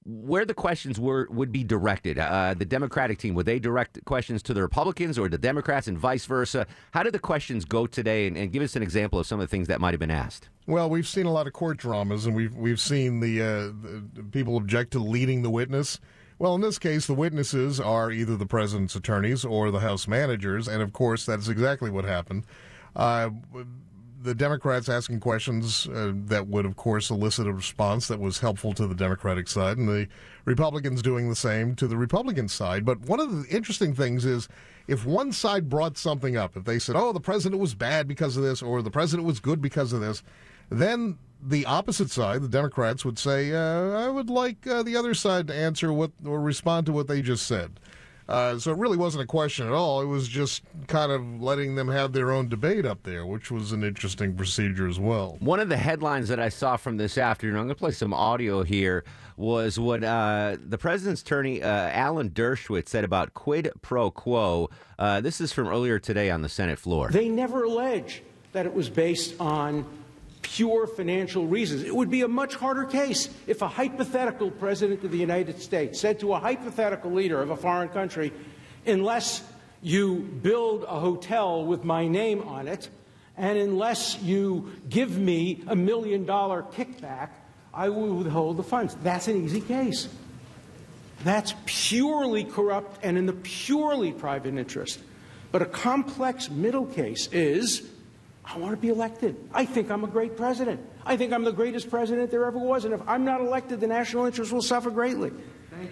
where 0.04 0.44
the 0.44 0.54
questions 0.54 0.98
were 0.98 1.28
would 1.30 1.52
be 1.52 1.62
directed. 1.62 2.18
Uh, 2.18 2.54
the 2.54 2.64
Democratic 2.64 3.18
team 3.18 3.34
would 3.34 3.46
they 3.46 3.58
direct 3.58 4.04
questions 4.04 4.42
to 4.44 4.54
the 4.54 4.62
Republicans 4.62 5.18
or 5.18 5.28
the 5.28 5.38
Democrats, 5.38 5.86
and 5.86 5.96
vice 5.96 6.26
versa? 6.26 6.66
How 6.92 7.02
did 7.02 7.14
the 7.14 7.18
questions 7.18 7.64
go 7.64 7.86
today? 7.86 8.26
And, 8.26 8.36
and 8.36 8.52
give 8.52 8.62
us 8.62 8.76
an 8.76 8.82
example 8.82 9.18
of 9.18 9.26
some 9.26 9.40
of 9.40 9.48
the 9.48 9.50
things 9.50 9.68
that 9.68 9.80
might 9.80 9.92
have 9.92 10.00
been 10.00 10.10
asked. 10.10 10.48
Well, 10.66 10.90
we've 10.90 11.08
seen 11.08 11.26
a 11.26 11.32
lot 11.32 11.46
of 11.46 11.52
court 11.52 11.76
dramas, 11.76 12.26
and 12.26 12.34
we've 12.34 12.54
we've 12.54 12.80
seen 12.80 13.20
the, 13.20 13.42
uh, 13.42 13.46
the 14.14 14.22
people 14.30 14.56
object 14.56 14.92
to 14.92 14.98
leading 14.98 15.42
the 15.42 15.50
witness. 15.50 16.00
Well, 16.42 16.56
in 16.56 16.60
this 16.60 16.80
case, 16.80 17.06
the 17.06 17.14
witnesses 17.14 17.78
are 17.78 18.10
either 18.10 18.36
the 18.36 18.46
president's 18.46 18.96
attorneys 18.96 19.44
or 19.44 19.70
the 19.70 19.78
House 19.78 20.08
managers, 20.08 20.66
and 20.66 20.82
of 20.82 20.92
course, 20.92 21.24
that's 21.24 21.46
exactly 21.46 21.88
what 21.88 22.04
happened. 22.04 22.46
Uh, 22.96 23.30
the 24.20 24.34
Democrats 24.34 24.88
asking 24.88 25.20
questions 25.20 25.86
uh, 25.86 26.10
that 26.12 26.48
would, 26.48 26.66
of 26.66 26.74
course, 26.74 27.10
elicit 27.10 27.46
a 27.46 27.52
response 27.52 28.08
that 28.08 28.18
was 28.18 28.40
helpful 28.40 28.72
to 28.72 28.88
the 28.88 28.94
Democratic 28.96 29.46
side, 29.46 29.78
and 29.78 29.88
the 29.88 30.08
Republicans 30.44 31.00
doing 31.00 31.28
the 31.28 31.36
same 31.36 31.76
to 31.76 31.86
the 31.86 31.96
Republican 31.96 32.48
side. 32.48 32.84
But 32.84 32.98
one 33.02 33.20
of 33.20 33.30
the 33.30 33.48
interesting 33.48 33.94
things 33.94 34.24
is 34.24 34.48
if 34.88 35.06
one 35.06 35.30
side 35.30 35.68
brought 35.68 35.96
something 35.96 36.36
up, 36.36 36.56
if 36.56 36.64
they 36.64 36.80
said, 36.80 36.96
oh, 36.96 37.12
the 37.12 37.20
president 37.20 37.60
was 37.60 37.76
bad 37.76 38.08
because 38.08 38.36
of 38.36 38.42
this, 38.42 38.62
or 38.62 38.82
the 38.82 38.90
president 38.90 39.28
was 39.28 39.38
good 39.38 39.62
because 39.62 39.92
of 39.92 40.00
this, 40.00 40.24
then 40.70 41.18
the 41.42 41.66
opposite 41.66 42.10
side, 42.10 42.42
the 42.42 42.48
Democrats, 42.48 43.04
would 43.04 43.18
say, 43.18 43.52
uh, 43.52 43.90
I 43.98 44.08
would 44.08 44.30
like 44.30 44.66
uh, 44.66 44.82
the 44.82 44.96
other 44.96 45.14
side 45.14 45.48
to 45.48 45.54
answer 45.54 45.92
what 45.92 46.12
or 46.24 46.40
respond 46.40 46.86
to 46.86 46.92
what 46.92 47.08
they 47.08 47.20
just 47.20 47.46
said. 47.46 47.80
Uh, 48.28 48.56
so 48.58 48.70
it 48.70 48.78
really 48.78 48.96
wasn't 48.96 49.22
a 49.22 49.26
question 49.26 49.66
at 49.66 49.72
all. 49.72 50.00
It 50.00 50.06
was 50.06 50.28
just 50.28 50.62
kind 50.86 51.10
of 51.10 51.42
letting 51.42 51.74
them 51.74 51.88
have 51.88 52.12
their 52.12 52.30
own 52.30 52.48
debate 52.48 52.86
up 52.86 53.02
there, 53.02 53.26
which 53.26 53.50
was 53.50 53.72
an 53.72 53.82
interesting 53.82 54.34
procedure 54.34 54.88
as 54.88 54.98
well. 54.98 55.36
One 55.40 55.58
of 55.58 55.68
the 55.68 55.76
headlines 55.76 56.28
that 56.28 56.38
I 56.38 56.48
saw 56.48 56.76
from 56.76 56.96
this 56.96 57.18
afternoon, 57.18 57.56
I'm 57.56 57.64
going 57.64 57.74
to 57.74 57.78
play 57.78 57.90
some 57.90 58.14
audio 58.14 58.62
here, 58.62 59.04
was 59.36 59.78
what 59.78 60.04
uh, 60.04 60.56
the 60.64 60.78
president's 60.78 61.20
attorney, 61.20 61.62
uh, 61.62 61.68
Alan 61.68 62.30
Dershowitz, 62.30 62.88
said 62.88 63.02
about 63.02 63.34
quid 63.34 63.70
pro 63.82 64.10
quo. 64.10 64.70
Uh, 64.98 65.20
this 65.20 65.40
is 65.40 65.52
from 65.52 65.68
earlier 65.68 65.98
today 65.98 66.30
on 66.30 66.42
the 66.42 66.48
Senate 66.48 66.78
floor. 66.78 67.10
They 67.10 67.28
never 67.28 67.64
allege 67.64 68.22
that 68.52 68.66
it 68.66 68.72
was 68.72 68.88
based 68.88 69.34
on 69.40 69.84
pure 70.42 70.86
financial 70.86 71.46
reasons. 71.46 71.82
It 71.82 71.94
would 71.94 72.10
be 72.10 72.22
a 72.22 72.28
much 72.28 72.54
harder 72.54 72.84
case 72.84 73.28
if 73.46 73.62
a 73.62 73.68
hypothetical 73.68 74.50
president 74.50 75.02
of 75.04 75.10
the 75.10 75.18
United 75.18 75.62
States 75.62 76.00
said 76.00 76.20
to 76.20 76.34
a 76.34 76.38
hypothetical 76.38 77.12
leader 77.12 77.40
of 77.40 77.50
a 77.50 77.56
foreign 77.56 77.88
country, 77.88 78.32
unless 78.86 79.42
you 79.82 80.16
build 80.42 80.84
a 80.84 81.00
hotel 81.00 81.64
with 81.64 81.84
my 81.84 82.06
name 82.06 82.42
on 82.42 82.68
it, 82.68 82.88
and 83.36 83.58
unless 83.58 84.20
you 84.20 84.70
give 84.88 85.16
me 85.16 85.62
a 85.66 85.74
million 85.74 86.26
dollar 86.26 86.62
kickback, 86.62 87.30
I 87.72 87.88
will 87.88 88.14
withhold 88.14 88.58
the 88.58 88.62
funds. 88.62 88.96
That's 89.02 89.28
an 89.28 89.42
easy 89.44 89.60
case. 89.60 90.08
That's 91.24 91.54
purely 91.64 92.44
corrupt 92.44 92.98
and 93.02 93.16
in 93.16 93.26
the 93.26 93.32
purely 93.32 94.12
private 94.12 94.54
interest. 94.54 95.00
But 95.50 95.62
a 95.62 95.66
complex 95.66 96.50
middle 96.50 96.86
case 96.86 97.28
is 97.32 97.88
I 98.44 98.58
want 98.58 98.74
to 98.74 98.80
be 98.80 98.88
elected. 98.88 99.36
I 99.52 99.64
think 99.64 99.90
I'm 99.90 100.04
a 100.04 100.08
great 100.08 100.36
president. 100.36 100.80
I 101.06 101.16
think 101.16 101.32
I'm 101.32 101.44
the 101.44 101.52
greatest 101.52 101.88
president 101.88 102.30
there 102.30 102.44
ever 102.44 102.58
was. 102.58 102.84
And 102.84 102.92
if 102.92 103.00
I'm 103.06 103.24
not 103.24 103.40
elected, 103.40 103.80
the 103.80 103.86
national 103.86 104.26
interest 104.26 104.52
will 104.52 104.62
suffer 104.62 104.90
greatly. 104.90 105.30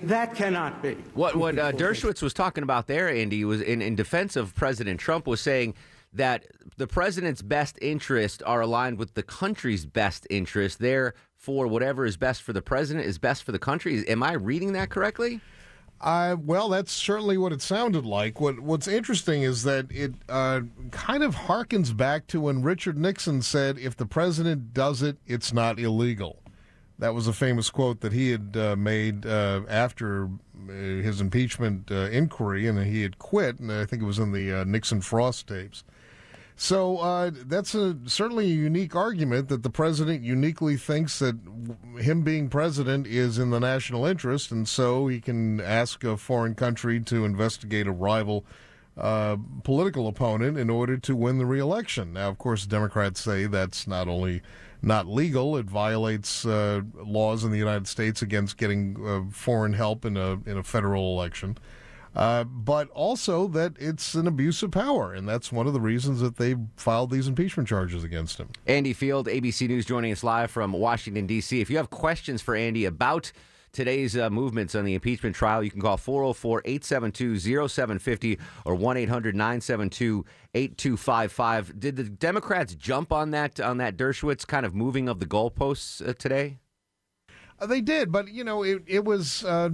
That 0.03 0.35
cannot 0.35 0.83
be. 0.83 0.95
What 1.15 1.37
what 1.37 1.59
uh, 1.59 1.73
Dershowitz 1.73 2.23
was 2.23 2.35
talking 2.35 2.63
about 2.63 2.87
there, 2.87 3.09
Andy, 3.09 3.45
was 3.45 3.61
in, 3.61 3.81
in 3.83 3.95
defense 3.97 4.37
of 4.37 4.55
President 4.55 5.01
Trump, 5.01 5.27
was 5.27 5.41
saying 5.41 5.75
that 6.13 6.47
the 6.77 6.87
president's 6.87 7.43
best 7.43 7.79
interests 7.81 8.43
are 8.43 8.61
aligned 8.61 8.99
with 8.99 9.15
the 9.15 9.23
country's 9.23 9.87
best 9.87 10.27
interests. 10.29 10.79
Therefore, 10.79 11.67
whatever 11.67 12.05
is 12.05 12.17
best 12.17 12.43
for 12.43 12.53
the 12.53 12.63
president 12.63 13.07
is 13.07 13.19
best 13.19 13.45
for 13.45 13.53
the 13.53 13.59
country. 13.59 14.07
Am 14.09 14.23
I 14.23 14.33
reading 14.33 14.73
that 14.73 14.91
correctly? 14.91 15.41
Uh, 16.01 16.35
well, 16.43 16.71
that's 16.71 16.93
certainly 16.93 17.37
what 17.37 17.53
it 17.53 17.61
sounded 17.61 18.07
like. 18.07 18.41
What 18.41 18.61
What's 18.61 18.89
interesting 18.89 19.43
is 19.43 19.65
that 19.65 19.87
it 19.91 20.15
uh, 20.31 20.63
kind 20.91 21.23
of 21.23 21.35
harkens 21.35 21.95
back 21.95 22.27
to 22.29 22.41
when 22.41 22.63
Richard 22.63 22.97
Nixon 22.97 23.43
said, 23.43 23.79
"If 23.79 23.97
the 23.97 24.07
president 24.07 24.73
does 24.73 25.03
it, 25.03 25.19
it's 25.27 25.53
not 25.53 25.79
illegal." 25.79 26.39
That 26.99 27.15
was 27.15 27.27
a 27.27 27.33
famous 27.33 27.69
quote 27.71 28.01
that 28.01 28.13
he 28.13 28.31
had 28.31 28.57
uh, 28.57 28.77
made 28.77 29.27
uh, 29.27 29.63
after 29.69 30.25
uh, 30.25 30.73
his 30.73 31.21
impeachment 31.21 31.91
uh, 31.91 32.09
inquiry, 32.11 32.67
and 32.67 32.79
he 32.83 33.03
had 33.03 33.19
quit. 33.19 33.59
And 33.59 33.71
I 33.71 33.85
think 33.85 34.03
it 34.03 34.07
was 34.07 34.19
in 34.19 34.33
the 34.33 34.65
Nixon 34.67 35.03
Frost 35.03 35.49
tapes. 35.49 35.85
So 36.63 36.99
uh, 36.99 37.31
that's 37.47 37.75
a, 37.75 37.97
certainly 38.05 38.45
a 38.45 38.55
unique 38.55 38.95
argument 38.95 39.49
that 39.49 39.63
the 39.63 39.71
president 39.71 40.23
uniquely 40.23 40.77
thinks 40.77 41.19
that 41.21 41.39
him 41.99 42.21
being 42.21 42.51
president 42.51 43.07
is 43.07 43.39
in 43.39 43.49
the 43.49 43.59
national 43.59 44.05
interest, 44.05 44.51
and 44.51 44.69
so 44.69 45.07
he 45.07 45.23
can 45.23 45.63
ask 45.63 46.05
a 46.05 46.19
foreign 46.19 46.55
country 46.55 47.01
to 47.01 47.25
investigate 47.25 47.87
a 47.87 47.93
rival 47.93 48.45
uh, 48.99 49.39
political 49.65 50.07
opponent 50.07 50.59
in 50.59 50.69
order 50.69 50.99
to 50.99 51.17
win 51.17 51.39
the 51.39 51.47
reelection. 51.47 52.13
Now, 52.13 52.29
of 52.29 52.37
course, 52.37 52.67
Democrats 52.67 53.23
say 53.23 53.47
that's 53.47 53.87
not 53.87 54.07
only 54.07 54.43
not 54.83 55.07
legal; 55.07 55.57
it 55.57 55.65
violates 55.65 56.45
uh, 56.45 56.83
laws 56.95 57.43
in 57.43 57.53
the 57.53 57.59
United 57.59 57.89
States 57.89 58.21
against 58.21 58.59
getting 58.59 58.99
uh, 59.03 59.33
foreign 59.33 59.73
help 59.73 60.05
in 60.05 60.19
a 60.19 60.33
in 60.45 60.59
a 60.59 60.63
federal 60.63 61.15
election. 61.15 61.57
Uh, 62.15 62.43
but 62.43 62.89
also 62.91 63.47
that 63.47 63.73
it's 63.79 64.15
an 64.15 64.27
abuse 64.27 64.63
of 64.63 64.71
power, 64.73 65.15
and 65.15 65.29
that's 65.29 65.53
one 65.53 65.67
of 65.67 65.73
the 65.73 65.81
reasons 65.81 66.21
that 66.21 66.37
they 66.37 66.57
filed 66.77 67.11
these 67.11 67.29
impeachment 67.29 67.69
charges 67.69 68.03
against 68.03 68.39
him. 68.39 68.49
Andy 68.67 68.93
Field, 68.93 69.27
ABC 69.27 69.69
News, 69.69 69.87
joining 69.87 70.11
us 70.11 70.25
live 70.25 70.51
from 70.51 70.73
Washington, 70.73 71.27
D.C. 71.27 71.61
If 71.61 71.71
you 71.71 71.77
have 71.77 71.91
questions 71.91 72.43
for 72.43 72.57
Andy 72.57 72.85
about 72.85 73.31
today's 73.73 74.17
uh, 74.17 74.29
movements 74.29 74.75
on 74.75 74.85
the 74.85 74.95
impeachment 74.95 75.37
trial, 75.37 75.63
you 75.63 75.71
can 75.71 75.81
call 75.81 75.97
404 75.97 76.63
872 76.65 77.39
0750 77.69 78.39
or 78.65 78.75
1 78.75 78.97
800 78.97 79.37
972 79.37 80.25
8255. 80.55 81.79
Did 81.79 81.95
the 81.95 82.05
Democrats 82.05 82.75
jump 82.75 83.13
on 83.13 83.31
that, 83.31 83.61
on 83.61 83.79
that 83.79 83.97
Dershowitz 83.97 84.45
kind 84.45 84.67
of 84.67 84.75
moving 84.75 85.09
of 85.09 85.21
the 85.21 85.27
goalposts 85.27 86.07
uh, 86.07 86.13
today? 86.15 86.59
Uh, 87.61 87.67
they 87.67 87.81
did, 87.81 88.11
but 88.11 88.29
you 88.33 88.43
know, 88.43 88.63
it 88.63 88.83
it 88.87 89.05
was 89.05 89.45
uh, 89.45 89.69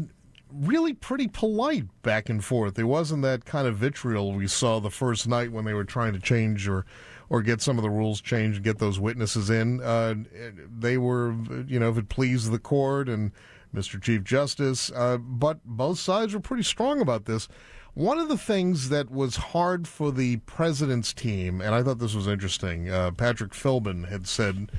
really 0.52 0.92
pretty 0.92 1.28
polite 1.28 1.84
back 2.02 2.28
and 2.28 2.44
forth. 2.44 2.78
It 2.78 2.84
wasn't 2.84 3.22
that 3.22 3.44
kind 3.44 3.66
of 3.66 3.76
vitriol 3.76 4.32
we 4.32 4.46
saw 4.46 4.80
the 4.80 4.90
first 4.90 5.26
night 5.28 5.52
when 5.52 5.64
they 5.64 5.74
were 5.74 5.84
trying 5.84 6.12
to 6.12 6.20
change 6.20 6.68
or 6.68 6.84
or 7.28 7.42
get 7.42 7.60
some 7.60 7.76
of 7.76 7.82
the 7.82 7.90
rules 7.90 8.20
changed, 8.20 8.56
and 8.56 8.64
get 8.64 8.78
those 8.78 9.00
witnesses 9.00 9.50
in. 9.50 9.82
Uh, 9.82 10.14
they 10.78 10.96
were, 10.96 11.34
you 11.66 11.80
know, 11.80 11.90
if 11.90 11.98
it 11.98 12.08
pleased 12.08 12.52
the 12.52 12.58
court 12.58 13.08
and 13.08 13.32
Mr. 13.74 14.00
Chief 14.00 14.22
Justice, 14.22 14.92
uh, 14.94 15.16
but 15.16 15.58
both 15.64 15.98
sides 15.98 16.34
were 16.34 16.40
pretty 16.40 16.62
strong 16.62 17.00
about 17.00 17.24
this. 17.24 17.48
One 17.94 18.18
of 18.18 18.28
the 18.28 18.38
things 18.38 18.90
that 18.90 19.10
was 19.10 19.36
hard 19.36 19.88
for 19.88 20.12
the 20.12 20.36
president's 20.38 21.12
team, 21.12 21.60
and 21.60 21.74
I 21.74 21.82
thought 21.82 21.98
this 21.98 22.14
was 22.14 22.28
interesting, 22.28 22.90
uh, 22.90 23.10
Patrick 23.10 23.52
Philbin 23.52 24.08
had 24.08 24.26
said 24.26 24.70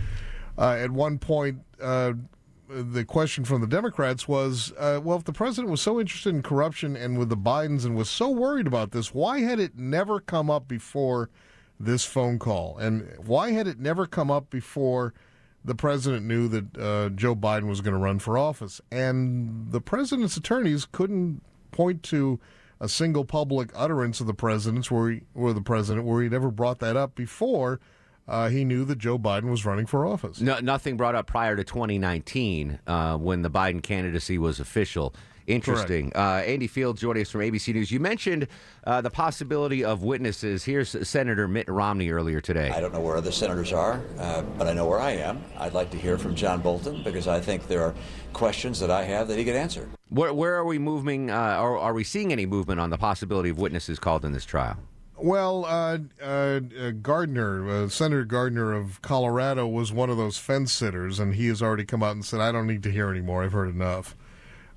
uh, 0.58 0.77
at 0.80 0.91
one 0.91 1.17
point 1.17 1.62
uh, 1.82 2.13
the 2.69 3.06
question 3.06 3.45
from 3.45 3.62
the 3.62 3.67
Democrats 3.67 4.27
was, 4.27 4.73
uh, 4.77 4.99
well, 5.03 5.17
if 5.17 5.23
the 5.23 5.34
president 5.34 5.71
was 5.71 5.82
so 5.82 5.99
interested 5.99 6.34
in 6.34 6.41
corruption 6.41 6.95
and 6.95 7.17
with 7.17 7.30
the 7.30 7.38
Bidens 7.38 7.86
and 7.86 7.95
was 7.95 8.10
so 8.10 8.30
worried 8.30 8.67
about 8.67 8.91
this, 8.91 9.13
why 9.13 9.39
had 9.39 9.60
it 9.60 9.77
never 9.77 10.19
come 10.19 10.49
up 10.49 10.67
before 10.67 11.30
this 11.80 12.03
phone 12.06 12.39
call? 12.39 12.77
And 12.77 13.13
why 13.25 13.51
had 13.51 13.67
it 13.67 13.80
never 13.80 14.06
come 14.06 14.30
up 14.30 14.49
before 14.49 15.13
the 15.63 15.75
president 15.75 16.25
knew 16.25 16.47
that 16.47 16.77
uh, 16.77 17.10
Joe 17.10 17.36
Biden 17.36 17.67
was 17.67 17.82
going 17.82 17.93
to 17.93 17.99
run 17.99 18.19
for 18.19 18.38
office? 18.38 18.82
And 18.91 19.71
the 19.71 19.82
president's 19.82 20.38
attorneys 20.38 20.86
couldn't 20.91 21.41
point 21.71 22.03
to 22.03 22.39
a 22.80 22.89
single 22.89 23.25
public 23.25 23.71
utterance 23.75 24.19
of 24.19 24.27
the 24.27 24.34
president's 24.34 24.91
where 24.91 25.12
he, 25.12 25.21
or 25.34 25.53
the 25.53 25.62
president 25.62 26.06
where 26.06 26.21
he'd 26.21 26.34
ever 26.34 26.51
brought 26.51 26.80
that 26.80 26.95
up 26.95 27.15
before 27.15 27.80
uh, 28.28 28.50
he 28.50 28.66
knew 28.66 28.84
that 28.86 28.98
Joe 28.98 29.18
Biden 29.18 29.50
was 29.50 29.66
running 29.66 29.86
for 29.86 30.06
office. 30.06 30.42
No, 30.42 30.60
nothing 30.60 30.98
brought 30.98 31.16
up 31.16 31.28
prior 31.28 31.56
to 31.56 31.63
2019 31.63 32.80
uh, 32.86 33.18
when 33.18 33.42
the 33.42 33.50
Biden 33.50 33.82
candidacy 33.82 34.38
was 34.38 34.60
official. 34.60 35.13
Interesting. 35.48 36.12
Uh, 36.13 36.44
Andy 36.46 36.68
Field 36.68 36.98
joining 36.98 37.22
us 37.22 37.32
from 37.32 37.40
ABC 37.40 37.74
News. 37.74 37.90
You 37.90 38.02
mentioned 38.02 38.50
uh, 38.84 39.00
the 39.00 39.10
possibility 39.10 39.82
of 39.82 40.04
witnesses. 40.04 40.66
Here's 40.66 41.08
Senator 41.08 41.48
Mitt 41.48 41.70
Romney 41.70 42.10
earlier 42.10 42.42
today. 42.42 42.70
I 42.70 42.82
don't 42.82 42.94
know 42.94 43.00
where 43.00 43.16
other 43.16 43.32
senators 43.32 43.72
are, 43.72 44.02
uh, 44.20 44.42
but 44.58 44.68
I 44.68 44.74
know 44.74 44.86
where 44.86 45.00
I 45.00 45.12
am. 45.12 45.42
I'd 45.58 45.74
like 45.74 45.90
to 45.92 45.98
hear 45.98 46.18
from 46.18 46.36
John 46.36 46.62
Bolton 46.62 47.02
because 47.02 47.30
I 47.30 47.40
think 47.40 47.68
there 47.68 47.82
are 47.82 47.96
questions 48.34 48.78
that 48.82 48.92
I 48.92 49.06
have 49.06 49.30
that 49.30 49.38
he 49.38 49.46
could 49.46 49.56
answer. 49.56 49.90
Where, 50.10 50.34
where 50.34 50.56
are 50.56 50.66
we 50.66 50.80
moving, 50.80 51.32
uh, 51.32 51.60
or 51.62 51.78
are 51.78 51.94
we 51.94 52.04
seeing 52.04 52.34
any 52.34 52.46
movement 52.46 52.82
on 52.82 52.90
the 52.90 52.98
possibility 52.98 53.50
of 53.50 53.58
witnesses 53.58 54.00
called 54.00 54.26
in 54.26 54.34
this 54.34 54.44
trial? 54.44 54.78
Well, 55.19 55.65
uh, 55.65 55.97
uh, 56.21 56.60
uh, 56.80 56.91
Gardner, 57.01 57.67
uh, 57.67 57.89
Senator 57.89 58.23
Gardner 58.25 58.73
of 58.73 59.01
Colorado, 59.01 59.67
was 59.67 59.91
one 59.91 60.10
of 60.10 60.17
those 60.17 60.38
fence 60.38 60.71
sitters, 60.71 61.19
and 61.19 61.36
he 61.36 61.47
has 61.47 61.62
already 61.62 61.86
come 61.86 62.03
out 62.03 62.12
and 62.12 62.23
said, 62.23 62.39
I 62.39 62.51
don't 62.51 62.67
need 62.67 62.84
to 62.84 62.91
hear 62.91 63.10
anymore. 63.10 63.43
I've 63.43 63.51
heard 63.53 63.69
enough. 63.73 64.15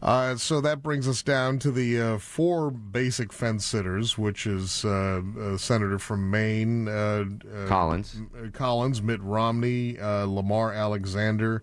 Uh, 0.03 0.35
so 0.37 0.63
that 0.63 0.83
brings 0.83 1.07
us 1.07 1.23
down 1.23 1.59
to 1.59 1.71
the 1.71 2.01
uh, 2.01 2.19
four 2.19 2.71
basic 2.71 3.35
fence 3.35 3.67
sitters, 3.67 4.17
which 4.17 4.47
is 4.47 4.83
uh, 4.83 5.21
a 5.39 5.59
senator 5.59 5.99
from 5.99 6.31
Maine, 6.31 6.89
uh, 6.89 7.25
uh, 7.55 7.67
Collins. 7.69 8.17
M- 8.17 8.51
Collins, 8.55 9.03
Mitt 9.03 9.21
Romney, 9.21 9.99
uh, 9.99 10.25
Lamar 10.25 10.73
Alexander, 10.73 11.63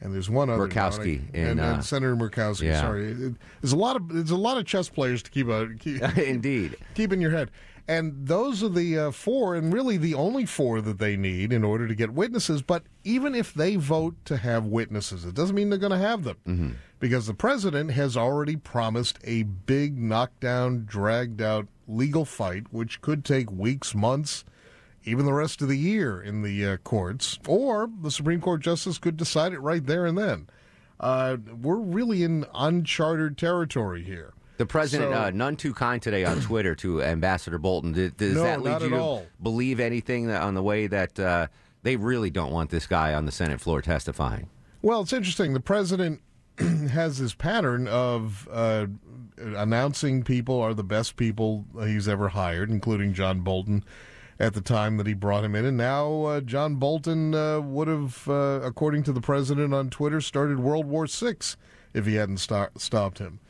and 0.00 0.12
there's 0.12 0.28
one 0.28 0.50
other 0.50 0.66
Murkowski 0.66 1.22
and, 1.32 1.60
and, 1.60 1.60
uh, 1.60 1.80
Senator 1.80 2.16
Murkowski. 2.16 2.64
yeah. 2.64 2.80
Sorry, 2.80 3.12
there's 3.60 3.72
a 3.72 3.76
lot 3.76 3.94
of 3.94 4.08
there's 4.08 4.30
a 4.32 4.36
lot 4.36 4.56
of 4.58 4.66
chess 4.66 4.88
players 4.88 5.22
to 5.22 5.30
keep 5.30 5.46
a 5.48 5.68
keep, 5.78 6.02
indeed 6.18 6.76
keep 6.94 7.12
in 7.12 7.20
your 7.20 7.30
head. 7.30 7.52
And 7.88 8.26
those 8.26 8.64
are 8.64 8.68
the 8.68 8.98
uh, 8.98 9.10
four, 9.12 9.54
and 9.54 9.72
really 9.72 9.96
the 9.96 10.14
only 10.14 10.44
four 10.44 10.80
that 10.80 10.98
they 10.98 11.16
need 11.16 11.52
in 11.52 11.62
order 11.62 11.86
to 11.86 11.94
get 11.94 12.12
witnesses. 12.12 12.60
But 12.60 12.82
even 13.04 13.34
if 13.34 13.54
they 13.54 13.76
vote 13.76 14.16
to 14.24 14.36
have 14.38 14.66
witnesses, 14.66 15.24
it 15.24 15.34
doesn't 15.34 15.54
mean 15.54 15.70
they're 15.70 15.78
going 15.78 15.92
to 15.92 15.98
have 15.98 16.24
them. 16.24 16.36
Mm-hmm. 16.46 16.70
Because 16.98 17.26
the 17.26 17.34
president 17.34 17.92
has 17.92 18.16
already 18.16 18.56
promised 18.56 19.18
a 19.22 19.44
big, 19.44 19.98
knockdown, 19.98 20.84
dragged 20.86 21.40
out 21.40 21.68
legal 21.86 22.24
fight, 22.24 22.72
which 22.72 23.00
could 23.02 23.24
take 23.24 23.52
weeks, 23.52 23.94
months, 23.94 24.44
even 25.04 25.24
the 25.24 25.32
rest 25.32 25.62
of 25.62 25.68
the 25.68 25.78
year 25.78 26.20
in 26.20 26.42
the 26.42 26.66
uh, 26.66 26.76
courts. 26.78 27.38
Or 27.46 27.88
the 28.02 28.10
Supreme 28.10 28.40
Court 28.40 28.62
justice 28.62 28.98
could 28.98 29.16
decide 29.16 29.52
it 29.52 29.60
right 29.60 29.84
there 29.86 30.06
and 30.06 30.18
then. 30.18 30.48
Uh, 30.98 31.36
we're 31.62 31.76
really 31.76 32.22
in 32.24 32.46
uncharted 32.54 33.36
territory 33.36 34.02
here. 34.02 34.32
The 34.58 34.66
president, 34.66 35.12
So- 35.12 35.18
uh, 35.24 35.30
none 35.34 35.56
too 35.56 35.74
kind 35.74 36.00
today 36.00 36.24
on 36.24 36.40
Twitter 36.40 36.74
to 36.76 37.02
Ambassador 37.02 37.58
Bolton. 37.58 37.92
Did, 37.92 38.16
does 38.16 38.34
No, 38.34 38.42
that 38.44 38.62
lead 38.62 38.82
you 38.82 38.90
to 38.90 38.98
all. 38.98 39.26
believe 39.42 39.80
anything 39.80 40.28
that, 40.28 40.42
on 40.42 40.54
the 40.54 40.62
way 40.62 40.86
that 40.86 41.18
uh, 41.20 41.46
they 41.82 41.96
really 41.96 42.30
don't 42.30 42.52
want 42.52 42.70
this 42.70 42.86
guy 42.86 43.12
on 43.14 43.26
the 43.26 43.32
Senate 43.32 43.60
floor 43.60 43.82
testifying? 43.82 44.48
Well, 44.82 45.02
it's 45.02 45.12
interesting. 45.12 45.52
The 45.52 45.60
president 45.60 46.20
has 46.58 47.18
this 47.18 47.34
pattern 47.34 47.86
of 47.88 48.48
uh, 48.50 48.86
announcing 49.38 50.22
people 50.22 50.60
are 50.60 50.74
the 50.74 50.84
best 50.84 51.16
people 51.16 51.64
he's 51.84 52.08
ever 52.08 52.28
hired, 52.28 52.70
including 52.70 53.12
John 53.12 53.40
Bolton 53.40 53.84
at 54.38 54.54
the 54.54 54.60
time 54.60 54.96
that 54.98 55.06
he 55.06 55.14
brought 55.14 55.44
him 55.44 55.54
in. 55.54 55.64
And 55.64 55.76
now 55.76 56.24
uh, 56.24 56.40
John 56.40 56.76
Bolton 56.76 57.34
uh, 57.34 57.60
would 57.60 57.88
have, 57.88 58.28
uh, 58.28 58.60
according 58.62 59.02
to 59.04 59.12
the 59.12 59.20
president 59.20 59.72
on 59.74 59.90
Twitter, 59.90 60.20
started 60.20 60.58
World 60.60 60.86
War 60.86 61.06
VI 61.06 61.36
if 61.94 62.06
he 62.06 62.14
hadn't 62.16 62.38
sto- 62.38 62.68
stopped 62.76 63.18
him. 63.18 63.40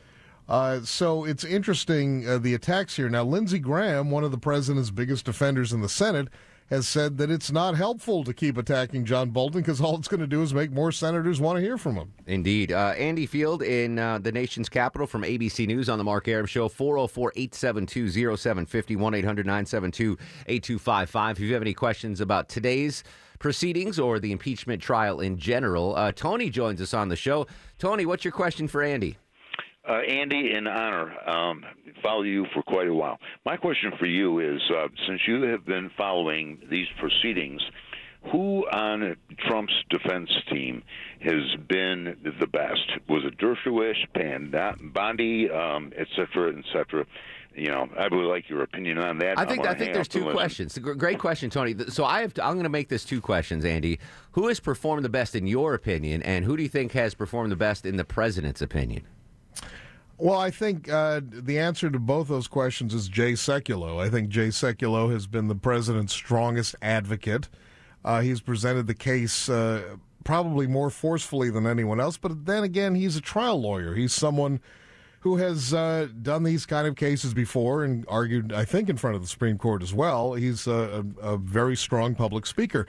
Uh, 0.47 0.81
so 0.81 1.25
it's 1.25 1.43
interesting 1.43 2.27
uh, 2.27 2.37
the 2.37 2.53
attacks 2.53 2.95
here. 2.95 3.09
Now, 3.09 3.23
Lindsey 3.23 3.59
Graham, 3.59 4.09
one 4.09 4.23
of 4.23 4.31
the 4.31 4.37
president's 4.37 4.91
biggest 4.91 5.25
defenders 5.25 5.73
in 5.73 5.81
the 5.81 5.89
Senate, 5.89 6.29
has 6.69 6.87
said 6.87 7.17
that 7.17 7.31
it's 7.31 7.51
not 7.51 7.75
helpful 7.75 8.23
to 8.25 8.33
keep 8.33 8.57
attacking 8.57 9.05
John 9.05 9.29
Bolton 9.29 9.61
because 9.61 9.79
all 9.79 9.97
it's 9.97 10.07
going 10.07 10.19
to 10.19 10.27
do 10.27 10.41
is 10.41 10.53
make 10.53 10.71
more 10.71 10.91
senators 10.91 11.39
want 11.39 11.57
to 11.57 11.61
hear 11.61 11.77
from 11.77 11.95
him. 11.95 12.13
Indeed. 12.25 12.71
Uh, 12.71 12.93
Andy 12.97 13.25
Field 13.25 13.63
in 13.63 13.97
uh, 13.97 14.19
the 14.19 14.31
nation's 14.31 14.67
capital 14.67 15.07
from 15.07 15.23
ABC 15.23 15.65
News 15.65 15.87
on 15.87 15.97
the 15.97 16.03
Mark 16.03 16.27
Arum 16.27 16.45
Show, 16.45 16.67
404 16.67 17.33
872 17.35 18.37
0750 18.37 18.95
1 18.97 19.13
800 19.13 19.45
972 19.45 20.17
8255. 20.47 21.37
If 21.37 21.39
you 21.41 21.53
have 21.53 21.61
any 21.61 21.73
questions 21.73 22.19
about 22.19 22.49
today's 22.49 23.03
proceedings 23.39 23.97
or 23.97 24.19
the 24.19 24.31
impeachment 24.33 24.81
trial 24.81 25.21
in 25.21 25.37
general, 25.37 25.95
uh, 25.95 26.11
Tony 26.11 26.49
joins 26.49 26.81
us 26.81 26.93
on 26.93 27.07
the 27.07 27.15
show. 27.15 27.47
Tony, 27.79 28.05
what's 28.05 28.25
your 28.25 28.33
question 28.33 28.67
for 28.67 28.83
Andy? 28.83 29.17
Uh, 29.87 29.99
Andy, 29.99 30.51
in 30.53 30.67
honor, 30.67 31.13
um, 31.29 31.63
follow 32.03 32.23
you 32.23 32.45
for 32.53 32.61
quite 32.63 32.87
a 32.87 32.93
while. 32.93 33.19
My 33.45 33.55
question 33.55 33.93
for 33.97 34.05
you 34.05 34.39
is: 34.39 34.61
uh, 34.69 34.87
since 35.07 35.21
you 35.27 35.43
have 35.43 35.65
been 35.65 35.89
following 35.95 36.59
these 36.69 36.87
proceedings, 36.99 37.61
who 38.31 38.67
on 38.69 39.15
Trump's 39.47 39.73
defense 39.89 40.29
team 40.51 40.83
has 41.21 41.55
been 41.69 42.17
the 42.39 42.47
best? 42.47 42.85
Was 43.07 43.23
it 43.23 43.37
Dershowitz, 43.37 43.95
Pam 44.13 44.51
Bondi, 44.93 45.49
um, 45.49 45.93
et 45.95 46.07
cetera, 46.15 46.53
et 46.57 46.65
cetera? 46.73 47.05
You 47.55 47.69
know, 47.69 47.89
I 47.97 48.07
would 48.11 48.25
like 48.25 48.49
your 48.49 48.61
opinion 48.63 48.99
on 48.99 49.17
that. 49.19 49.39
I 49.39 49.45
think 49.45 49.65
I 49.65 49.73
think 49.73 49.93
there's 49.93 50.07
two 50.07 50.19
listen. 50.19 50.33
questions. 50.33 50.77
Great 50.77 51.17
question, 51.17 51.49
Tony. 51.49 51.75
So 51.87 52.03
I 52.05 52.21
have 52.21 52.33
to, 52.35 52.45
I'm 52.45 52.53
going 52.53 52.63
to 52.63 52.69
make 52.69 52.89
this 52.89 53.05
two 53.05 53.21
questions, 53.21 53.65
Andy. 53.65 53.99
Who 54.33 54.47
has 54.49 54.59
performed 54.59 55.05
the 55.05 55.09
best 55.09 55.33
in 55.33 55.47
your 55.47 55.73
opinion, 55.73 56.21
and 56.23 56.43
who 56.45 56.57
do 56.57 56.63
you 56.63 56.69
think 56.69 56.91
has 56.91 57.15
performed 57.15 57.51
the 57.51 57.55
best 57.55 57.85
in 57.85 57.95
the 57.95 58.05
president's 58.05 58.61
opinion? 58.61 59.03
Well, 60.19 60.39
I 60.39 60.49
think 60.49 60.89
uh, 60.89 61.21
the 61.23 61.59
answer 61.59 61.91
to 61.91 61.99
both 61.99 62.27
those 62.27 62.47
questions 62.47 62.93
is 62.93 63.07
Jay 63.07 63.33
Sekulow. 63.33 63.99
I 63.99 64.09
think 64.09 64.29
Jay 64.29 64.47
Sekulow 64.47 65.11
has 65.11 65.27
been 65.27 65.47
the 65.47 65.55
president's 65.55 66.13
strongest 66.13 66.75
advocate. 66.81 67.49
Uh, 68.03 68.21
he's 68.21 68.41
presented 68.41 68.87
the 68.87 68.95
case 68.95 69.47
uh, 69.47 69.97
probably 70.23 70.65
more 70.65 70.89
forcefully 70.89 71.51
than 71.51 71.67
anyone 71.67 71.99
else, 71.99 72.17
but 72.17 72.45
then 72.45 72.63
again, 72.63 72.95
he's 72.95 73.15
a 73.15 73.21
trial 73.21 73.61
lawyer. 73.61 73.93
He's 73.93 74.13
someone 74.13 74.59
who 75.19 75.37
has 75.37 75.73
uh, 75.73 76.07
done 76.21 76.43
these 76.43 76.65
kind 76.65 76.87
of 76.87 76.95
cases 76.95 77.33
before 77.33 77.83
and 77.83 78.05
argued, 78.07 78.53
I 78.53 78.65
think, 78.65 78.89
in 78.89 78.97
front 78.97 79.15
of 79.15 79.21
the 79.21 79.27
Supreme 79.27 79.57
Court 79.57 79.83
as 79.83 79.93
well. 79.93 80.33
He's 80.33 80.67
a, 80.67 81.05
a, 81.21 81.33
a 81.33 81.37
very 81.37 81.75
strong 81.75 82.15
public 82.15 82.45
speaker. 82.45 82.87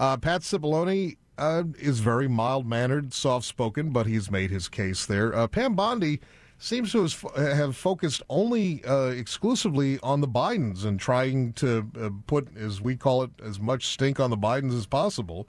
Uh, 0.00 0.16
Pat 0.16 0.40
Cipollone 0.40 1.18
uh, 1.36 1.64
is 1.78 2.00
very 2.00 2.26
mild 2.26 2.66
mannered, 2.66 3.12
soft 3.12 3.44
spoken, 3.44 3.90
but 3.90 4.06
he's 4.06 4.30
made 4.30 4.50
his 4.50 4.66
case 4.66 5.04
there. 5.04 5.36
Uh, 5.36 5.46
Pam 5.46 5.74
Bondi 5.74 6.20
seems 6.56 6.92
to 6.92 7.06
have 7.36 7.76
focused 7.76 8.22
only 8.30 8.82
uh, 8.86 9.08
exclusively 9.08 9.98
on 10.02 10.22
the 10.22 10.26
Bidens 10.26 10.86
and 10.86 10.98
trying 10.98 11.52
to 11.52 11.86
uh, 12.00 12.08
put, 12.26 12.48
as 12.56 12.80
we 12.80 12.96
call 12.96 13.22
it, 13.22 13.30
as 13.44 13.60
much 13.60 13.88
stink 13.88 14.18
on 14.18 14.30
the 14.30 14.38
Bidens 14.38 14.74
as 14.74 14.86
possible. 14.86 15.46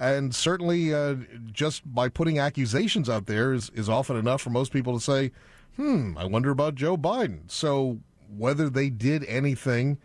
And 0.00 0.34
certainly, 0.34 0.92
uh, 0.92 1.14
just 1.52 1.82
by 1.94 2.08
putting 2.08 2.40
accusations 2.40 3.08
out 3.08 3.26
there 3.26 3.52
is, 3.52 3.70
is 3.70 3.88
often 3.88 4.16
enough 4.16 4.42
for 4.42 4.50
most 4.50 4.72
people 4.72 4.94
to 4.94 5.00
say, 5.00 5.30
hmm, 5.76 6.18
I 6.18 6.24
wonder 6.24 6.50
about 6.50 6.74
Joe 6.74 6.96
Biden. 6.96 7.48
So 7.48 8.00
whether 8.36 8.68
they 8.68 8.90
did 8.90 9.24
anything 9.26 9.98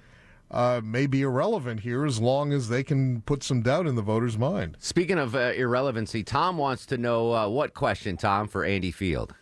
uh, 0.49 0.81
may 0.83 1.07
be 1.07 1.21
irrelevant 1.21 1.81
here 1.81 2.05
as 2.05 2.19
long 2.19 2.53
as 2.53 2.69
they 2.69 2.83
can 2.83 3.21
put 3.21 3.43
some 3.43 3.61
doubt 3.61 3.87
in 3.87 3.95
the 3.95 4.01
voter's 4.01 4.37
mind. 4.37 4.77
Speaking 4.79 5.17
of 5.17 5.35
uh, 5.35 5.53
irrelevancy, 5.55 6.23
Tom 6.23 6.57
wants 6.57 6.85
to 6.87 6.97
know 6.97 7.33
uh, 7.33 7.47
what 7.47 7.73
question, 7.73 8.17
Tom, 8.17 8.47
for 8.47 8.63
Andy 8.63 8.91
Field. 8.91 9.33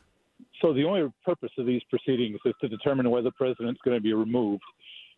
So 0.61 0.73
the 0.73 0.83
only 0.83 1.11
purpose 1.23 1.51
of 1.57 1.65
these 1.65 1.81
proceedings 1.89 2.39
is 2.45 2.53
to 2.61 2.67
determine 2.67 3.09
whether 3.09 3.25
the 3.25 3.31
president's 3.31 3.81
going 3.83 3.97
to 3.97 4.01
be 4.01 4.13
removed. 4.13 4.63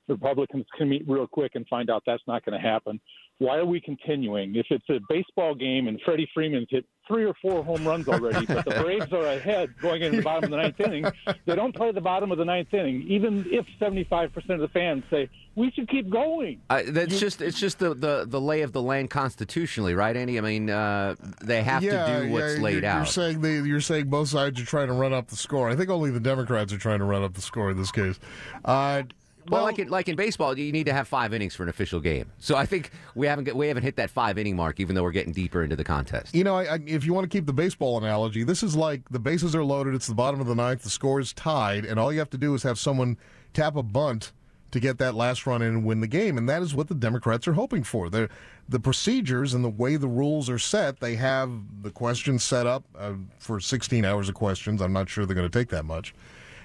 Republicans 0.08 0.66
can 0.78 0.90
meet 0.90 1.08
real 1.08 1.28
quick 1.28 1.52
and 1.56 1.68
find 1.68 1.90
out 1.90 2.04
that's 2.06 2.24
not 2.28 2.44
going 2.46 2.60
to 2.60 2.66
happen. 2.66 3.00
Why 3.40 3.58
are 3.58 3.66
we 3.66 3.80
continuing? 3.80 4.56
If 4.56 4.66
it's 4.72 4.90
a 4.90 5.00
baseball 5.08 5.54
game 5.54 5.88
and 5.88 6.02
Freddie 6.04 6.30
Freeman's 6.34 6.68
hit 6.72 6.86
three 7.08 7.24
or 7.24 7.36
four 7.40 7.64
home 7.64 7.88
runs 7.88 8.08
already, 8.08 8.46
but 8.48 8.66
the 8.66 8.82
Braves 8.82 9.14
are 9.14 9.28
ahead 9.28 9.70
going 9.80 10.02
into 10.02 10.18
the 10.18 10.24
bottom 10.24 10.46
of 10.46 10.50
the 10.50 10.58
ninth 10.58 10.80
inning, 10.80 11.06
they 11.46 11.56
don't 11.56 11.76
play 11.76 11.92
the 11.92 12.02
bottom 12.02 12.32
of 12.32 12.40
the 12.40 12.46
ninth 12.46 12.74
inning, 12.74 13.04
even 13.08 13.46
if 13.52 13.66
75% 13.80 14.36
of 14.50 14.60
the 14.60 14.68
fans 14.70 15.04
say, 15.12 15.30
we 15.56 15.72
should 15.72 15.88
keep 15.88 16.10
going. 16.10 16.62
Uh, 16.70 16.82
that's 16.88 17.20
just 17.20 17.42
it's 17.42 17.60
just 17.60 17.80
the, 17.80 17.94
the, 17.94 18.26
the 18.28 18.42
lay 18.42 18.62
of 18.62 18.74
the 18.74 18.82
land 18.82 19.10
constitutionally, 19.10 19.94
right, 19.94 20.16
Andy? 20.16 20.38
I 20.38 20.42
mean, 20.42 20.70
uh, 20.70 21.16
they 21.44 21.64
have 21.64 21.82
to 21.82 21.90
do 21.90 22.32
what's 22.32 22.56
yeah, 22.56 22.62
laid 22.62 22.74
you're, 22.74 22.82
You're 22.82 22.92
out. 22.92 23.08
saying 23.08 23.42
they, 23.42 23.56
you're 23.62 23.82
saying 23.82 24.10
both 24.10 24.30
sides 24.30 24.60
are 24.60 24.66
trying 24.66 24.88
to 24.88 24.94
run 24.94 25.14
up 25.14 25.28
the 25.28 25.36
score. 25.36 25.70
I 25.70 25.76
think 25.76 25.90
only 25.90 26.10
the 26.10 26.20
Democrats 26.20 26.74
are 26.74 26.78
trying 26.78 27.00
to 27.00 27.06
run 27.06 27.24
up 27.24 27.34
the 27.34 27.42
score 27.42 27.70
in 27.72 27.78
this 27.78 27.92
case. 27.92 28.20
Uh, 28.66 29.04
well, 29.50 29.64
like 29.64 29.80
in, 29.80 29.90
like 29.90 30.10
in 30.10 30.16
baseball, 30.16 30.58
you 30.58 30.72
need 30.72 30.86
to 30.86 30.94
have 30.94 31.08
five 31.08 31.34
innings 31.34 31.56
for 31.56 31.64
an 31.64 31.70
official 31.70 32.00
game. 32.00 32.32
So 32.40 32.56
I 32.56 32.66
think 32.66 32.92
we 33.16 33.28
haven't 33.28 33.56
we 33.56 33.68
haven't 33.68 33.84
hit 33.84 33.96
that 33.98 34.10
five 34.10 34.38
inning 34.38 34.56
mark, 34.56 34.80
even 34.80 34.96
though 34.96 35.04
we're 35.04 35.12
getting 35.12 35.34
deeper 35.34 35.64
into 35.64 35.76
the 35.76 35.84
contest. 35.84 36.36
You 36.36 36.44
know, 36.44 36.56
I, 36.56 36.76
I, 36.76 36.80
if 36.86 37.06
you 37.06 37.14
want 37.14 37.30
to 37.30 37.36
keep 37.36 37.46
the 37.46 37.54
baseball 37.54 37.98
analogy, 37.98 38.44
this 38.44 38.64
is 38.64 38.76
like 38.76 39.10
the 39.10 39.20
bases 39.20 39.56
are 39.56 39.64
loaded. 39.64 39.96
It's 39.96 40.08
the 40.08 40.16
bottom 40.16 40.40
of 40.40 40.48
the 40.48 40.56
ninth. 40.56 40.84
The 40.84 40.90
score 40.90 41.20
is 41.20 41.34
tied, 41.34 41.86
and 41.86 42.00
all 42.00 42.12
you 42.12 42.20
have 42.20 42.30
to 42.32 42.38
do 42.38 42.54
is 42.54 42.64
have 42.64 42.80
someone 42.80 43.18
tap 43.54 43.76
a 43.76 43.84
bunt 43.84 44.32
to 44.72 44.80
get 44.80 44.98
that 44.98 45.16
last 45.16 45.48
run 45.48 45.62
in 45.62 45.70
and 45.70 45.86
win 45.86 46.02
the 46.02 46.08
game. 46.08 46.38
And 46.38 46.48
that 46.50 46.62
is 46.62 46.76
what 46.76 46.88
the 46.88 46.96
Democrats 46.96 47.48
are 47.48 47.54
hoping 47.54 47.84
for. 47.84 48.10
They're, 48.10 48.30
the 48.68 48.80
procedures 48.80 49.54
and 49.54 49.64
the 49.64 49.70
way 49.70 49.96
the 49.96 50.08
rules 50.08 50.50
are 50.50 50.60
set, 50.60 51.00
they 51.00 51.16
have 51.16 51.52
the 51.82 51.92
questions 51.92 52.44
set 52.44 52.68
up 52.68 52.84
uh, 52.98 53.14
for 53.40 53.60
16 53.60 54.04
hours 54.04 54.28
of 54.28 54.36
questions. 54.36 54.82
I'm 54.82 54.94
not 54.94 55.10
sure 55.10 55.26
they're 55.26 55.36
going 55.36 55.50
to 55.50 55.60
take 55.60 55.70
that 55.70 55.86
much. 55.86 56.14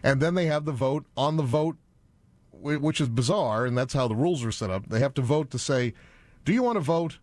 And 0.02 0.20
then 0.20 0.34
they 0.34 0.46
have 0.46 0.64
the 0.64 0.72
vote 0.72 1.04
on 1.16 1.36
the 1.36 1.44
vote, 1.44 1.76
which 2.52 3.00
is 3.00 3.08
bizarre, 3.08 3.66
and 3.66 3.76
that's 3.76 3.94
how 3.94 4.06
the 4.06 4.14
rules 4.14 4.44
are 4.44 4.52
set 4.52 4.70
up. 4.70 4.88
They 4.88 5.00
have 5.00 5.14
to 5.14 5.22
vote 5.22 5.50
to 5.50 5.58
say, 5.58 5.94
do 6.44 6.52
you 6.52 6.62
want 6.62 6.76
to 6.76 6.80
vote 6.80 7.18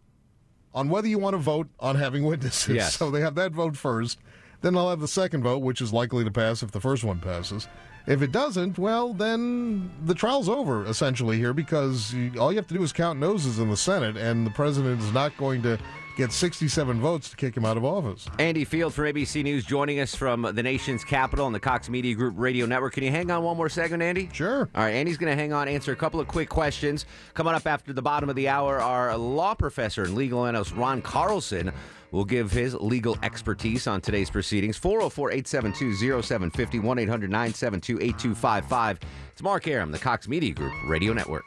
on 0.74 0.90
whether 0.90 1.08
you 1.08 1.20
want 1.20 1.34
to 1.34 1.40
vote 1.40 1.68
on 1.80 1.96
having 1.96 2.24
witnesses. 2.24 2.76
Yes. 2.76 2.96
So 2.96 3.10
they 3.10 3.22
have 3.22 3.36
that 3.36 3.52
vote 3.52 3.76
first. 3.76 4.20
Then 4.62 4.74
they'll 4.74 4.90
have 4.90 5.00
the 5.00 5.08
second 5.08 5.44
vote, 5.44 5.60
which 5.60 5.82
is 5.82 5.94
likely 5.94 6.24
to 6.24 6.32
pass 6.32 6.62
if 6.64 6.72
the 6.72 6.82
first 6.82 7.04
one 7.04 7.20
passes. 7.20 7.68
If 8.08 8.22
it 8.22 8.32
doesn't, 8.32 8.78
well, 8.78 9.14
then 9.14 9.92
the 10.06 10.14
trial's 10.14 10.50
over, 10.50 10.86
essentially, 10.86 11.38
here, 11.38 11.54
because 11.54 12.14
all 12.40 12.52
you 12.52 12.58
have 12.58 12.68
to 12.68 12.74
do 12.74 12.84
is 12.84 12.92
count 12.92 13.20
noses 13.20 13.60
in 13.60 13.70
the 13.70 13.78
Senate, 13.78 14.18
and 14.18 14.46
the 14.46 14.52
president 14.52 15.02
is 15.02 15.14
not 15.14 15.36
going 15.38 15.62
to 15.64 15.78
get 16.20 16.34
67 16.34 17.00
votes 17.00 17.30
to 17.30 17.38
kick 17.38 17.56
him 17.56 17.64
out 17.64 17.78
of 17.78 17.86
office. 17.86 18.28
Andy 18.40 18.66
Field 18.66 18.94
from 18.94 19.06
ABC 19.06 19.42
News 19.42 19.64
joining 19.64 20.02
us 20.02 20.14
from 20.14 20.42
the 20.42 20.62
nation's 20.62 21.06
capital 21.06 21.46
and 21.46 21.56
the 21.56 21.62
Cox 21.62 21.88
Media 21.90 22.14
Group 22.14 22.34
radio 22.38 22.66
network. 22.66 22.94
Can 22.94 23.04
you 23.04 23.12
hang 23.12 23.32
on 23.32 23.42
one 23.42 23.56
more 23.56 23.70
second, 23.70 24.02
Andy? 24.02 24.30
Sure. 24.34 24.70
All 24.76 24.84
right, 24.84 24.96
Andy's 24.96 25.18
going 25.18 25.32
to 25.32 25.42
hang 25.42 25.54
on, 25.54 25.70
answer 25.70 25.94
a 25.94 25.96
couple 25.96 26.20
of 26.20 26.28
quick 26.28 26.50
questions. 26.50 27.06
Coming 27.36 27.54
up 27.54 27.66
after 27.66 27.94
the 27.94 28.02
bottom 28.02 28.30
of 28.30 28.36
the 28.36 28.50
hour, 28.50 28.82
our 28.82 29.16
law 29.18 29.54
professor 29.54 30.04
and 30.04 30.14
legal 30.14 30.46
analyst 30.46 30.76
Ron 30.76 31.02
Carlson 31.02 31.72
will 32.12 32.26
give 32.26 32.52
his 32.52 32.74
legal 32.74 33.18
expertise 33.24 33.88
on 33.88 34.02
today's 34.02 34.30
proceedings. 34.30 34.76
404 34.76 35.32
872 35.32 36.22
0750 36.22 36.80
1 36.80 37.00
800 37.00 37.30
972 37.30 37.96
8255. 37.96 39.00
It's 39.32 39.42
Mark 39.42 39.68
Arum, 39.70 39.94
the 39.94 40.00
Cox 40.00 40.28
Media 40.28 40.54
Group 40.54 40.74
radio 40.86 41.14
network. 41.14 41.46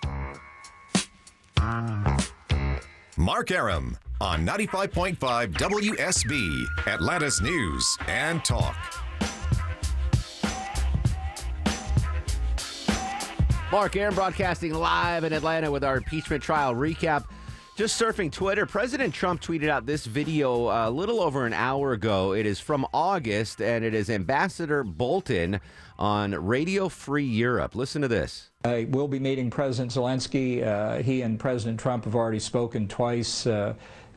Mark 3.18 3.50
Arum 3.50 3.98
on 4.22 4.46
95.5 4.46 5.16
WSB, 5.54 6.64
Atlanta's 6.86 7.42
News 7.42 7.98
and 8.06 8.44
Talk. 8.44 8.76
Mark 13.72 13.96
Arum 13.96 14.14
broadcasting 14.14 14.74
live 14.74 15.24
in 15.24 15.32
Atlanta 15.32 15.72
with 15.72 15.82
our 15.82 15.96
impeachment 15.96 16.40
trial 16.40 16.72
recap. 16.72 17.24
Just 17.74 18.00
surfing 18.00 18.30
Twitter, 18.30 18.64
President 18.64 19.12
Trump 19.12 19.40
tweeted 19.40 19.68
out 19.68 19.86
this 19.86 20.06
video 20.06 20.68
uh, 20.68 20.88
a 20.88 20.90
little 20.90 21.20
over 21.20 21.44
an 21.44 21.52
hour 21.52 21.92
ago. 21.92 22.32
It 22.32 22.46
is 22.46 22.60
from 22.60 22.86
August, 22.94 23.60
and 23.60 23.84
it 23.84 23.92
is 23.92 24.08
Ambassador 24.08 24.84
Bolton 24.84 25.58
on 25.98 26.32
Radio 26.32 26.88
Free 26.88 27.24
Europe. 27.24 27.74
Listen 27.74 28.02
to 28.02 28.08
this. 28.08 28.50
I 28.64 28.86
will 28.90 29.08
be 29.08 29.18
meeting 29.18 29.50
President 29.50 29.90
Zelensky. 29.90 30.64
Uh, 30.64 31.02
he 31.02 31.22
and 31.22 31.40
President 31.40 31.80
Trump 31.80 32.04
have 32.04 32.14
already 32.14 32.38
spoken 32.38 32.86
twice. 32.86 33.46
Uh, 33.46 33.74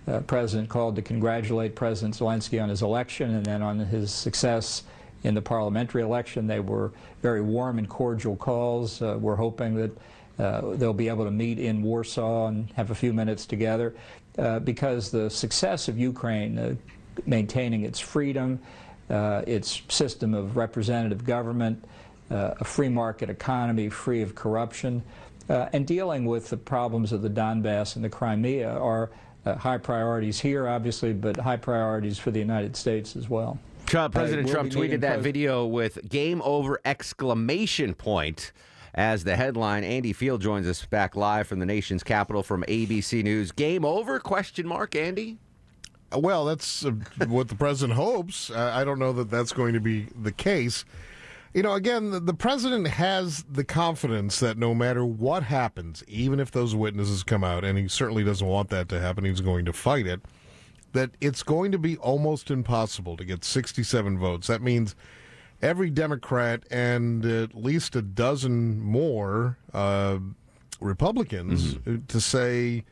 uh, 0.08 0.20
President 0.22 0.70
called 0.70 0.96
to 0.96 1.02
congratulate 1.02 1.76
President 1.76 2.16
Zelensky 2.16 2.62
on 2.62 2.70
his 2.70 2.82
election 2.82 3.36
and 3.36 3.46
then 3.46 3.62
on 3.62 3.80
his 3.80 4.12
success 4.12 4.84
in 5.24 5.34
the 5.34 5.42
parliamentary 5.42 6.04
election. 6.04 6.48
They 6.48 6.60
were 6.60 6.92
very 7.22 7.42
warm 7.42 7.80
and 7.80 7.90
cordial 7.90 8.36
calls. 8.36 9.02
Uh, 9.02 9.18
we're 9.20 9.36
hoping 9.36 9.76
that 9.76 9.98
uh, 10.38 10.76
they'll 10.76 10.94
be 10.94 11.08
able 11.08 11.26
to 11.26 11.32
meet 11.32 11.60
in 11.60 11.82
Warsaw 11.82 12.48
and 12.48 12.70
have 12.74 12.92
a 12.92 12.96
few 12.96 13.14
minutes 13.14 13.46
together 13.46 13.96
uh, 14.38 14.60
because 14.60 15.10
the 15.10 15.30
success 15.30 15.88
of 15.88 15.98
Ukraine, 15.98 16.60
uh, 16.60 16.76
maintaining 17.26 17.84
its 17.84 18.00
freedom, 18.00 18.60
uh, 19.10 19.42
its 19.48 19.82
system 19.88 20.34
of 20.34 20.58
representative 20.58 21.24
government, 21.24 21.84
a 22.32 22.64
free 22.64 22.90
market 22.90 23.30
economy 23.30 23.88
free 23.88 24.22
of 24.24 24.34
corruption, 24.34 25.02
and 25.48 25.86
dealing 25.86 26.26
with 26.26 26.50
the 26.50 26.58
problems 26.58 27.12
of 27.12 27.22
the 27.22 27.30
Donbass 27.30 27.96
and 27.96 28.04
the 28.04 28.10
Crimea 28.10 28.78
are 28.78 29.12
uh, 29.46 29.56
high 29.56 29.78
priorities 29.78 30.40
here, 30.40 30.68
obviously, 30.68 31.14
but 31.14 31.38
high 31.38 31.58
priorities 31.58 32.18
for 32.18 32.32
the 32.32 32.40
United 32.40 32.76
States 32.76 33.16
as 33.16 33.30
well. 33.30 33.60
Trump, 33.86 34.16
President 34.16 34.50
Trump 34.50 34.72
tweeted 34.72 35.02
that 35.02 35.20
video 35.20 35.66
with 35.66 36.10
game 36.10 36.42
over 36.44 36.80
exclamation 36.86 37.94
point 37.94 38.52
as 38.96 39.24
the 39.24 39.36
headline. 39.36 39.84
Andy 39.84 40.14
Field 40.14 40.42
joins 40.42 40.68
us 40.68 40.86
back 40.86 41.16
live 41.16 41.48
from 41.48 41.60
the 41.60 41.66
nation's 41.66 42.04
capital 42.04 42.42
from 42.42 42.64
ABC 42.64 43.24
News. 43.24 43.52
Game 43.52 43.86
over? 43.86 44.20
Question 44.20 44.66
mark, 44.66 44.96
Andy? 44.96 45.38
Well, 46.12 46.46
that's 46.46 46.86
uh, 46.86 46.92
what 47.28 47.50
the 47.50 47.56
president 47.56 47.98
hopes. 47.98 48.50
Uh, 48.50 48.72
I 48.74 48.84
don't 48.84 49.00
know 49.00 49.14
that 49.14 49.30
that's 49.30 49.52
going 49.52 49.74
to 49.74 49.80
be 49.80 50.08
the 50.20 50.32
case. 50.32 50.86
You 51.56 51.64
know, 51.64 51.72
again, 51.72 52.12
the, 52.12 52.20
the 52.20 52.34
president 52.34 52.86
has 52.86 53.46
the 53.50 53.64
confidence 53.64 54.42
that 54.42 54.58
no 54.58 54.76
matter 54.76 55.06
what 55.06 55.44
happens, 55.44 56.04
even 56.06 56.42
if 56.42 56.52
those 56.52 56.76
witnesses 56.76 57.24
come 57.24 57.46
out, 57.46 57.64
and 57.64 57.78
he 57.78 57.88
certainly 57.88 58.26
doesn't 58.26 58.46
want 58.46 58.70
that 58.72 58.90
to 58.90 59.00
happen, 59.00 59.24
he's 59.24 59.40
going 59.40 59.64
to 59.64 59.72
fight 59.72 60.06
it, 60.06 60.20
that 60.92 61.12
it's 61.22 61.44
going 61.44 61.72
to 61.72 61.78
be 61.78 61.96
almost 61.96 62.52
impossible 62.52 63.16
to 63.16 63.24
get 63.24 63.46
67 63.46 64.20
votes. 64.20 64.48
That 64.48 64.62
means 64.62 64.98
every 65.62 65.90
Democrat 65.90 66.66
and 66.70 67.24
at 67.24 67.56
least 67.56 67.96
a 67.96 68.02
dozen 68.02 68.82
more 68.82 69.58
uh, 69.74 70.18
Republicans 70.82 71.78
to 72.10 72.20
say, 72.20 72.84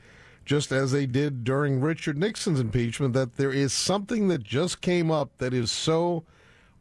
just 0.45 0.71
as 0.71 0.93
they 0.93 1.05
did 1.05 1.43
during 1.43 1.81
Richard 1.81 2.17
Nixon's 2.17 2.61
impeachment, 2.61 3.13
that 3.13 3.35
there 3.35 3.51
is 3.51 3.73
something 3.73 4.29
that 4.29 4.41
just 4.41 4.79
came 4.79 5.11
up 5.11 5.37
that 5.39 5.53
is 5.53 5.69
so 5.69 6.23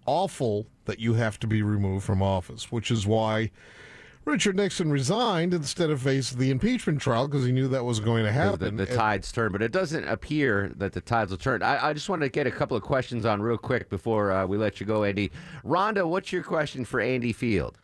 awful 0.06 0.68
that 0.86 0.98
you 0.98 1.14
have 1.14 1.38
to 1.40 1.46
be 1.46 1.62
removed 1.62 2.04
from 2.04 2.22
office, 2.22 2.70
which 2.72 2.90
is 2.90 3.06
why 3.06 3.50
Richard 4.24 4.54
Nixon 4.56 4.90
resigned 4.92 5.52
instead 5.52 5.90
of 5.90 6.00
facing 6.02 6.38
the 6.38 6.50
impeachment 6.50 7.00
trial 7.00 7.26
because 7.26 7.44
he 7.44 7.50
knew 7.52 7.66
that 7.68 7.84
was 7.84 7.98
going 7.98 8.18
to 8.24 8.28
The, 8.28 8.32
happen. 8.32 8.76
the 8.76 8.86
tides 8.86 9.32
turn, 9.32 9.50
but 9.50 9.62
it 9.62 9.72
doesn't 9.72 10.06
appear 10.06 10.72
that 10.76 10.92
the 10.92 11.00
tides 11.00 11.30
will 11.32 11.38
turn. 11.38 11.62
I, 11.62 11.88
I 11.88 11.92
just 11.92 12.08
want 12.08 12.22
to 12.22 12.28
get 12.28 12.46
a 12.46 12.50
couple 12.52 12.76
of 12.76 12.82
questions 12.84 13.24
on 13.24 13.42
real 13.42 13.58
quick 13.58 13.88
before 13.90 14.30
uh, 14.30 14.46
we 14.46 14.56
let 14.56 14.78
you 14.78 14.86
go, 14.86 15.02
Andy. 15.04 15.32
Rhonda, 15.64 16.06
what's 16.06 16.32
your 16.32 16.44
question 16.44 16.84
for 16.84 17.00
Andy 17.00 17.32
Field? 17.32 17.78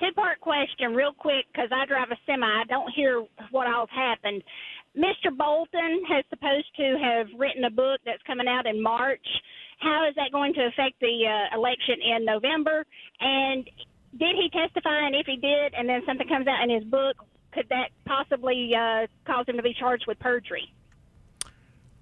Two 0.00 0.12
part 0.14 0.40
question, 0.40 0.92
real 0.94 1.12
quick, 1.16 1.46
because 1.52 1.70
I 1.72 1.86
drive 1.86 2.10
a 2.10 2.16
semi. 2.26 2.44
I 2.46 2.64
don't 2.68 2.90
hear 2.94 3.24
what 3.52 3.66
all's 3.66 3.88
happened. 3.94 4.42
Mr. 4.96 5.34
Bolton 5.36 6.02
has 6.08 6.24
supposed 6.30 6.66
to 6.76 6.98
have 7.02 7.26
written 7.38 7.64
a 7.64 7.70
book 7.70 8.00
that's 8.04 8.22
coming 8.26 8.46
out 8.48 8.66
in 8.66 8.82
March. 8.82 9.26
How 9.78 10.08
is 10.08 10.14
that 10.16 10.32
going 10.32 10.54
to 10.54 10.66
affect 10.66 11.00
the 11.00 11.26
uh, 11.26 11.56
election 11.56 11.96
in 12.00 12.24
November? 12.24 12.84
And 13.20 13.64
did 14.18 14.36
he 14.36 14.48
testify? 14.50 15.06
And 15.06 15.14
if 15.14 15.26
he 15.26 15.36
did, 15.36 15.74
and 15.74 15.88
then 15.88 16.02
something 16.06 16.28
comes 16.28 16.46
out 16.46 16.62
in 16.62 16.70
his 16.70 16.84
book, 16.84 17.16
could 17.52 17.68
that 17.70 17.90
possibly 18.04 18.72
uh, 18.74 19.06
cause 19.26 19.46
him 19.48 19.56
to 19.56 19.62
be 19.62 19.74
charged 19.78 20.04
with 20.06 20.18
perjury? 20.18 20.72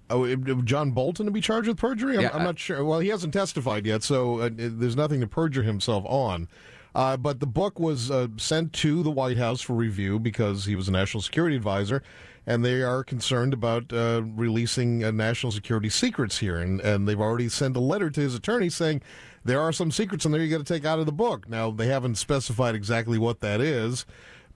Oh, 0.09 0.25
it- 0.25 0.47
it- 0.47 0.65
John 0.65 0.91
Bolton 0.91 1.25
to 1.25 1.31
be 1.31 1.41
charged 1.41 1.67
with 1.67 1.77
perjury? 1.77 2.15
I'm, 2.17 2.23
Yeah, 2.23 2.29
I'm 2.33 2.43
not 2.43 2.59
sure. 2.59 2.83
Well, 2.83 2.99
he 2.99 3.09
hasn't 3.09 3.33
testified 3.33 3.85
yet, 3.85 4.03
so 4.03 4.39
uh, 4.39 4.49
there's 4.51 4.95
nothing 4.95 5.21
to 5.21 5.27
perjure 5.27 5.63
himself 5.63 6.05
on. 6.05 6.47
Uh, 6.95 7.17
but 7.17 7.39
the 7.39 7.47
book 7.47 7.79
was 7.79 8.11
uh, 8.11 8.27
sent 8.37 8.71
to 8.73 9.01
the 9.01 9.09
White 9.09 9.37
House 9.37 9.61
for 9.61 9.73
review 9.73 10.19
because 10.19 10.65
he 10.65 10.75
was 10.75 10.87
a 10.87 10.91
national 10.91 11.23
security 11.23 11.55
advisor, 11.55 12.03
and 12.45 12.63
they 12.63 12.81
are 12.81 13.03
concerned 13.03 13.53
about 13.53 13.91
uh, 13.93 14.21
releasing 14.23 15.03
uh, 15.03 15.11
national 15.11 15.51
security 15.51 15.89
secrets 15.89 16.39
here. 16.39 16.57
And, 16.57 16.81
and 16.81 17.07
they've 17.07 17.19
already 17.19 17.49
sent 17.49 17.75
a 17.75 17.79
letter 17.79 18.09
to 18.09 18.21
his 18.21 18.35
attorney 18.35 18.69
saying 18.69 19.01
there 19.45 19.61
are 19.61 19.71
some 19.71 19.91
secrets 19.91 20.25
in 20.25 20.31
there 20.31 20.41
you 20.41 20.49
got 20.49 20.65
to 20.65 20.73
take 20.73 20.85
out 20.85 20.99
of 20.99 21.05
the 21.05 21.11
book. 21.11 21.49
Now, 21.49 21.71
they 21.71 21.87
haven't 21.87 22.15
specified 22.15 22.75
exactly 22.75 23.17
what 23.17 23.39
that 23.41 23.61
is. 23.61 24.05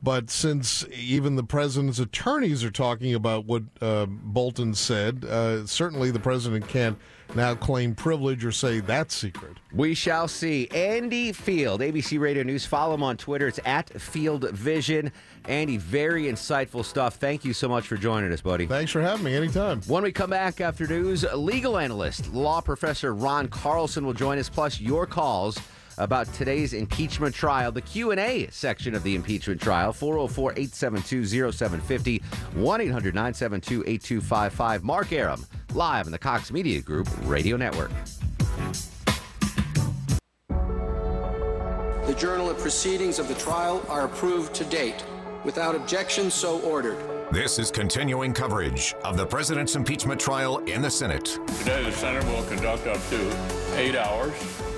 But 0.02 0.30
since 0.30 0.86
even 0.94 1.36
the 1.36 1.44
president's 1.44 2.00
attorneys 2.00 2.64
are 2.64 2.72
talking 2.72 3.16
about 3.16 3.46
what 3.46 3.64
uh, 3.82 4.06
Bolton 4.06 4.76
said, 4.76 5.26
uh, 5.26 5.66
certainly 5.66 6.12
the 6.12 6.20
president 6.20 6.68
can't 6.68 6.98
now 7.36 7.56
claim 7.56 7.96
privilege 7.96 8.46
or 8.46 8.52
say 8.52 8.80
that's 8.80 9.16
secret. 9.16 9.58
We 9.74 9.96
shall 9.96 10.28
see. 10.28 10.68
Andy 10.70 11.32
Field, 11.32 11.82
ABC 11.82 12.20
Radio 12.20 12.44
News. 12.44 12.66
Follow 12.66 12.94
him 12.94 13.04
on 13.04 13.18
Twitter. 13.18 13.48
It's 13.48 13.60
at 13.66 13.90
Field 14.00 14.50
Vision. 14.52 15.12
Andy, 15.46 15.78
very 15.78 16.26
insightful 16.26 16.86
stuff. 16.86 17.16
Thank 17.16 17.44
you 17.44 17.54
so 17.54 17.68
much 17.68 17.88
for 17.88 17.98
joining 17.98 18.32
us, 18.32 18.42
buddy. 18.42 18.68
Thanks 18.68 18.92
for 18.92 19.02
having 19.02 19.26
me 19.26 19.36
anytime. 19.36 19.82
When 19.82 20.04
we 20.04 20.12
come 20.12 20.30
back 20.30 20.62
after 20.62 20.86
news, 20.88 21.26
legal 21.34 21.78
analyst, 21.78 22.32
law 22.34 22.62
professor 22.62 23.14
Ron 23.14 23.48
Carlson 23.48 24.06
will 24.06 24.14
join 24.14 24.38
us, 24.38 24.48
plus 24.48 24.80
your 24.80 25.06
calls 25.06 25.58
about 25.98 26.32
today's 26.34 26.74
impeachment 26.74 27.34
trial, 27.34 27.72
the 27.72 27.82
Q&A 27.82 28.48
section 28.52 28.94
of 28.96 29.04
the 29.04 29.16
impeachment 29.16 29.62
trial, 29.62 29.94
404-872-0750, 29.94 32.22
1-800-972-8255. 32.56 34.84
Mark 34.84 35.12
Arum, 35.12 35.46
live 35.74 36.06
in 36.06 36.12
the 36.12 36.20
Cox 36.20 36.52
Media 36.52 36.82
Group 36.82 37.08
Radio 37.24 37.58
Network. 37.58 37.92
The 40.48 42.16
journal 42.18 42.50
of 42.50 42.58
proceedings 42.58 43.20
of 43.20 43.28
the 43.28 43.36
trial 43.36 43.86
are 43.90 44.06
approved 44.06 44.54
to 44.56 44.64
date. 44.66 45.04
Without 45.44 45.76
objection, 45.76 46.32
so 46.32 46.60
ordered. 46.62 46.98
This 47.32 47.60
is 47.60 47.70
continuing 47.72 48.34
coverage 48.34 48.96
of 49.04 49.18
the 49.18 49.26
president's 49.26 49.76
impeachment 49.76 50.20
trial 50.20 50.58
in 50.60 50.82
the 50.82 50.90
Senate. 50.90 51.26
Today, 51.60 51.84
the 51.84 51.92
Senate 51.92 52.24
will 52.26 52.44
conduct 52.44 52.88
up 52.88 52.98
to 53.10 53.76
eight 53.76 53.96
hours 53.96 54.32
of 54.32 54.77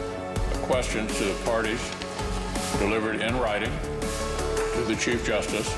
questions 0.69 1.17
to 1.17 1.23
the 1.23 1.33
parties 1.45 1.81
delivered 2.77 3.21
in 3.21 3.35
writing 3.39 3.71
to 4.75 4.83
the 4.83 4.95
Chief 4.95 5.25
Justice. 5.25 5.75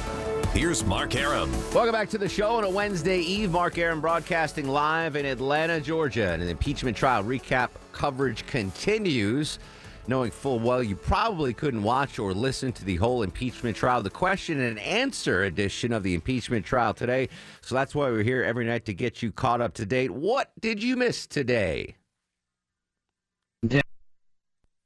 Here's 0.54 0.84
Mark 0.84 1.16
Arum. 1.16 1.50
Welcome 1.74 1.94
back 1.94 2.10
to 2.10 2.18
the 2.18 2.28
show 2.28 2.56
on 2.56 2.66
a 2.66 2.70
Wednesday 2.70 3.20
Eve. 3.22 3.52
Mark 3.52 3.78
Arum 3.78 4.02
broadcasting 4.02 4.68
live 4.68 5.16
in 5.16 5.26
Atlanta, 5.26 5.80
Georgia. 5.80 6.34
And 6.34 6.44
an 6.44 6.50
impeachment 6.50 6.98
trial 6.98 7.24
recap 7.24 7.70
coverage 7.94 8.46
continues. 8.48 9.60
Knowing 10.08 10.30
full 10.30 10.60
well 10.60 10.84
you 10.84 10.98
probably 10.98 11.54
couldn't 11.54 11.84
watch 11.84 12.20
or 12.20 12.34
listen 12.34 12.74
to 12.74 12.84
the 12.84 12.98
whole 12.98 13.24
impeachment 13.24 13.78
trial, 13.78 14.04
the 14.04 14.10
question 14.10 14.60
and 14.60 14.78
answer 14.80 15.44
edition 15.44 15.94
of 15.94 16.04
the 16.04 16.14
impeachment 16.14 16.66
trial 16.66 16.94
today. 16.94 17.30
So 17.62 17.76
that's 17.76 17.96
why 17.96 18.10
we're 18.10 18.24
here 18.24 18.44
every 18.44 18.66
night 18.66 18.84
to 18.88 18.94
get 18.94 19.24
you 19.24 19.32
caught 19.32 19.62
up 19.62 19.74
to 19.76 19.86
date. 19.86 20.12
What 20.12 20.52
did 20.60 20.84
you 20.84 20.98
miss 20.98 21.28
today? 21.28 21.96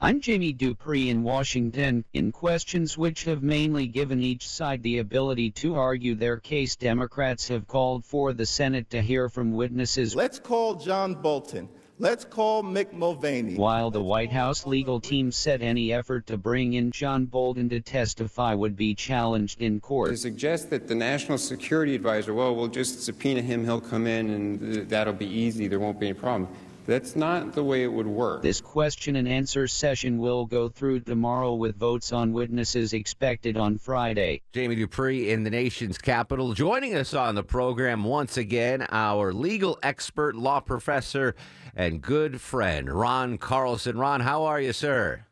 I'm 0.06 0.22
Jamie 0.22 0.54
Dupree 0.54 1.10
in 1.10 1.24
Washington. 1.24 2.06
In 2.14 2.32
questions 2.32 2.96
which 2.96 3.24
have 3.24 3.42
mainly 3.42 3.88
given 3.88 4.22
each 4.22 4.48
side 4.48 4.84
the 4.84 5.00
ability 5.00 5.50
to 5.54 5.74
argue 5.74 6.14
their 6.14 6.38
case, 6.38 6.76
Democrats 6.76 7.48
have 7.48 7.68
called 7.68 8.06
for 8.06 8.32
the 8.32 8.46
Senate 8.46 8.88
to 8.92 9.02
hear 9.02 9.30
from 9.30 9.54
witnesses. 9.54 10.16
Let's 10.16 10.38
call 10.38 10.76
John 10.76 11.16
Bolton. 11.16 11.68
Let's 11.98 12.24
call 12.24 12.62
Mick 12.62 12.94
Mulvaney. 12.94 13.56
While 13.56 13.90
the 13.90 14.04
White 14.04 14.32
House 14.32 14.68
legal 14.68 15.00
team 15.00 15.32
said 15.32 15.64
any 15.64 15.92
effort 15.92 16.28
to 16.28 16.38
bring 16.38 16.74
in 16.74 16.92
John 16.92 17.26
Bolton 17.26 17.70
to 17.70 17.80
testify 17.80 18.54
would 18.54 18.76
be 18.76 18.94
challenged 18.94 19.60
in 19.60 19.80
court. 19.80 20.12
To 20.12 20.18
suggest 20.18 20.70
that 20.70 20.88
the 20.88 20.94
national 20.94 21.40
security 21.40 21.96
advisor, 21.96 22.36
well, 22.36 22.56
we'll 22.56 22.68
just 22.68 23.04
subpoena 23.04 23.42
him, 23.42 23.64
he'll 23.64 23.82
come 23.82 24.06
in, 24.06 24.30
and 24.30 24.88
that'll 24.88 25.14
be 25.14 25.26
easy, 25.26 25.68
there 25.68 25.80
won't 25.80 26.00
be 26.00 26.10
any 26.10 26.20
problem. 26.20 26.48
That's 26.88 27.16
not 27.16 27.54
the 27.54 27.64
way 27.64 27.84
it 27.84 27.92
would 27.92 28.08
work. 28.08 28.44
This 28.44 28.62
question 28.62 29.16
and 29.16 29.28
answer 29.28 29.68
session 29.68 30.20
will 30.20 30.46
go 30.46 30.70
through 30.70 31.00
tomorrow 31.00 31.56
with 31.56 31.78
votes 31.78 32.12
on 32.14 32.32
witnesses 32.32 32.94
expected 32.94 33.58
on 33.58 33.78
Friday. 33.78 34.42
Jamie 34.54 34.76
Dupree 34.76 35.32
in 35.32 35.44
the 35.44 35.50
nation's 35.50 35.98
capital. 35.98 36.54
Joining 36.54 36.96
us 36.96 37.14
on 37.14 37.36
the 37.36 37.44
program 37.44 38.04
once 38.04 38.38
again, 38.38 38.86
our 38.92 39.34
legal 39.34 39.80
expert, 39.82 40.36
law 40.36 40.60
professor, 40.60 41.36
and 41.76 42.02
good 42.02 42.40
friend, 42.40 42.92
Ron 42.92 43.38
Carlson. 43.38 43.98
Ron, 43.98 44.22
how 44.22 44.44
are 44.44 44.62
you, 44.62 44.72
sir? 44.72 45.26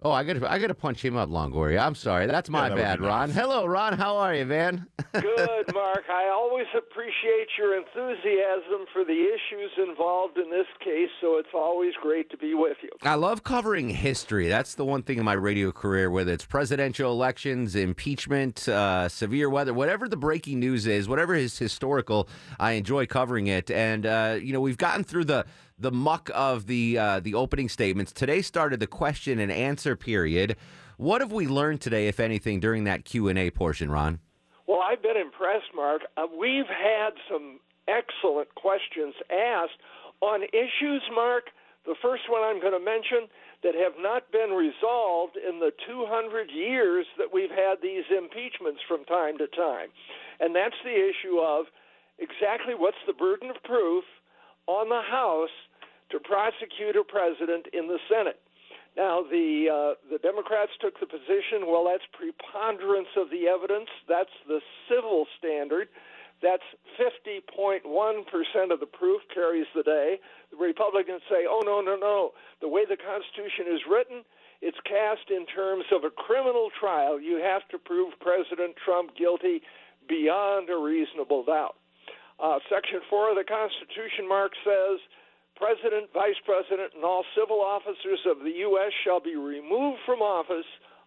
Oh, 0.00 0.12
I 0.12 0.22
got 0.22 0.34
to 0.34 0.48
I 0.48 0.60
got 0.60 0.68
to 0.68 0.74
punch 0.74 1.04
him 1.04 1.16
up, 1.16 1.28
Longoria. 1.28 1.80
I'm 1.84 1.96
sorry, 1.96 2.26
that's 2.26 2.48
my 2.48 2.68
that 2.68 2.74
would 2.74 2.76
be 2.76 2.82
bad, 2.82 3.00
nice. 3.00 3.08
Ron. 3.08 3.30
Hello, 3.30 3.66
Ron. 3.66 3.94
How 3.94 4.16
are 4.16 4.32
you, 4.32 4.46
man? 4.46 4.86
Good, 5.12 5.74
Mark. 5.74 6.04
I 6.08 6.28
always 6.32 6.66
appreciate 6.76 7.48
your 7.58 7.76
enthusiasm 7.76 8.86
for 8.92 9.04
the 9.04 9.10
issues 9.12 9.72
involved 9.76 10.38
in 10.38 10.50
this 10.50 10.68
case, 10.78 11.08
so 11.20 11.38
it's 11.38 11.48
always 11.52 11.94
great 12.00 12.30
to 12.30 12.36
be 12.36 12.54
with 12.54 12.76
you. 12.80 12.90
I 13.02 13.16
love 13.16 13.42
covering 13.42 13.88
history. 13.88 14.46
That's 14.46 14.76
the 14.76 14.84
one 14.84 15.02
thing 15.02 15.18
in 15.18 15.24
my 15.24 15.32
radio 15.32 15.72
career, 15.72 16.12
whether 16.12 16.32
it's 16.32 16.44
presidential 16.44 17.10
elections, 17.10 17.74
impeachment, 17.74 18.68
uh, 18.68 19.08
severe 19.08 19.50
weather, 19.50 19.74
whatever 19.74 20.08
the 20.08 20.16
breaking 20.16 20.60
news 20.60 20.86
is, 20.86 21.08
whatever 21.08 21.34
is 21.34 21.58
historical, 21.58 22.28
I 22.60 22.72
enjoy 22.72 23.06
covering 23.06 23.48
it. 23.48 23.68
And 23.68 24.06
uh, 24.06 24.38
you 24.40 24.52
know, 24.52 24.60
we've 24.60 24.78
gotten 24.78 25.02
through 25.02 25.24
the 25.24 25.44
the 25.78 25.92
muck 25.92 26.30
of 26.34 26.66
the 26.66 26.98
uh, 26.98 27.20
the 27.20 27.34
opening 27.34 27.68
statements. 27.68 28.12
Today 28.12 28.42
started 28.42 28.80
the 28.80 28.86
question 28.86 29.38
and 29.38 29.52
answer 29.52 29.96
period. 29.96 30.56
What 30.96 31.20
have 31.20 31.30
we 31.30 31.46
learned 31.46 31.80
today, 31.80 32.08
if 32.08 32.18
anything, 32.18 32.58
during 32.60 32.84
that 32.84 33.04
Q 33.04 33.28
and 33.28 33.38
A 33.38 33.50
portion, 33.50 33.90
Ron? 33.90 34.18
Well, 34.66 34.80
I've 34.82 35.02
been 35.02 35.16
impressed, 35.16 35.70
Mark. 35.74 36.02
Uh, 36.16 36.26
we've 36.38 36.66
had 36.66 37.10
some 37.30 37.60
excellent 37.86 38.54
questions 38.54 39.14
asked 39.30 39.78
on 40.20 40.42
issues, 40.52 41.02
Mark. 41.14 41.44
The 41.86 41.94
first 42.02 42.28
one 42.28 42.42
I'm 42.42 42.60
going 42.60 42.76
to 42.76 42.84
mention 42.84 43.28
that 43.62 43.74
have 43.74 43.94
not 43.98 44.30
been 44.30 44.50
resolved 44.50 45.36
in 45.36 45.58
the 45.58 45.72
200 45.86 46.50
years 46.50 47.06
that 47.16 47.32
we've 47.32 47.50
had 47.50 47.80
these 47.82 48.04
impeachments 48.10 48.80
from 48.86 49.04
time 49.06 49.38
to 49.38 49.46
time. 49.46 49.88
And 50.38 50.54
that's 50.54 50.76
the 50.84 50.94
issue 50.94 51.38
of 51.38 51.66
exactly 52.18 52.74
what's 52.76 53.00
the 53.06 53.14
burden 53.14 53.50
of 53.50 53.62
proof 53.64 54.04
on 54.68 54.88
the 54.92 55.00
House 55.00 55.56
to 56.12 56.20
prosecute 56.20 56.94
a 56.94 57.02
president 57.02 57.66
in 57.72 57.88
the 57.88 57.98
Senate. 58.06 58.38
Now, 58.96 59.22
the 59.22 59.70
uh, 59.70 59.92
the 60.10 60.18
Democrats 60.18 60.72
took 60.80 60.98
the 61.00 61.06
position, 61.06 61.66
well, 61.66 61.88
that's 61.88 62.04
preponderance 62.12 63.10
of 63.16 63.30
the 63.30 63.48
evidence. 63.48 63.88
That's 64.08 64.32
the 64.46 64.60
civil 64.88 65.26
standard. 65.38 65.88
That's 66.42 66.66
50.1% 66.94 67.82
of 68.70 68.78
the 68.78 68.86
proof 68.86 69.22
carries 69.34 69.66
the 69.74 69.82
day. 69.82 70.20
The 70.50 70.56
Republicans 70.56 71.22
say, 71.28 71.50
oh, 71.50 71.62
no, 71.66 71.80
no, 71.80 71.96
no. 71.96 72.30
The 72.60 72.68
way 72.68 72.82
the 72.86 72.96
Constitution 72.96 73.66
is 73.74 73.80
written, 73.90 74.22
it's 74.62 74.78
cast 74.86 75.30
in 75.30 75.46
terms 75.46 75.84
of 75.90 76.04
a 76.04 76.10
criminal 76.10 76.70
trial. 76.78 77.20
You 77.20 77.42
have 77.42 77.66
to 77.70 77.78
prove 77.78 78.14
President 78.20 78.76
Trump 78.84 79.16
guilty 79.16 79.62
beyond 80.08 80.70
a 80.70 80.78
reasonable 80.78 81.44
doubt. 81.44 81.74
Uh, 82.38 82.58
Section 82.70 83.00
4 83.10 83.30
of 83.30 83.36
the 83.36 83.44
Constitution, 83.44 84.28
Mark 84.28 84.52
says, 84.62 85.02
President, 85.58 86.10
Vice 86.14 86.38
President, 86.46 86.94
and 86.94 87.02
all 87.02 87.24
civil 87.34 87.60
officers 87.60 88.22
of 88.30 88.38
the 88.46 88.62
U.S. 88.70 88.92
shall 89.02 89.18
be 89.18 89.34
removed 89.34 89.98
from 90.06 90.22
office 90.22 90.66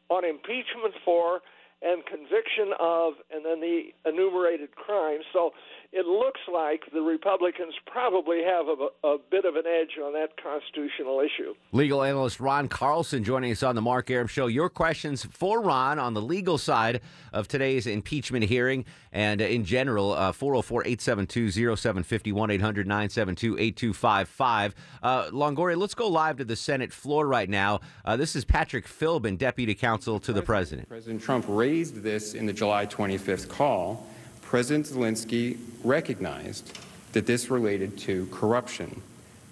on 0.09 0.25
impeachment 0.25 0.93
for 1.05 1.39
and 1.81 2.05
conviction 2.05 2.75
of, 2.79 3.13
and 3.31 3.45
then 3.45 3.59
the 3.59 3.89
enumerated 4.05 4.75
crimes. 4.75 5.23
So 5.33 5.51
it 5.93 6.05
looks 6.05 6.39
like 6.51 6.83
the 6.93 7.01
Republicans 7.01 7.73
probably 7.85 8.43
have 8.43 8.67
a, 8.67 9.07
a, 9.07 9.17
bit 9.29 9.43
of 9.43 9.55
an 9.55 9.65
edge 9.67 9.97
on 10.01 10.13
that 10.13 10.29
constitutional 10.41 11.19
issue. 11.19 11.53
Legal 11.73 12.01
analyst 12.01 12.39
Ron 12.39 12.69
Carlson 12.69 13.25
joining 13.25 13.51
us 13.51 13.61
on 13.61 13.75
the 13.75 13.81
Mark 13.81 14.09
Arum 14.09 14.27
Show. 14.27 14.47
Your 14.47 14.69
questions 14.69 15.25
for 15.25 15.61
Ron 15.61 15.99
on 15.99 16.13
the 16.13 16.21
legal 16.21 16.57
side 16.57 17.01
of 17.33 17.49
today's 17.49 17.87
impeachment 17.87 18.45
hearing 18.45 18.85
and 19.11 19.41
in 19.41 19.65
general, 19.65 20.13
uh, 20.13 20.31
404 20.31 20.83
872 20.85 21.75
0751 21.75 22.51
800 22.51 22.87
972 22.87 23.57
8255. 23.57 24.75
Uh, 25.03 25.25
Longoria, 25.31 25.75
let's 25.75 25.93
go 25.93 26.07
live 26.07 26.37
to 26.37 26.45
the 26.45 26.55
Senate 26.55 26.93
floor 26.93 27.27
right 27.27 27.49
now. 27.49 27.81
Uh, 28.05 28.15
this 28.15 28.35
is 28.37 28.45
Patrick 28.45 28.87
Philbin, 28.87 29.37
Deputy 29.37 29.75
Counsel 29.75 30.19
to 30.21 30.31
the 30.31 30.41
President. 30.41 30.87
President 30.87 31.21
Trump 31.21 31.45
raised 31.49 32.01
this 32.01 32.33
in 32.33 32.45
the 32.45 32.53
July 32.53 32.85
25th 32.85 33.49
call. 33.49 34.07
President 34.51 34.85
Zelensky 34.85 35.57
recognized 35.81 36.77
that 37.13 37.25
this 37.25 37.49
related 37.49 37.97
to 37.99 38.25
corruption. 38.33 39.01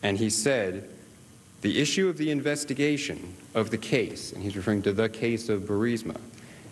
And 0.04 0.18
he 0.18 0.30
said, 0.30 0.90
the 1.62 1.80
issue 1.80 2.10
of 2.10 2.18
the 2.18 2.32
investigation 2.32 3.34
of 3.56 3.70
the 3.70 3.78
case, 3.78 4.34
and 4.34 4.44
he's 4.44 4.58
referring 4.58 4.82
to 4.82 4.92
the 4.92 5.08
case 5.08 5.48
of 5.48 5.62
Burisma, 5.62 6.20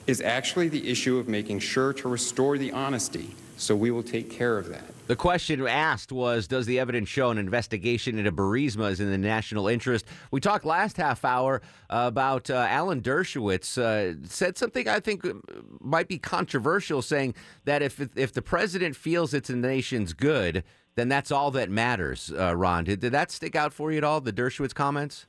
is 0.07 0.19
actually 0.19 0.67
the 0.67 0.89
issue 0.89 1.17
of 1.17 1.29
making 1.29 1.59
sure 1.59 1.93
to 1.93 2.09
restore 2.09 2.57
the 2.57 2.73
honesty. 2.73 3.33
So 3.55 3.77
we 3.77 3.91
will 3.91 4.03
take 4.03 4.29
care 4.29 4.57
of 4.57 4.67
that. 4.67 4.91
The 5.07 5.15
question 5.15 5.65
asked 5.65 6.11
was 6.11 6.47
Does 6.47 6.65
the 6.65 6.79
evidence 6.79 7.07
show 7.07 7.29
an 7.29 7.37
investigation 7.37 8.19
into 8.19 8.31
Burisma 8.31 8.91
is 8.91 8.99
in 8.99 9.09
the 9.09 9.17
national 9.17 9.69
interest? 9.69 10.05
We 10.31 10.41
talked 10.41 10.65
last 10.65 10.97
half 10.97 11.23
hour 11.23 11.61
about 11.89 12.49
uh, 12.49 12.67
Alan 12.69 13.01
Dershowitz, 13.01 13.77
uh, 13.77 14.17
said 14.27 14.57
something 14.57 14.87
I 14.89 14.99
think 14.99 15.25
might 15.79 16.09
be 16.09 16.17
controversial, 16.17 17.01
saying 17.01 17.35
that 17.63 17.81
if, 17.81 18.05
if 18.17 18.33
the 18.33 18.41
president 18.41 18.97
feels 18.97 19.33
it's 19.33 19.49
in 19.49 19.61
the 19.61 19.69
nation's 19.69 20.11
good, 20.11 20.65
then 20.95 21.07
that's 21.07 21.31
all 21.31 21.51
that 21.51 21.69
matters, 21.69 22.33
uh, 22.37 22.53
Ron. 22.53 22.83
Did, 22.83 22.99
did 22.99 23.13
that 23.13 23.31
stick 23.31 23.55
out 23.55 23.71
for 23.71 23.93
you 23.93 23.99
at 23.99 24.03
all, 24.03 24.19
the 24.19 24.33
Dershowitz 24.33 24.75
comments? 24.75 25.25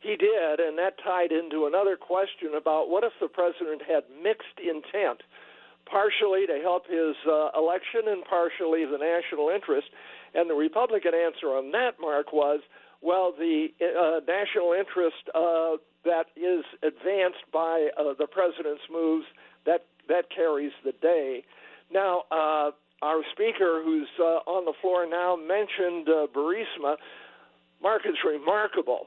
He 0.00 0.16
did, 0.16 0.60
and 0.60 0.76
that 0.76 0.98
tied 1.02 1.32
into 1.32 1.64
another 1.64 1.96
question 1.96 2.54
about 2.54 2.90
what 2.90 3.04
if 3.04 3.12
the 3.18 3.28
president 3.28 3.82
had 3.88 4.02
mixed 4.22 4.58
intent 4.58 5.22
partially 5.86 6.46
to 6.46 6.60
help 6.62 6.86
his 6.86 7.16
uh, 7.26 7.50
election 7.56 8.08
and 8.08 8.24
partially 8.24 8.84
the 8.84 8.98
national 8.98 9.50
interest. 9.50 9.88
And 10.34 10.48
the 10.48 10.54
Republican 10.54 11.12
answer 11.14 11.48
on 11.48 11.70
that, 11.72 12.00
Mark, 12.00 12.32
was 12.32 12.60
well, 13.02 13.34
the 13.36 13.66
uh, 13.82 14.20
national 14.26 14.72
interest 14.78 15.28
uh, 15.34 15.76
that 16.04 16.26
is 16.36 16.64
advanced 16.82 17.44
by 17.52 17.88
uh, 17.98 18.14
the 18.16 18.26
president's 18.26 18.82
moves 18.90 19.26
that 19.66 19.84
that 20.08 20.26
carries 20.34 20.72
the 20.84 20.92
day. 21.02 21.44
Now, 21.92 22.22
uh, 22.30 22.70
our 23.02 23.22
speaker, 23.32 23.82
who's 23.84 24.08
uh, 24.18 24.46
on 24.46 24.64
the 24.64 24.72
floor 24.80 25.06
now, 25.06 25.36
mentioned 25.36 26.08
uh, 26.08 26.26
Burisma. 26.34 26.96
Mark, 27.82 28.02
it's 28.04 28.18
remarkable 28.24 29.06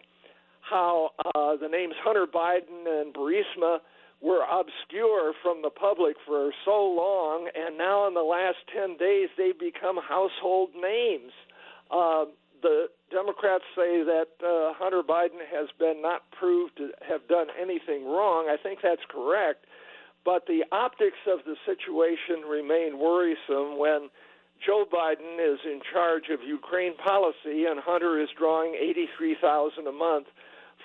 how 0.61 1.11
uh, 1.33 1.55
the 1.55 1.69
names 1.69 1.93
Hunter 2.03 2.25
Biden 2.27 2.85
and 2.85 3.13
Burisma 3.13 3.79
were 4.25 4.41
obscure 4.41 5.33
from 5.43 5.61
the 5.61 5.69
public 5.69 6.15
for 6.25 6.49
so 6.65 6.81
long, 6.81 7.47
and 7.53 7.77
now 7.77 8.07
in 8.07 8.15
the 8.15 8.25
last 8.25 8.57
10 8.73 8.97
days 8.97 9.29
they've 9.37 9.59
become 9.59 9.97
household 10.01 10.71
names. 10.73 11.31
Uh, 11.91 12.25
the 12.63 12.89
Democrats 13.11 13.63
say 13.77 14.01
that 14.01 14.33
uh, 14.41 14.73
Hunter 14.73 15.03
Biden 15.07 15.45
has 15.53 15.69
been 15.77 16.01
not 16.01 16.23
proved 16.31 16.75
to 16.77 16.89
have 17.07 17.27
done 17.27 17.47
anything 17.61 18.03
wrong. 18.05 18.49
I 18.49 18.57
think 18.57 18.79
that's 18.81 19.05
correct. 19.07 19.65
But 20.25 20.47
the 20.47 20.65
optics 20.71 21.21
of 21.29 21.45
the 21.45 21.55
situation 21.61 22.49
remain 22.49 22.97
worrisome 22.97 23.77
when 23.77 24.09
Joe 24.65 24.85
Biden 24.91 25.37
is 25.37 25.59
in 25.63 25.81
charge 25.93 26.33
of 26.33 26.41
Ukraine 26.41 26.97
policy 26.97 27.69
and 27.69 27.79
Hunter 27.79 28.19
is 28.19 28.29
drawing 28.35 28.73
83,000 28.73 29.85
a 29.85 29.91
month 29.91 30.25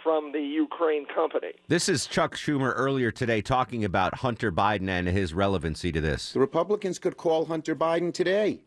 from 0.02 0.32
the 0.32 0.40
Ukraine 0.40 1.06
company. 1.06 1.52
This 1.68 1.88
is 1.88 2.06
Chuck 2.06 2.36
Schumer 2.36 2.72
earlier 2.74 3.10
today 3.10 3.42
talking 3.42 3.84
about 3.84 4.16
Hunter 4.16 4.50
Biden 4.50 4.88
and 4.88 5.08
his 5.08 5.34
relevancy 5.34 5.92
to 5.92 6.00
this. 6.00 6.32
The 6.32 6.40
Republicans 6.40 6.98
could 6.98 7.16
call 7.16 7.46
Hunter 7.46 7.74
Biden 7.74 8.12
today. 8.12 8.60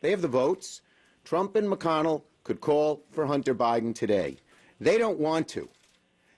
They 0.00 0.10
have 0.10 0.22
the 0.22 0.28
votes. 0.28 0.82
Trump 1.24 1.56
and 1.56 1.68
McConnell 1.68 2.22
could 2.44 2.60
call 2.60 3.02
for 3.10 3.26
Hunter 3.26 3.54
Biden 3.54 3.94
today. 3.94 4.36
They 4.80 4.98
don't 4.98 5.18
want 5.18 5.48
to. 5.48 5.68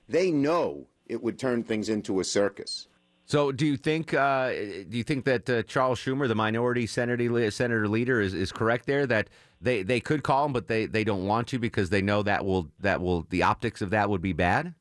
They 0.09 0.31
know 0.31 0.87
it 1.07 1.23
would 1.23 1.39
turn 1.39 1.63
things 1.63 1.89
into 1.89 2.21
a 2.21 2.25
circus. 2.25 2.89
So, 3.27 3.53
do 3.53 3.65
you 3.65 3.77
think 3.77 4.13
uh, 4.13 4.51
do 4.51 4.99
you 4.99 5.05
think 5.05 5.25
that 5.25 5.49
uh, 5.49 5.63
Charles 5.63 6.01
Schumer, 6.01 6.27
the 6.27 6.35
minority 6.35 6.85
senator 6.85 7.49
senator 7.53 7.87
leader, 7.87 8.21
is, 8.21 8.35
is 8.35 8.51
correct 8.51 8.87
there 8.87 9.07
that 9.07 9.29
they, 9.61 9.83
they 9.83 10.01
could 10.01 10.23
call 10.23 10.47
him, 10.47 10.53
but 10.53 10.69
they, 10.69 10.87
they 10.87 11.05
don't 11.05 11.27
want 11.27 11.49
to 11.49 11.59
because 11.59 11.91
they 11.91 12.03
know 12.03 12.23
that 12.23 12.45
will 12.45 12.69
that 12.81 13.01
will 13.01 13.27
the 13.31 13.43
optics 13.43 13.83
of 13.83 13.91
that 13.91 14.09
would 14.09 14.23
be 14.23 14.33
bad? 14.33 14.75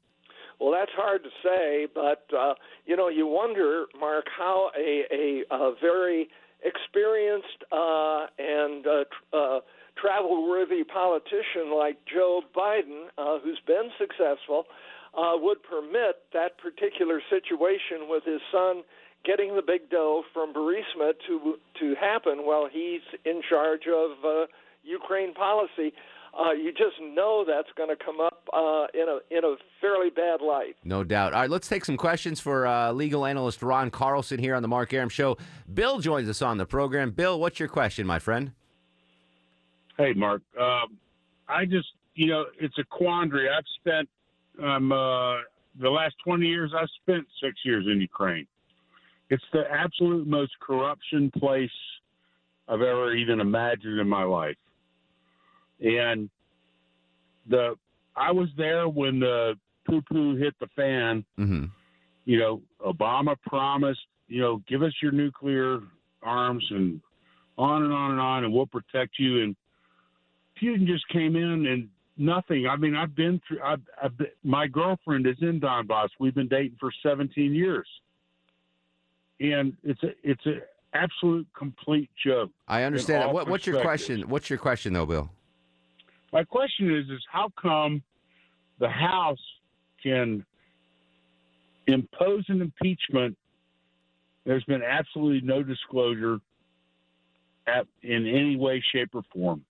Well, 0.60 0.72
that's 0.72 0.92
hard 0.94 1.24
to 1.24 1.30
say, 1.44 1.88
but 1.94 2.26
uh, 2.38 2.56
you 2.86 2.96
know, 2.96 3.08
you 3.08 3.28
wonder, 3.28 3.86
Mark, 4.00 4.26
how 4.38 4.72
a 4.78 5.04
a, 5.12 5.44
a 5.52 5.74
very 5.82 6.30
experienced 6.64 7.64
uh, 7.72 8.28
and 8.38 8.86
uh, 8.86 9.04
tr- 9.06 9.38
uh, 9.38 9.60
travel-worthy 9.96 10.84
politician 10.84 11.74
like 11.76 11.98
Joe 12.06 12.42
Biden, 12.56 13.08
uh, 13.18 13.40
who's 13.40 13.60
been 13.66 13.90
successful, 13.98 14.66
uh, 15.18 15.34
would 15.36 15.64
permit 15.64 16.24
that 16.34 16.58
particular 16.58 17.22
situation 17.30 18.10
with 18.10 18.24
his 18.26 18.42
son 18.52 18.84
getting 19.26 19.56
the 19.56 19.62
big 19.62 19.90
dough 19.90 20.24
from 20.34 20.54
Burisma 20.54 21.14
to 21.28 21.56
to 21.80 21.96
happen 22.00 22.40
while 22.46 22.68
he's 22.72 23.02
in 23.26 23.42
charge 23.48 23.88
of 23.88 24.12
uh, 24.26 24.46
Ukraine 24.90 25.34
policy. 25.34 25.94
Uh, 26.38 26.52
you 26.52 26.72
just 26.72 26.96
know 27.02 27.44
that's 27.46 27.70
going 27.76 27.90
to 27.90 27.96
come 28.04 28.20
up 28.20 28.48
uh, 28.54 28.86
in 28.94 29.08
a 29.10 29.20
in 29.36 29.44
a 29.44 29.56
fairly 29.82 30.10
bad 30.10 30.42
light. 30.42 30.76
No 30.84 31.04
doubt. 31.04 31.34
All 31.34 31.42
right, 31.42 31.50
let's 31.50 31.68
take 31.68 31.84
some 31.86 31.98
questions 31.98 32.40
for 32.40 32.68
uh, 32.68 32.92
legal 32.92 33.26
analyst 33.26 33.64
Ron 33.64 33.90
Carlson 33.90 34.40
here 34.40 34.56
on 34.56 34.62
the 34.62 34.68
Mark 34.68 34.94
Arum 34.94 35.10
Show. 35.10 35.38
Bill 35.74 36.00
joins 36.00 36.30
us 36.30 36.42
on 36.42 36.58
the 36.58 36.66
program. 36.66 37.12
Bill, 37.12 37.40
what's 37.40 37.60
your 37.60 37.70
question, 37.70 38.06
my 38.06 38.20
friend? 38.20 38.52
Hey, 39.98 40.14
Mark. 40.14 40.42
Um, 40.60 40.98
I 41.48 41.66
just, 41.66 41.88
you 42.14 42.28
know, 42.28 42.46
it's 42.60 42.78
a 42.78 42.84
quandary. 42.86 43.50
I've 43.50 43.66
spent 43.82 44.08
um, 44.64 44.92
uh, 44.92 45.38
the 45.80 45.90
last 45.90 46.16
20 46.24 46.46
years, 46.46 46.72
I've 46.80 46.88
spent 47.02 47.28
six 47.44 47.58
years 47.66 47.86
in 47.86 48.00
Ukraine. 48.00 48.46
It's 49.30 49.44
the 49.52 49.64
absolute 49.70 50.28
most 50.28 50.52
corruption 50.60 51.32
place 51.38 51.70
I've 52.68 52.82
ever 52.82 53.14
even 53.14 53.40
imagined 53.40 54.00
in 54.00 54.08
my 54.08 54.24
life. 54.24 54.56
And 55.80 56.30
the 57.48 57.76
I 58.16 58.32
was 58.32 58.50
there 58.58 58.88
when 58.88 59.20
the 59.20 59.56
poo 59.88 60.02
poo 60.02 60.36
hit 60.36 60.54
the 60.60 60.68
fan. 60.76 61.26
Mm-hmm. 61.40 61.66
You 62.26 62.40
know, 62.40 62.62
Obama 62.86 63.36
promised, 63.48 64.02
you 64.28 64.42
know, 64.42 64.62
give 64.68 64.84
us 64.84 64.94
your 65.02 65.12
nuclear 65.12 65.80
arms 66.22 66.66
and 66.70 67.02
on 67.58 67.84
and 67.84 67.94
on 67.94 68.12
and 68.12 68.20
on, 68.20 68.44
and 68.44 68.54
we'll 68.54 68.68
protect 68.68 69.18
you. 69.18 69.44
And 69.44 69.56
Putin 70.62 70.86
just 70.86 71.08
came 71.10 71.36
in 71.36 71.66
and 71.66 71.90
nothing. 72.18 72.68
I 72.68 72.76
mean, 72.76 72.96
I've 72.96 73.16
been 73.16 73.42
through. 73.48 73.62
I've, 73.64 73.82
I've 74.02 74.18
been, 74.18 74.28
my 74.44 74.68
girlfriend 74.68 75.26
is 75.26 75.38
in 75.42 75.60
Donbass. 75.60 76.10
We've 76.20 76.36
been 76.36 76.48
dating 76.48 76.78
for 76.80 76.92
17 77.04 77.54
years, 77.54 77.88
and 79.40 79.76
it's 79.84 80.04
a 80.04 80.10
it's 80.24 80.46
a 80.46 80.60
absolute 80.94 81.48
complete 81.58 82.10
joke. 82.24 82.52
I 82.68 82.84
understand. 82.84 83.32
What, 83.34 83.48
what's 83.48 83.66
your 83.66 83.82
question? 83.82 84.30
What's 84.30 84.50
your 84.50 84.60
question, 84.60 84.94
though, 84.94 85.06
Bill? 85.06 85.30
My 86.32 86.44
question 86.44 86.96
is: 86.96 87.06
is 87.10 87.24
how 87.32 87.52
come 87.62 88.04
the 88.80 88.90
House 88.90 89.40
can 90.04 90.46
impose 91.88 92.46
an 92.50 92.62
impeachment? 92.62 93.38
There's 94.46 94.64
been 94.64 94.84
absolutely 94.84 95.48
no 95.48 95.64
disclosure 95.64 96.40
at, 97.68 97.86
in 98.02 98.26
any 98.28 98.56
way, 98.56 98.84
shape, 98.92 99.10
or 99.14 99.22
form. 99.34 99.64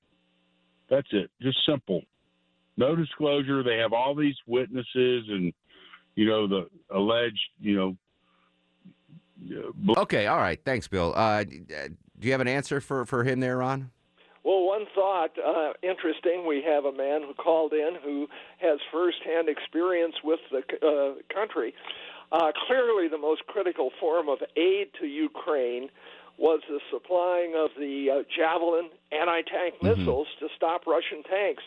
That's 0.89 1.07
it. 1.12 1.30
Just 1.41 1.57
simple. 1.66 2.01
no 2.78 2.95
disclosure. 2.95 3.62
They 3.64 3.78
have 3.78 3.93
all 3.93 4.16
these 4.16 4.36
witnesses 4.47 5.26
and 5.30 5.53
you 6.16 6.26
know 6.26 6.47
the 6.47 6.68
alleged 6.89 7.39
you 7.60 7.76
know. 7.76 7.97
Okay, 9.97 10.28
all 10.28 10.38
right. 10.38 10.60
Thanks, 10.66 10.88
Bill. 10.88 11.14
Uh, 11.16 11.43
do 11.43 12.28
you 12.28 12.32
have 12.32 12.41
an 12.41 12.47
answer 12.49 12.82
for, 12.82 13.05
for 13.05 13.24
him 13.24 13.39
there, 13.39 13.57
Ron? 13.57 13.91
Well, 14.43 14.65
one 14.65 14.85
thought, 14.95 15.31
uh, 15.37 15.73
interesting. 15.83 16.45
We 16.47 16.63
have 16.65 16.85
a 16.85 16.91
man 16.91 17.21
who 17.23 17.33
called 17.33 17.73
in 17.73 17.97
who 18.03 18.27
has 18.59 18.79
firsthand 18.91 19.49
experience 19.49 20.15
with 20.23 20.39
the 20.51 20.59
uh, 20.59 21.33
country. 21.33 21.73
Uh, 22.31 22.51
clearly, 22.67 23.07
the 23.07 23.17
most 23.17 23.45
critical 23.47 23.91
form 23.99 24.29
of 24.29 24.39
aid 24.55 24.89
to 25.01 25.07
Ukraine 25.07 25.89
was 26.37 26.61
the 26.69 26.79
supplying 26.89 27.53
of 27.55 27.69
the 27.77 28.07
uh, 28.09 28.23
Javelin 28.35 28.89
anti 29.11 29.41
tank 29.41 29.75
missiles 29.83 30.27
to 30.39 30.47
stop 30.55 30.87
Russian 30.87 31.21
tanks. 31.23 31.63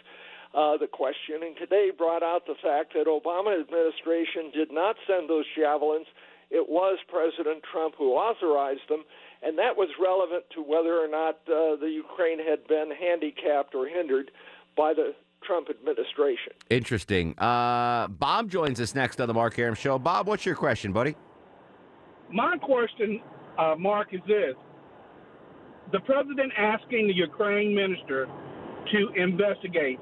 Uh, 0.55 0.77
the 0.77 0.87
questioning 0.87 1.55
today 1.59 1.91
brought 1.97 2.23
out 2.23 2.47
the 2.47 2.55
fact 2.63 2.93
that 2.93 3.07
Obama 3.07 3.59
administration 3.59 4.51
did 4.53 4.71
not 4.71 4.97
send 5.07 5.29
those 5.29 5.47
javelins. 5.57 6.07
It 6.51 6.69
was 6.69 6.99
President 7.09 7.65
Trump 7.65 7.95
who 7.97 8.13
authorized 8.13 8.85
them, 8.89 9.05
and 9.43 9.59
that 9.59 9.77
was 9.77 9.89
relevant 10.01 10.45
to 10.55 10.63
whether 10.63 10.99
or 10.99 11.09
not 11.09 11.37
uh, 11.47 11.77
the 11.77 11.91
Ukraine 11.91 12.39
had 12.39 12.67
been 12.69 12.91
handicapped 12.91 13.75
or 13.75 13.87
hindered 13.87 14.31
by 14.77 14.95
the 14.95 15.15
Trump 15.45 15.69
administration. 15.69 16.53
Interesting. 16.71 17.37
Uh, 17.39 18.07
Bob 18.09 18.49
joins 18.49 18.81
us 18.81 18.95
next 18.95 19.21
on 19.21 19.27
the 19.27 19.35
Mark 19.35 19.59
Arum 19.59 19.75
Show. 19.75 19.99
Bob, 19.99 20.29
what's 20.29 20.47
your 20.47 20.55
question, 20.55 20.93
buddy? 20.93 21.17
My 22.33 22.57
question, 22.59 23.21
uh, 23.59 23.75
Mark, 23.77 24.15
is 24.15 24.21
this: 24.27 24.55
the 25.91 26.01
president 26.01 26.53
asking 26.57 27.09
the 27.09 27.15
Ukraine 27.15 27.75
minister 27.75 28.29
to 28.93 29.09
investigate 29.21 29.99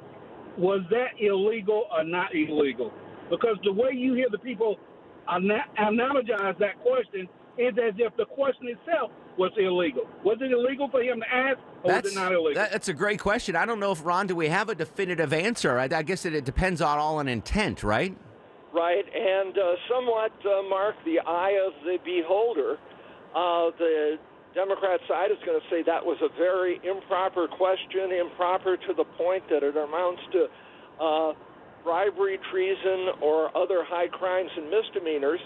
was 0.58 0.80
that 0.90 1.18
illegal 1.18 1.86
or 1.90 2.04
not 2.04 2.34
illegal? 2.34 2.92
Because 3.30 3.56
the 3.64 3.72
way 3.72 3.90
you 3.94 4.14
hear 4.14 4.28
the 4.30 4.38
people 4.38 4.76
ana- 5.28 5.64
analogize 5.78 6.58
that 6.58 6.78
question 6.82 7.28
is 7.56 7.72
as 7.78 7.94
if 7.98 8.14
the 8.16 8.26
question 8.26 8.68
itself 8.68 9.10
was 9.36 9.52
illegal. 9.56 10.02
Was 10.24 10.38
it 10.40 10.52
illegal 10.52 10.88
for 10.90 11.02
him 11.02 11.20
to 11.20 11.34
ask, 11.34 11.58
or 11.82 11.92
was 11.94 12.12
it 12.12 12.14
not 12.14 12.32
illegal? 12.32 12.54
that- 12.54 12.72
that's 12.72 12.88
a 12.88 12.94
great 12.94 13.20
question. 13.20 13.56
I 13.56 13.64
don't 13.66 13.80
know 13.80 13.92
if 13.92 14.04
Ron, 14.04 14.26
do 14.26 14.36
we 14.36 14.48
have 14.48 14.68
a 14.68 14.74
definitive 14.74 15.32
answer? 15.32 15.78
I, 15.78 15.84
I 15.84 16.02
guess 16.02 16.24
it, 16.26 16.34
it 16.34 16.44
depends 16.44 16.80
on 16.80 16.98
all 16.98 17.18
on 17.18 17.28
intent, 17.28 17.82
right? 17.82 18.16
Right, 18.72 19.04
and 19.14 19.56
uh, 19.58 19.74
somewhat, 19.90 20.32
uh, 20.46 20.62
Mark, 20.68 20.94
the 21.04 21.18
eye 21.20 21.58
of 21.66 21.72
the 21.84 21.98
beholder. 22.04 22.78
Uh, 23.34 23.70
the 23.78 24.18
Democrat 24.54 25.00
side 25.08 25.30
is 25.30 25.38
going 25.46 25.58
to 25.60 25.66
say 25.70 25.82
that 25.82 26.04
was 26.04 26.18
a 26.22 26.28
very 26.38 26.80
improper 26.84 27.48
question, 27.48 28.12
improper 28.12 28.76
to 28.76 28.94
the 28.94 29.04
point 29.16 29.42
that 29.48 29.62
it 29.62 29.76
amounts 29.76 30.22
to 30.32 30.46
uh, 31.02 31.32
bribery, 31.82 32.38
treason, 32.50 33.08
or 33.22 33.56
other 33.56 33.84
high 33.84 34.08
crimes 34.08 34.50
and 34.56 34.70
misdemeanors. 34.70 35.40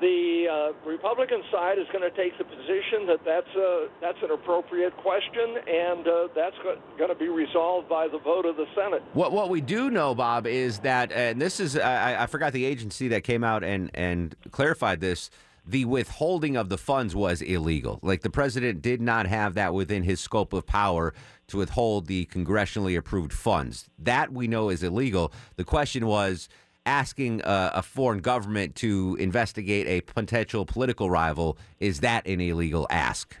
The 0.00 0.46
uh, 0.50 0.88
Republican 0.88 1.42
side 1.52 1.78
is 1.78 1.86
going 1.92 2.02
to 2.02 2.14
take 2.16 2.36
the 2.36 2.44
position 2.44 3.06
that 3.06 3.20
that's 3.24 3.54
a, 3.56 3.88
that's 4.00 4.18
an 4.22 4.32
appropriate 4.32 4.96
question, 4.98 5.56
and 5.66 6.06
uh, 6.06 6.28
that's 6.34 6.56
going 6.98 7.08
to 7.08 7.14
be 7.14 7.28
resolved 7.28 7.88
by 7.88 8.08
the 8.08 8.18
vote 8.18 8.44
of 8.44 8.56
the 8.56 8.66
Senate. 8.74 9.02
What 9.12 9.32
what 9.32 9.50
we 9.50 9.60
do 9.60 9.90
know, 9.90 10.14
Bob, 10.14 10.46
is 10.46 10.80
that, 10.80 11.12
and 11.12 11.40
this 11.40 11.60
is 11.60 11.78
I, 11.78 12.24
I 12.24 12.26
forgot 12.26 12.52
the 12.52 12.64
agency 12.64 13.08
that 13.08 13.24
came 13.24 13.44
out 13.44 13.62
and 13.62 13.90
and 13.94 14.34
clarified 14.50 15.00
this. 15.00 15.30
The 15.66 15.86
withholding 15.86 16.58
of 16.58 16.68
the 16.68 16.76
funds 16.76 17.14
was 17.14 17.40
illegal. 17.40 17.98
Like 18.02 18.20
the 18.20 18.28
president 18.28 18.82
did 18.82 19.00
not 19.00 19.26
have 19.26 19.54
that 19.54 19.72
within 19.72 20.02
his 20.02 20.20
scope 20.20 20.52
of 20.52 20.66
power 20.66 21.14
to 21.46 21.56
withhold 21.56 22.06
the 22.06 22.26
congressionally 22.26 22.98
approved 22.98 23.32
funds. 23.32 23.88
That 23.98 24.30
we 24.30 24.46
know 24.46 24.68
is 24.68 24.82
illegal. 24.82 25.32
The 25.56 25.64
question 25.64 26.06
was 26.06 26.50
asking 26.86 27.40
a, 27.42 27.72
a 27.76 27.82
foreign 27.82 28.20
government 28.20 28.74
to 28.76 29.16
investigate 29.20 29.86
a 29.86 30.00
potential 30.00 30.66
political 30.66 31.10
rival. 31.10 31.58
Is 31.80 32.00
that 32.00 32.26
an 32.26 32.40
illegal 32.40 32.86
ask? 32.90 33.36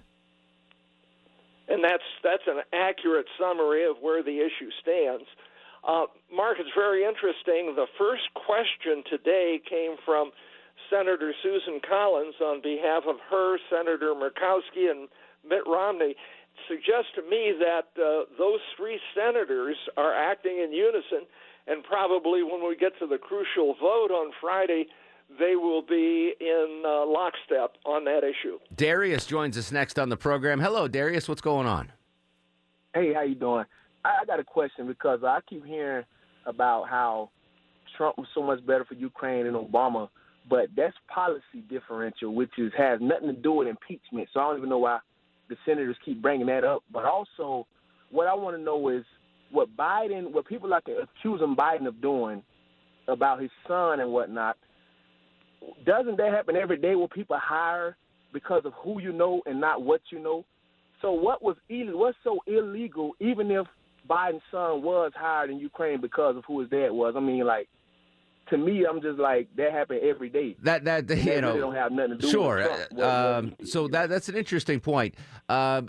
and 1.68 1.82
that's 1.82 2.04
that's 2.22 2.46
an 2.46 2.62
accurate 2.72 3.26
summary 3.38 3.84
of 3.88 3.96
where 4.00 4.22
the 4.22 4.38
issue 4.38 4.70
stands. 4.80 5.26
Uh, 5.86 6.06
Mark, 6.32 6.56
it's 6.58 6.72
very 6.74 7.04
interesting. 7.04 7.74
The 7.76 7.86
first 7.98 8.32
question 8.34 9.04
today 9.08 9.60
came 9.68 9.96
from 10.04 10.30
Senator 10.88 11.32
Susan 11.42 11.80
Collins 11.86 12.34
on 12.40 12.62
behalf 12.62 13.04
of 13.06 13.16
her, 13.30 13.58
Senator 13.68 14.14
Murkowski, 14.14 14.90
and 14.90 15.08
Mitt 15.46 15.66
Romney. 15.66 16.16
Suggests 16.68 17.12
to 17.16 17.22
me 17.28 17.52
that 17.58 17.92
uh, 18.00 18.24
those 18.38 18.60
three 18.76 18.98
senators 19.12 19.76
are 19.96 20.14
acting 20.14 20.58
in 20.62 20.72
unison, 20.72 21.26
and 21.66 21.82
probably 21.84 22.42
when 22.42 22.66
we 22.66 22.76
get 22.76 22.98
to 22.98 23.06
the 23.06 23.18
crucial 23.18 23.74
vote 23.80 24.10
on 24.10 24.32
Friday, 24.40 24.86
they 25.38 25.56
will 25.56 25.82
be 25.82 26.34
in 26.38 26.82
uh, 26.84 27.06
lockstep 27.06 27.76
on 27.84 28.04
that 28.04 28.22
issue. 28.22 28.58
Darius 28.74 29.26
joins 29.26 29.56
us 29.56 29.72
next 29.72 29.98
on 29.98 30.08
the 30.08 30.16
program. 30.16 30.60
Hello, 30.60 30.86
Darius. 30.86 31.28
What's 31.28 31.40
going 31.40 31.66
on? 31.66 31.90
Hey, 32.94 33.12
how 33.14 33.22
you 33.22 33.34
doing? 33.34 33.64
I, 34.04 34.18
I 34.22 34.24
got 34.26 34.38
a 34.40 34.44
question 34.44 34.86
because 34.86 35.20
I 35.24 35.40
keep 35.48 35.64
hearing 35.64 36.04
about 36.46 36.88
how 36.88 37.30
Trump 37.96 38.18
was 38.18 38.28
so 38.34 38.42
much 38.42 38.64
better 38.66 38.84
for 38.84 38.94
Ukraine 38.94 39.46
than 39.46 39.54
Obama, 39.54 40.08
but 40.48 40.66
that's 40.76 40.94
policy 41.08 41.64
differential, 41.68 42.34
which 42.34 42.50
is 42.58 42.72
has 42.76 43.00
nothing 43.00 43.28
to 43.28 43.32
do 43.34 43.52
with 43.52 43.68
impeachment. 43.68 44.28
So 44.32 44.40
I 44.40 44.44
don't 44.44 44.58
even 44.58 44.68
know 44.68 44.78
why 44.78 44.98
the 45.48 45.56
senators 45.64 45.96
keep 46.04 46.20
bringing 46.20 46.46
that 46.46 46.64
up. 46.64 46.82
But 46.92 47.04
also, 47.04 47.66
what 48.10 48.26
I 48.26 48.34
want 48.34 48.56
to 48.56 48.62
know 48.62 48.88
is 48.88 49.04
what 49.50 49.74
Biden, 49.76 50.32
what 50.32 50.46
people 50.46 50.68
like 50.68 50.84
to 50.84 50.96
accusing 51.02 51.56
Biden 51.56 51.86
of 51.86 52.00
doing 52.00 52.42
about 53.08 53.40
his 53.40 53.50
son 53.68 54.00
and 54.00 54.10
whatnot. 54.10 54.56
Doesn't 55.86 56.16
that 56.16 56.32
happen 56.32 56.56
every 56.56 56.76
day 56.76 56.94
where 56.94 57.08
people 57.08 57.38
hire 57.40 57.96
because 58.32 58.62
of 58.64 58.72
who 58.82 59.00
you 59.00 59.12
know 59.12 59.40
and 59.46 59.60
not 59.60 59.82
what 59.82 60.00
you 60.10 60.18
know? 60.18 60.44
So 61.00 61.12
what 61.12 61.42
was 61.42 61.56
illegal? 61.68 62.00
What's 62.00 62.18
so 62.24 62.38
illegal? 62.46 63.12
Even 63.20 63.50
if 63.50 63.66
Biden's 64.08 64.42
son 64.50 64.82
was 64.82 65.12
hired 65.14 65.50
in 65.50 65.58
Ukraine 65.58 66.00
because 66.00 66.36
of 66.36 66.44
who 66.46 66.60
his 66.60 66.70
dad 66.70 66.90
was. 66.90 67.14
I 67.16 67.20
mean, 67.20 67.44
like 67.44 67.68
to 68.50 68.58
me, 68.58 68.84
I'm 68.88 69.00
just 69.00 69.18
like 69.18 69.48
that 69.56 69.72
happened 69.72 70.00
every 70.02 70.28
day. 70.28 70.56
That 70.62 70.84
that 70.84 71.08
that 71.08 71.18
you 71.18 71.24
really 71.24 71.40
know 71.40 71.56
don't 71.58 71.74
have 71.74 71.92
nothing 71.92 72.12
to 72.12 72.18
do 72.18 72.30
sure. 72.30 72.56
with 72.56 72.66
Trump. 72.66 73.00
uh, 73.00 73.38
um, 73.38 73.56
so 73.64 73.88
that 73.88 74.10
that's 74.10 74.28
an 74.28 74.36
interesting 74.36 74.80
point. 74.80 75.14
Um, 75.48 75.88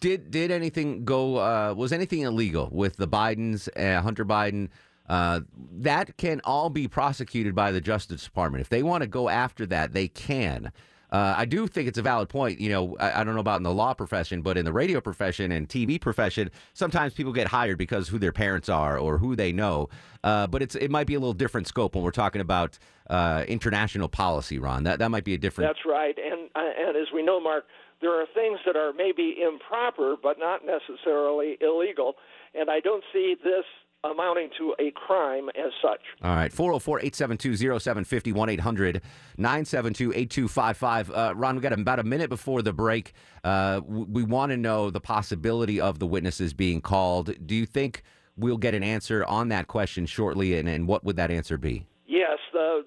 did 0.00 0.30
did 0.30 0.50
anything 0.50 1.04
go? 1.04 1.36
Uh, 1.36 1.74
was 1.76 1.92
anything 1.92 2.20
illegal 2.20 2.68
with 2.72 2.96
the 2.96 3.08
Bidens, 3.08 3.68
uh, 3.76 4.02
Hunter 4.02 4.24
Biden? 4.24 4.68
Uh, 5.08 5.40
that 5.72 6.16
can 6.18 6.40
all 6.44 6.68
be 6.68 6.86
prosecuted 6.86 7.54
by 7.54 7.72
the 7.72 7.80
Justice 7.80 8.24
Department. 8.24 8.60
If 8.60 8.68
they 8.68 8.82
want 8.82 9.02
to 9.02 9.06
go 9.06 9.28
after 9.28 9.64
that, 9.66 9.94
they 9.94 10.08
can. 10.08 10.70
Uh, 11.10 11.34
I 11.38 11.46
do 11.46 11.66
think 11.66 11.88
it's 11.88 11.96
a 11.96 12.02
valid 12.02 12.28
point. 12.28 12.60
You 12.60 12.68
know, 12.68 12.96
I, 13.00 13.20
I 13.20 13.24
don't 13.24 13.34
know 13.34 13.40
about 13.40 13.56
in 13.56 13.62
the 13.62 13.72
law 13.72 13.94
profession, 13.94 14.42
but 14.42 14.58
in 14.58 14.66
the 14.66 14.72
radio 14.72 15.00
profession 15.00 15.52
and 15.52 15.66
TV 15.66 15.98
profession, 15.98 16.50
sometimes 16.74 17.14
people 17.14 17.32
get 17.32 17.48
hired 17.48 17.78
because 17.78 18.08
who 18.08 18.18
their 18.18 18.32
parents 18.32 18.68
are 18.68 18.98
or 18.98 19.16
who 19.16 19.34
they 19.34 19.50
know. 19.50 19.88
Uh, 20.22 20.46
but 20.46 20.60
it's 20.62 20.74
it 20.74 20.90
might 20.90 21.06
be 21.06 21.14
a 21.14 21.18
little 21.18 21.32
different 21.32 21.66
scope 21.66 21.94
when 21.94 22.04
we're 22.04 22.10
talking 22.10 22.42
about 22.42 22.78
uh, 23.08 23.44
international 23.48 24.08
policy, 24.08 24.58
Ron. 24.58 24.84
That 24.84 24.98
that 24.98 25.10
might 25.10 25.24
be 25.24 25.32
a 25.32 25.38
different. 25.38 25.70
That's 25.70 25.86
right, 25.86 26.16
and 26.18 26.50
uh, 26.54 26.88
and 26.88 26.96
as 26.96 27.06
we 27.14 27.22
know, 27.22 27.40
Mark, 27.40 27.64
there 28.00 28.20
are 28.20 28.26
things 28.34 28.58
that 28.66 28.76
are 28.76 28.92
maybe 28.92 29.36
improper, 29.42 30.16
but 30.20 30.38
not 30.38 30.60
necessarily 30.64 31.58
illegal, 31.60 32.14
and 32.54 32.70
I 32.70 32.80
don't 32.80 33.04
see 33.12 33.36
this 33.42 33.64
amounting 34.04 34.48
to 34.56 34.74
a 34.78 34.92
crime 34.92 35.48
as 35.50 35.72
such. 35.82 36.00
All 36.22 36.34
right, 36.34 36.52
404 36.52 37.00
872 37.00 37.56
0750 37.56 38.32
1 38.32 38.48
800 38.48 39.02
972 39.36 40.12
8255. 40.12 41.10
Uh, 41.10 41.32
Ron, 41.36 41.56
we 41.56 41.62
got 41.62 41.72
about 41.72 41.98
a 41.98 42.04
minute 42.04 42.30
before 42.30 42.62
the 42.62 42.72
break. 42.72 43.12
Uh, 43.42 43.80
we 43.86 44.22
want 44.22 44.50
to 44.50 44.56
know 44.56 44.90
the 44.90 45.00
possibility 45.00 45.80
of 45.80 45.98
the 45.98 46.06
witnesses 46.06 46.54
being 46.54 46.80
called. 46.80 47.34
Do 47.44 47.54
you 47.54 47.66
think 47.66 48.02
we'll 48.36 48.56
get 48.56 48.74
an 48.74 48.84
answer 48.84 49.24
on 49.24 49.48
that 49.48 49.66
question 49.66 50.06
shortly, 50.06 50.56
and, 50.58 50.68
and 50.68 50.86
what 50.86 51.04
would 51.04 51.16
that 51.16 51.30
answer 51.30 51.58
be? 51.58 51.86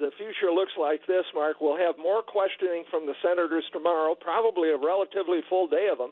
The 0.01 0.09
future 0.17 0.49
looks 0.51 0.73
like 0.81 1.05
this, 1.05 1.25
Mark. 1.35 1.61
We'll 1.61 1.77
have 1.77 1.93
more 2.01 2.23
questioning 2.23 2.85
from 2.89 3.05
the 3.05 3.13
senators 3.21 3.65
tomorrow, 3.71 4.15
probably 4.15 4.71
a 4.71 4.77
relatively 4.77 5.41
full 5.47 5.67
day 5.67 5.89
of 5.91 5.99
them. 5.99 6.09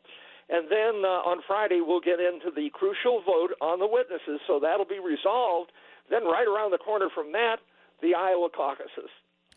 And 0.47 0.69
then 0.69 1.01
uh, 1.01 1.25
on 1.25 1.41
Friday, 1.47 1.81
we'll 1.81 1.99
get 1.99 2.19
into 2.19 2.53
the 2.55 2.69
crucial 2.69 3.23
vote 3.25 3.57
on 3.61 3.79
the 3.79 3.87
witnesses. 3.87 4.41
So 4.45 4.59
that'll 4.61 4.85
be 4.85 4.99
resolved. 4.99 5.71
Then, 6.11 6.23
right 6.25 6.45
around 6.45 6.69
the 6.69 6.77
corner 6.77 7.09
from 7.09 7.31
that, 7.31 7.57
the 8.03 8.13
Iowa 8.13 8.49
caucuses. 8.55 9.09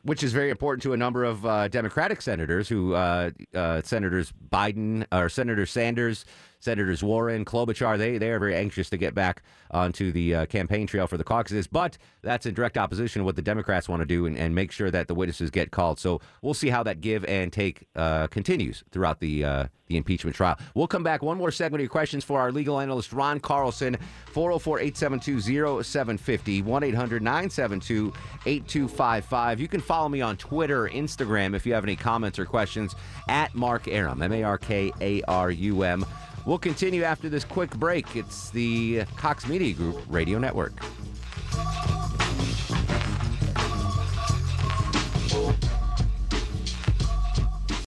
Which 0.02 0.22
is 0.22 0.32
very 0.32 0.48
important 0.48 0.82
to 0.84 0.94
a 0.94 0.96
number 0.96 1.24
of 1.24 1.44
uh, 1.44 1.68
Democratic 1.68 2.22
senators 2.22 2.70
who, 2.70 2.94
uh, 2.94 3.30
uh, 3.54 3.82
Senators 3.82 4.32
Biden 4.50 5.04
or 5.12 5.28
Senator 5.28 5.66
Sanders, 5.66 6.24
Senators 6.62 7.02
Warren, 7.02 7.44
Klobuchar, 7.44 7.98
they, 7.98 8.18
they 8.18 8.30
are 8.30 8.38
very 8.38 8.54
anxious 8.54 8.88
to 8.90 8.96
get 8.96 9.16
back 9.16 9.42
onto 9.72 10.12
the 10.12 10.34
uh, 10.34 10.46
campaign 10.46 10.86
trail 10.86 11.08
for 11.08 11.16
the 11.16 11.24
caucuses, 11.24 11.66
but 11.66 11.98
that's 12.22 12.46
in 12.46 12.54
direct 12.54 12.78
opposition 12.78 13.20
to 13.20 13.24
what 13.24 13.34
the 13.34 13.42
Democrats 13.42 13.88
want 13.88 14.00
to 14.00 14.06
do 14.06 14.26
and, 14.26 14.38
and 14.38 14.54
make 14.54 14.70
sure 14.70 14.88
that 14.88 15.08
the 15.08 15.14
witnesses 15.14 15.50
get 15.50 15.72
called. 15.72 15.98
So 15.98 16.20
we'll 16.40 16.54
see 16.54 16.68
how 16.68 16.84
that 16.84 17.00
give 17.00 17.24
and 17.24 17.52
take 17.52 17.88
uh, 17.96 18.28
continues 18.28 18.84
throughout 18.92 19.18
the 19.18 19.44
uh, 19.44 19.66
the 19.88 19.96
impeachment 19.96 20.36
trial. 20.36 20.56
We'll 20.74 20.86
come 20.86 21.02
back. 21.02 21.20
One 21.22 21.36
more 21.36 21.50
segment 21.50 21.80
of 21.80 21.82
your 21.82 21.90
questions 21.90 22.22
for 22.22 22.40
our 22.40 22.52
legal 22.52 22.78
analyst, 22.80 23.12
Ron 23.12 23.40
Carlson, 23.40 23.96
404 24.26 24.78
872 24.78 25.82
0750, 25.82 26.62
1 26.62 26.82
800 26.84 27.22
972 27.22 28.12
8255. 28.46 29.60
You 29.60 29.68
can 29.68 29.80
follow 29.80 30.08
me 30.08 30.20
on 30.20 30.36
Twitter, 30.36 30.88
Instagram, 30.88 31.56
if 31.56 31.66
you 31.66 31.74
have 31.74 31.84
any 31.84 31.96
comments 31.96 32.38
or 32.38 32.44
questions, 32.44 32.94
at 33.28 33.52
Mark 33.54 33.88
Arum, 33.88 34.22
M 34.22 34.32
A 34.32 34.44
R 34.44 34.58
K 34.58 34.92
A 35.00 35.22
R 35.22 35.50
U 35.50 35.82
M. 35.82 36.06
We'll 36.44 36.58
continue 36.58 37.04
after 37.04 37.28
this 37.28 37.44
quick 37.44 37.70
break. 37.76 38.16
It's 38.16 38.50
the 38.50 39.04
Cox 39.16 39.46
Media 39.46 39.74
Group 39.74 40.02
Radio 40.08 40.38
Network. 40.38 40.72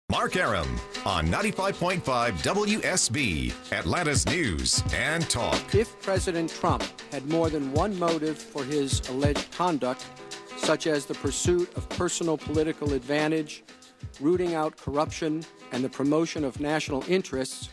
Mark 0.10 0.38
Arum 0.38 0.80
on 1.06 1.28
95.5 1.28 2.02
WSB, 2.02 3.54
Atlanta's 3.72 4.26
News 4.26 4.82
and 4.94 5.30
Talk. 5.30 5.76
If 5.76 6.02
President 6.02 6.50
Trump 6.50 6.84
had 7.12 7.30
more 7.30 7.50
than 7.50 7.72
one 7.74 8.00
motive 8.00 8.38
for 8.38 8.64
his 8.64 9.08
alleged 9.10 9.52
conduct, 9.52 10.06
such 10.58 10.88
as 10.88 11.06
the 11.06 11.14
pursuit 11.16 11.72
of 11.76 11.88
personal 11.90 12.38
political 12.38 12.94
advantage, 12.94 13.64
rooting 14.20 14.56
out 14.56 14.78
corruption, 14.78 15.44
and 15.72 15.84
the 15.84 15.90
promotion 15.90 16.44
of 16.44 16.60
national 16.60 17.04
interests, 17.08 17.70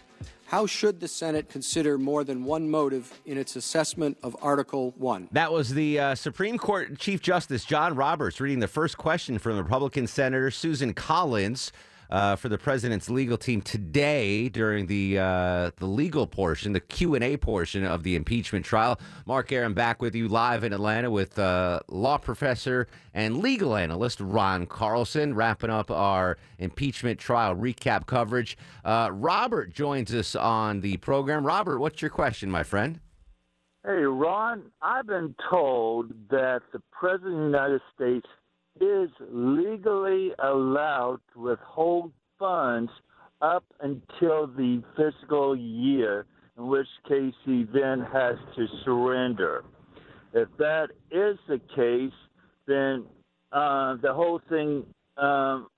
how 0.53 0.67
should 0.67 1.01
the 1.01 1.09
Senate 1.09 1.49
consider 1.49 1.97
more 1.97 2.25
than 2.25 2.45
one 2.45 2.69
motive 2.69 3.23
in 3.25 3.39
its 3.39 3.57
assessment 3.57 4.19
of 4.23 4.37
Article 4.43 4.93
1? 4.99 5.31
That 5.33 5.51
was 5.51 5.71
the 5.73 5.99
uh, 5.99 6.15
Supreme 6.15 6.59
Court 6.59 6.99
Chief 6.99 7.23
Justice 7.23 7.65
John 7.65 7.97
Roberts 7.97 8.39
reading 8.39 8.59
the 8.59 8.69
first 8.69 8.99
question 8.99 9.39
from 9.39 9.57
Republican 9.57 10.07
Senator 10.07 10.51
Susan 10.51 10.93
Collins. 10.93 11.73
Uh, 12.13 12.37
for 12.37 12.51
the 12.51 12.59
president's 12.59 13.09
legal 13.09 13.39
team 13.39 13.63
today 13.63 14.47
during 14.51 14.87
the 14.87 15.19
uh, 15.19 15.71
the 15.79 15.87
legal 15.87 16.27
portion, 16.27 16.75
the 16.75 16.81
Q 16.81 17.15
and 17.15 17.25
A 17.25 17.39
portion 17.39 17.87
of 17.87 18.03
the 18.03 18.17
impeachment 18.17 18.67
trial. 18.67 19.01
Mark 19.25 19.51
Arum 19.51 19.73
back 19.73 20.03
with 20.03 20.15
you 20.15 20.29
live 20.29 20.63
in 20.63 20.75
Atlanta 20.75 21.11
with 21.11 21.39
uh, 21.39 21.81
law 21.89 22.19
professor 22.19 22.87
and 23.15 23.39
legal 23.39 23.75
analyst 23.75 24.21
Ron 24.21 24.67
Carlson, 24.67 25.35
wrapping 25.35 25.71
up 25.71 25.91
our 25.91 26.37
impeachment 26.59 27.19
trial 27.19 27.57
recap 27.57 28.05
coverage. 28.05 28.59
Uh, 28.85 29.09
Robert 29.11 29.73
joins 29.73 30.15
us 30.15 30.37
on 30.37 30.83
the 30.83 30.99
program. 30.99 31.47
Robert, 31.47 31.79
what's 31.79 32.03
your 32.03 32.11
question, 32.11 32.51
my 32.51 32.63
friend? 32.63 33.01
Hey, 33.87 34.03
Ron, 34.03 34.65
I've 34.83 35.07
been 35.07 35.35
told 35.49 36.13
that 36.29 36.61
the 36.75 36.83
President 36.93 37.33
of 37.33 37.41
the 37.41 37.47
United 37.47 37.81
States 37.95 38.27
is 38.81 39.11
legally 39.31 40.33
allowed 40.43 41.21
to 41.35 41.41
withhold 41.41 42.13
funds 42.39 42.91
up 43.41 43.65
until 43.81 44.47
the 44.47 44.83
fiscal 44.97 45.57
year, 45.57 46.27
in 46.57 46.67
which 46.67 46.87
case 47.09 47.35
he 47.45 47.65
then 47.73 48.01
has 48.13 48.37
to 48.57 48.67
surrender. 48.85 49.65
If 50.33 50.49
that 50.59 50.89
is 51.11 51.39
the 51.49 51.61
case, 51.75 52.13
then 52.67 53.05
uh, 53.53 53.97
the 53.97 54.13
whole 54.13 54.41
thing 54.49 54.85
um, 55.19 55.69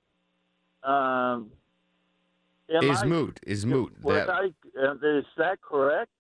um, 0.85 1.51
Is 2.69 3.03
I- 3.03 3.07
moot. 3.07 3.41
Is 3.47 3.67
moot. 3.67 3.93
That- 4.05 4.31
I, 4.31 4.51
uh, 4.81 4.95
is 5.19 5.25
that 5.39 5.61
correct? 5.61 6.11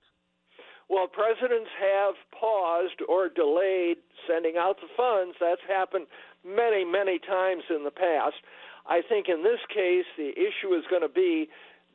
Well, 0.89 1.07
presidents 1.07 1.71
have 1.81 2.15
paused 2.39 3.01
or 3.09 3.29
delayed 3.31 3.97
sending 4.29 4.57
out 4.59 4.77
the 4.81 4.89
funds. 4.97 5.35
That's 5.41 5.61
happened 5.67 6.07
many, 6.45 6.85
many 6.85 7.19
times 7.19 7.63
in 7.71 7.85
the 7.85 7.91
past. 7.91 8.37
I 8.87 9.01
think 9.09 9.29
in 9.29 9.43
this 9.43 9.61
case, 9.73 10.05
the 10.17 10.31
issue 10.37 10.75
is 10.77 10.85
going 10.91 11.03
to 11.03 11.09
be 11.09 11.49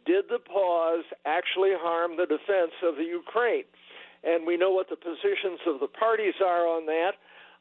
did 0.06 0.26
the 0.30 0.40
pause 0.40 1.06
actually 1.26 1.72
harm 1.78 2.18
the 2.18 2.26
defense 2.26 2.74
of 2.84 2.96
the 2.96 3.04
Ukraine? 3.04 3.66
And 4.24 4.46
we 4.46 4.58
know 4.58 4.72
what 4.72 4.90
the 4.90 4.96
positions 4.96 5.60
of 5.68 5.80
the 5.80 5.88
parties 5.88 6.34
are 6.44 6.66
on 6.66 6.86
that. 6.88 7.12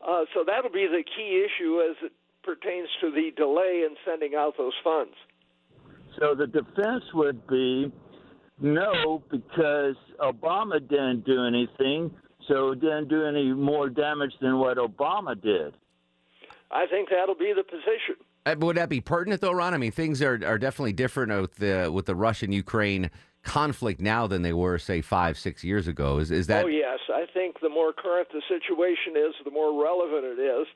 Uh, 0.00 0.24
so 0.34 0.44
that'll 0.46 0.72
be 0.72 0.86
the 0.86 1.04
key 1.04 1.44
issue 1.44 1.80
as 1.82 1.96
it 2.02 2.12
pertains 2.42 2.88
to 3.00 3.10
the 3.10 3.30
delay 3.36 3.84
in 3.84 3.96
sending 4.06 4.34
out 4.34 4.54
those 4.56 4.72
funds. 4.82 5.14
So 6.18 6.34
the 6.34 6.46
defense 6.46 7.04
would 7.14 7.46
be 7.46 7.92
no, 8.60 9.22
because 9.30 9.94
Obama 10.20 10.80
didn't 10.80 11.24
do 11.24 11.44
anything, 11.44 12.10
so 12.48 12.72
it 12.72 12.80
didn't 12.80 13.08
do 13.08 13.24
any 13.24 13.52
more 13.52 13.88
damage 13.88 14.32
than 14.40 14.58
what 14.58 14.78
Obama 14.78 15.40
did. 15.40 15.74
I 16.70 16.86
think 16.86 17.08
that'll 17.10 17.34
be 17.34 17.52
the 17.56 17.64
position. 17.64 18.16
Uh, 18.46 18.54
Would 18.58 18.76
that 18.76 18.88
be 18.88 19.00
pertinent, 19.00 19.40
though, 19.40 19.52
Ron? 19.52 19.74
I 19.74 19.78
mean, 19.78 19.92
things 19.92 20.22
are, 20.22 20.40
are 20.44 20.58
definitely 20.58 20.92
different 20.92 21.32
with 21.40 21.56
the 21.56 21.90
with 21.92 22.06
the 22.06 22.14
Russian 22.14 22.52
Ukraine 22.52 23.10
conflict 23.42 24.00
now 24.00 24.26
than 24.26 24.42
they 24.42 24.52
were, 24.52 24.78
say, 24.78 25.00
five 25.00 25.38
six 25.38 25.64
years 25.64 25.88
ago. 25.88 26.18
Is 26.18 26.30
is 26.30 26.46
that? 26.48 26.64
Oh, 26.64 26.68
yes. 26.68 26.98
I 27.08 27.24
think 27.32 27.60
the 27.60 27.68
more 27.68 27.92
current 27.92 28.28
the 28.32 28.42
situation 28.48 29.16
is, 29.16 29.34
the 29.44 29.50
more 29.50 29.82
relevant 29.82 30.24
it 30.24 30.40
is. 30.40 30.66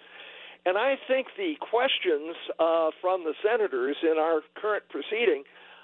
And 0.64 0.78
I 0.78 0.94
think 1.08 1.26
the 1.36 1.54
questions 1.58 2.36
uh, 2.58 2.90
from 3.00 3.24
the 3.24 3.34
senators 3.42 3.96
in 4.02 4.16
our 4.18 4.42
current 4.54 4.84
proceeding 4.88 5.42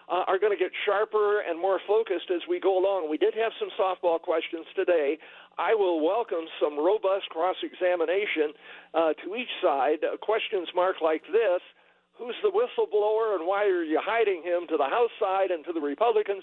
uh, 0.09 0.23
are 0.27 0.39
going 0.39 0.57
to 0.57 0.59
get 0.59 0.71
sharper 0.87 1.41
and 1.41 1.61
more 1.61 1.81
focused 1.87 2.31
as 2.31 2.43
we 2.49 2.61
go 2.61 2.79
along. 2.79 3.11
We 3.11 3.19
did 3.19 3.35
have 3.35 3.53
some 3.59 3.69
softball 3.79 4.21
questions 4.21 4.67
today. 4.75 5.19
I 5.59 5.75
will 5.75 6.05
welcome 6.05 6.47
some 6.63 6.79
robust 6.79 7.29
cross 7.31 7.57
examination 7.63 8.55
uh, 8.95 9.13
to 9.25 9.35
each 9.35 9.51
side. 9.61 10.05
Uh, 10.05 10.17
questions 10.17 10.69
marked 10.75 11.03
like 11.03 11.23
this 11.33 11.61
Who's 12.13 12.37
the 12.43 12.51
whistleblower 12.51 13.37
and 13.37 13.47
why 13.47 13.65
are 13.65 13.85
you 13.85 14.01
hiding 14.03 14.43
him 14.43 14.67
to 14.69 14.77
the 14.77 14.85
House 14.85 15.11
side 15.21 15.51
and 15.51 15.65
to 15.65 15.73
the 15.73 15.81
Republicans? 15.81 16.43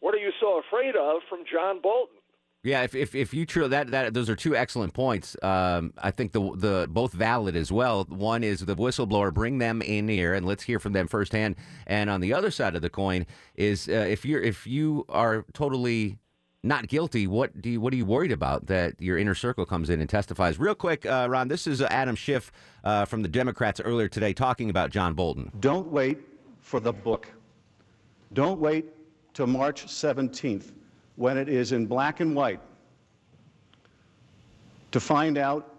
What 0.00 0.14
are 0.14 0.18
you 0.18 0.32
so 0.40 0.60
afraid 0.60 0.96
of 0.96 1.22
from 1.28 1.44
John 1.50 1.80
Bolton? 1.80 2.16
Yeah, 2.62 2.82
if, 2.82 2.94
if 2.94 3.14
if 3.14 3.34
you 3.34 3.44
true 3.44 3.68
that 3.68 3.90
that 3.90 4.14
those 4.14 4.30
are 4.30 4.36
two 4.36 4.56
excellent 4.56 4.94
points. 4.94 5.36
Um, 5.42 5.92
I 5.98 6.10
think 6.10 6.32
the 6.32 6.40
the 6.56 6.86
both 6.88 7.12
valid 7.12 7.56
as 7.56 7.70
well. 7.70 8.04
One 8.04 8.42
is 8.42 8.60
the 8.60 8.74
whistleblower, 8.74 9.32
bring 9.34 9.58
them 9.58 9.82
in 9.82 10.08
here 10.08 10.32
and 10.32 10.46
let's 10.46 10.62
hear 10.62 10.78
from 10.78 10.94
them 10.94 11.06
firsthand. 11.06 11.56
And 11.86 12.08
on 12.08 12.22
the 12.22 12.32
other 12.32 12.50
side 12.50 12.74
of 12.74 12.80
the 12.80 12.88
coin 12.88 13.26
is 13.54 13.86
uh, 13.88 13.92
if 13.92 14.24
you're 14.24 14.40
if 14.40 14.66
you 14.66 15.04
are 15.10 15.44
totally 15.52 16.18
not 16.64 16.88
guilty, 16.88 17.26
what 17.26 17.60
do 17.60 17.70
you 17.70 17.80
what 17.80 17.92
are 17.92 17.96
you 17.96 18.06
worried 18.06 18.32
about 18.32 18.66
that 18.66 19.00
your 19.00 19.18
inner 19.18 19.34
circle 19.34 19.66
comes 19.66 19.90
in 19.90 20.00
and 20.00 20.08
testifies? 20.08 20.58
Real 20.58 20.74
quick, 20.74 21.04
uh, 21.04 21.26
Ron, 21.30 21.48
this 21.48 21.66
is 21.66 21.82
uh, 21.82 21.86
Adam 21.90 22.16
Schiff 22.16 22.50
uh, 22.82 23.04
from 23.04 23.22
the 23.22 23.28
Democrats 23.28 23.80
earlier 23.80 24.08
today 24.08 24.32
talking 24.32 24.70
about 24.70 24.90
John 24.90 25.14
Bolton. 25.14 25.52
Don't 25.60 25.88
wait 25.88 26.18
for 26.60 26.80
the 26.80 26.92
book. 26.92 27.28
Don't 28.32 28.58
wait 28.58 28.86
till 29.34 29.46
March 29.46 29.84
17th 29.86 30.72
when 31.16 31.36
it 31.36 31.48
is 31.48 31.72
in 31.72 31.86
black 31.86 32.20
and 32.20 32.34
white 32.34 32.60
to 34.90 35.00
find 35.00 35.36
out 35.36 35.74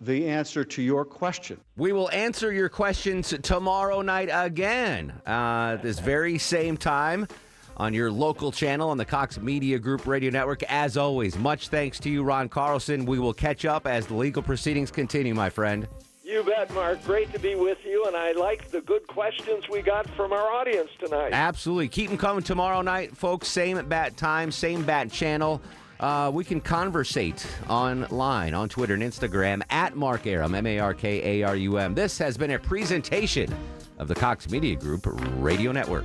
the 0.00 0.28
answer 0.28 0.64
to 0.64 0.82
your 0.82 1.04
question. 1.04 1.60
We 1.76 1.92
will 1.92 2.10
answer 2.10 2.52
your 2.52 2.68
questions 2.68 3.34
tomorrow 3.42 4.00
night 4.00 4.30
again, 4.32 5.12
uh, 5.26 5.76
this 5.76 5.98
very 6.00 6.38
same 6.38 6.76
time 6.76 7.28
on 7.76 7.94
your 7.94 8.10
local 8.10 8.52
channel 8.52 8.90
on 8.90 8.98
the 8.98 9.04
Cox 9.04 9.40
Media 9.40 9.78
Group 9.78 10.06
Radio 10.06 10.30
Network. 10.30 10.62
As 10.64 10.96
always, 10.96 11.36
much 11.38 11.68
thanks 11.68 11.98
to 12.00 12.10
you, 12.10 12.22
Ron 12.22 12.48
Carlson. 12.48 13.04
We 13.04 13.18
will 13.18 13.34
catch 13.34 13.64
up 13.64 13.86
as 13.86 14.06
the 14.06 14.14
legal 14.14 14.42
proceedings 14.42 14.90
continue, 14.90 15.34
my 15.34 15.50
friend. 15.50 15.86
You 16.24 16.42
bet, 16.42 16.72
Mark. 16.72 17.04
Great 17.04 17.32
to 17.32 17.38
be 17.38 17.56
with 17.56 17.78
you, 17.84 18.04
and 18.06 18.16
I 18.16 18.32
like 18.32 18.70
the 18.70 18.80
good 18.80 19.06
questions 19.06 19.68
we 19.68 19.82
got 19.82 20.08
from 20.10 20.32
our 20.32 20.50
audience 20.50 20.90
tonight. 20.98 21.32
Absolutely. 21.32 21.88
Keep 21.88 22.08
them 22.08 22.18
coming 22.18 22.42
tomorrow 22.42 22.80
night, 22.80 23.16
folks. 23.16 23.48
Same 23.48 23.86
bat 23.86 24.16
time, 24.16 24.50
same 24.50 24.82
bat 24.82 25.10
channel. 25.10 25.60
Uh, 26.00 26.30
we 26.32 26.42
can 26.42 26.60
conversate 26.60 27.46
online 27.68 28.54
on 28.54 28.68
Twitter 28.68 28.94
and 28.94 29.02
Instagram 29.02 29.62
at 29.70 29.94
Mark 29.94 30.26
Arum, 30.26 30.54
M 30.54 30.66
A 30.66 30.78
R 30.78 30.94
K 30.94 31.42
A 31.42 31.46
R 31.46 31.56
U 31.56 31.76
M. 31.76 31.94
This 31.94 32.18
has 32.18 32.36
been 32.36 32.52
a 32.52 32.58
presentation 32.58 33.54
of 33.98 34.08
the 34.08 34.14
Cox 34.14 34.50
Media 34.50 34.74
Group 34.74 35.06
Radio 35.36 35.70
Network. 35.70 36.04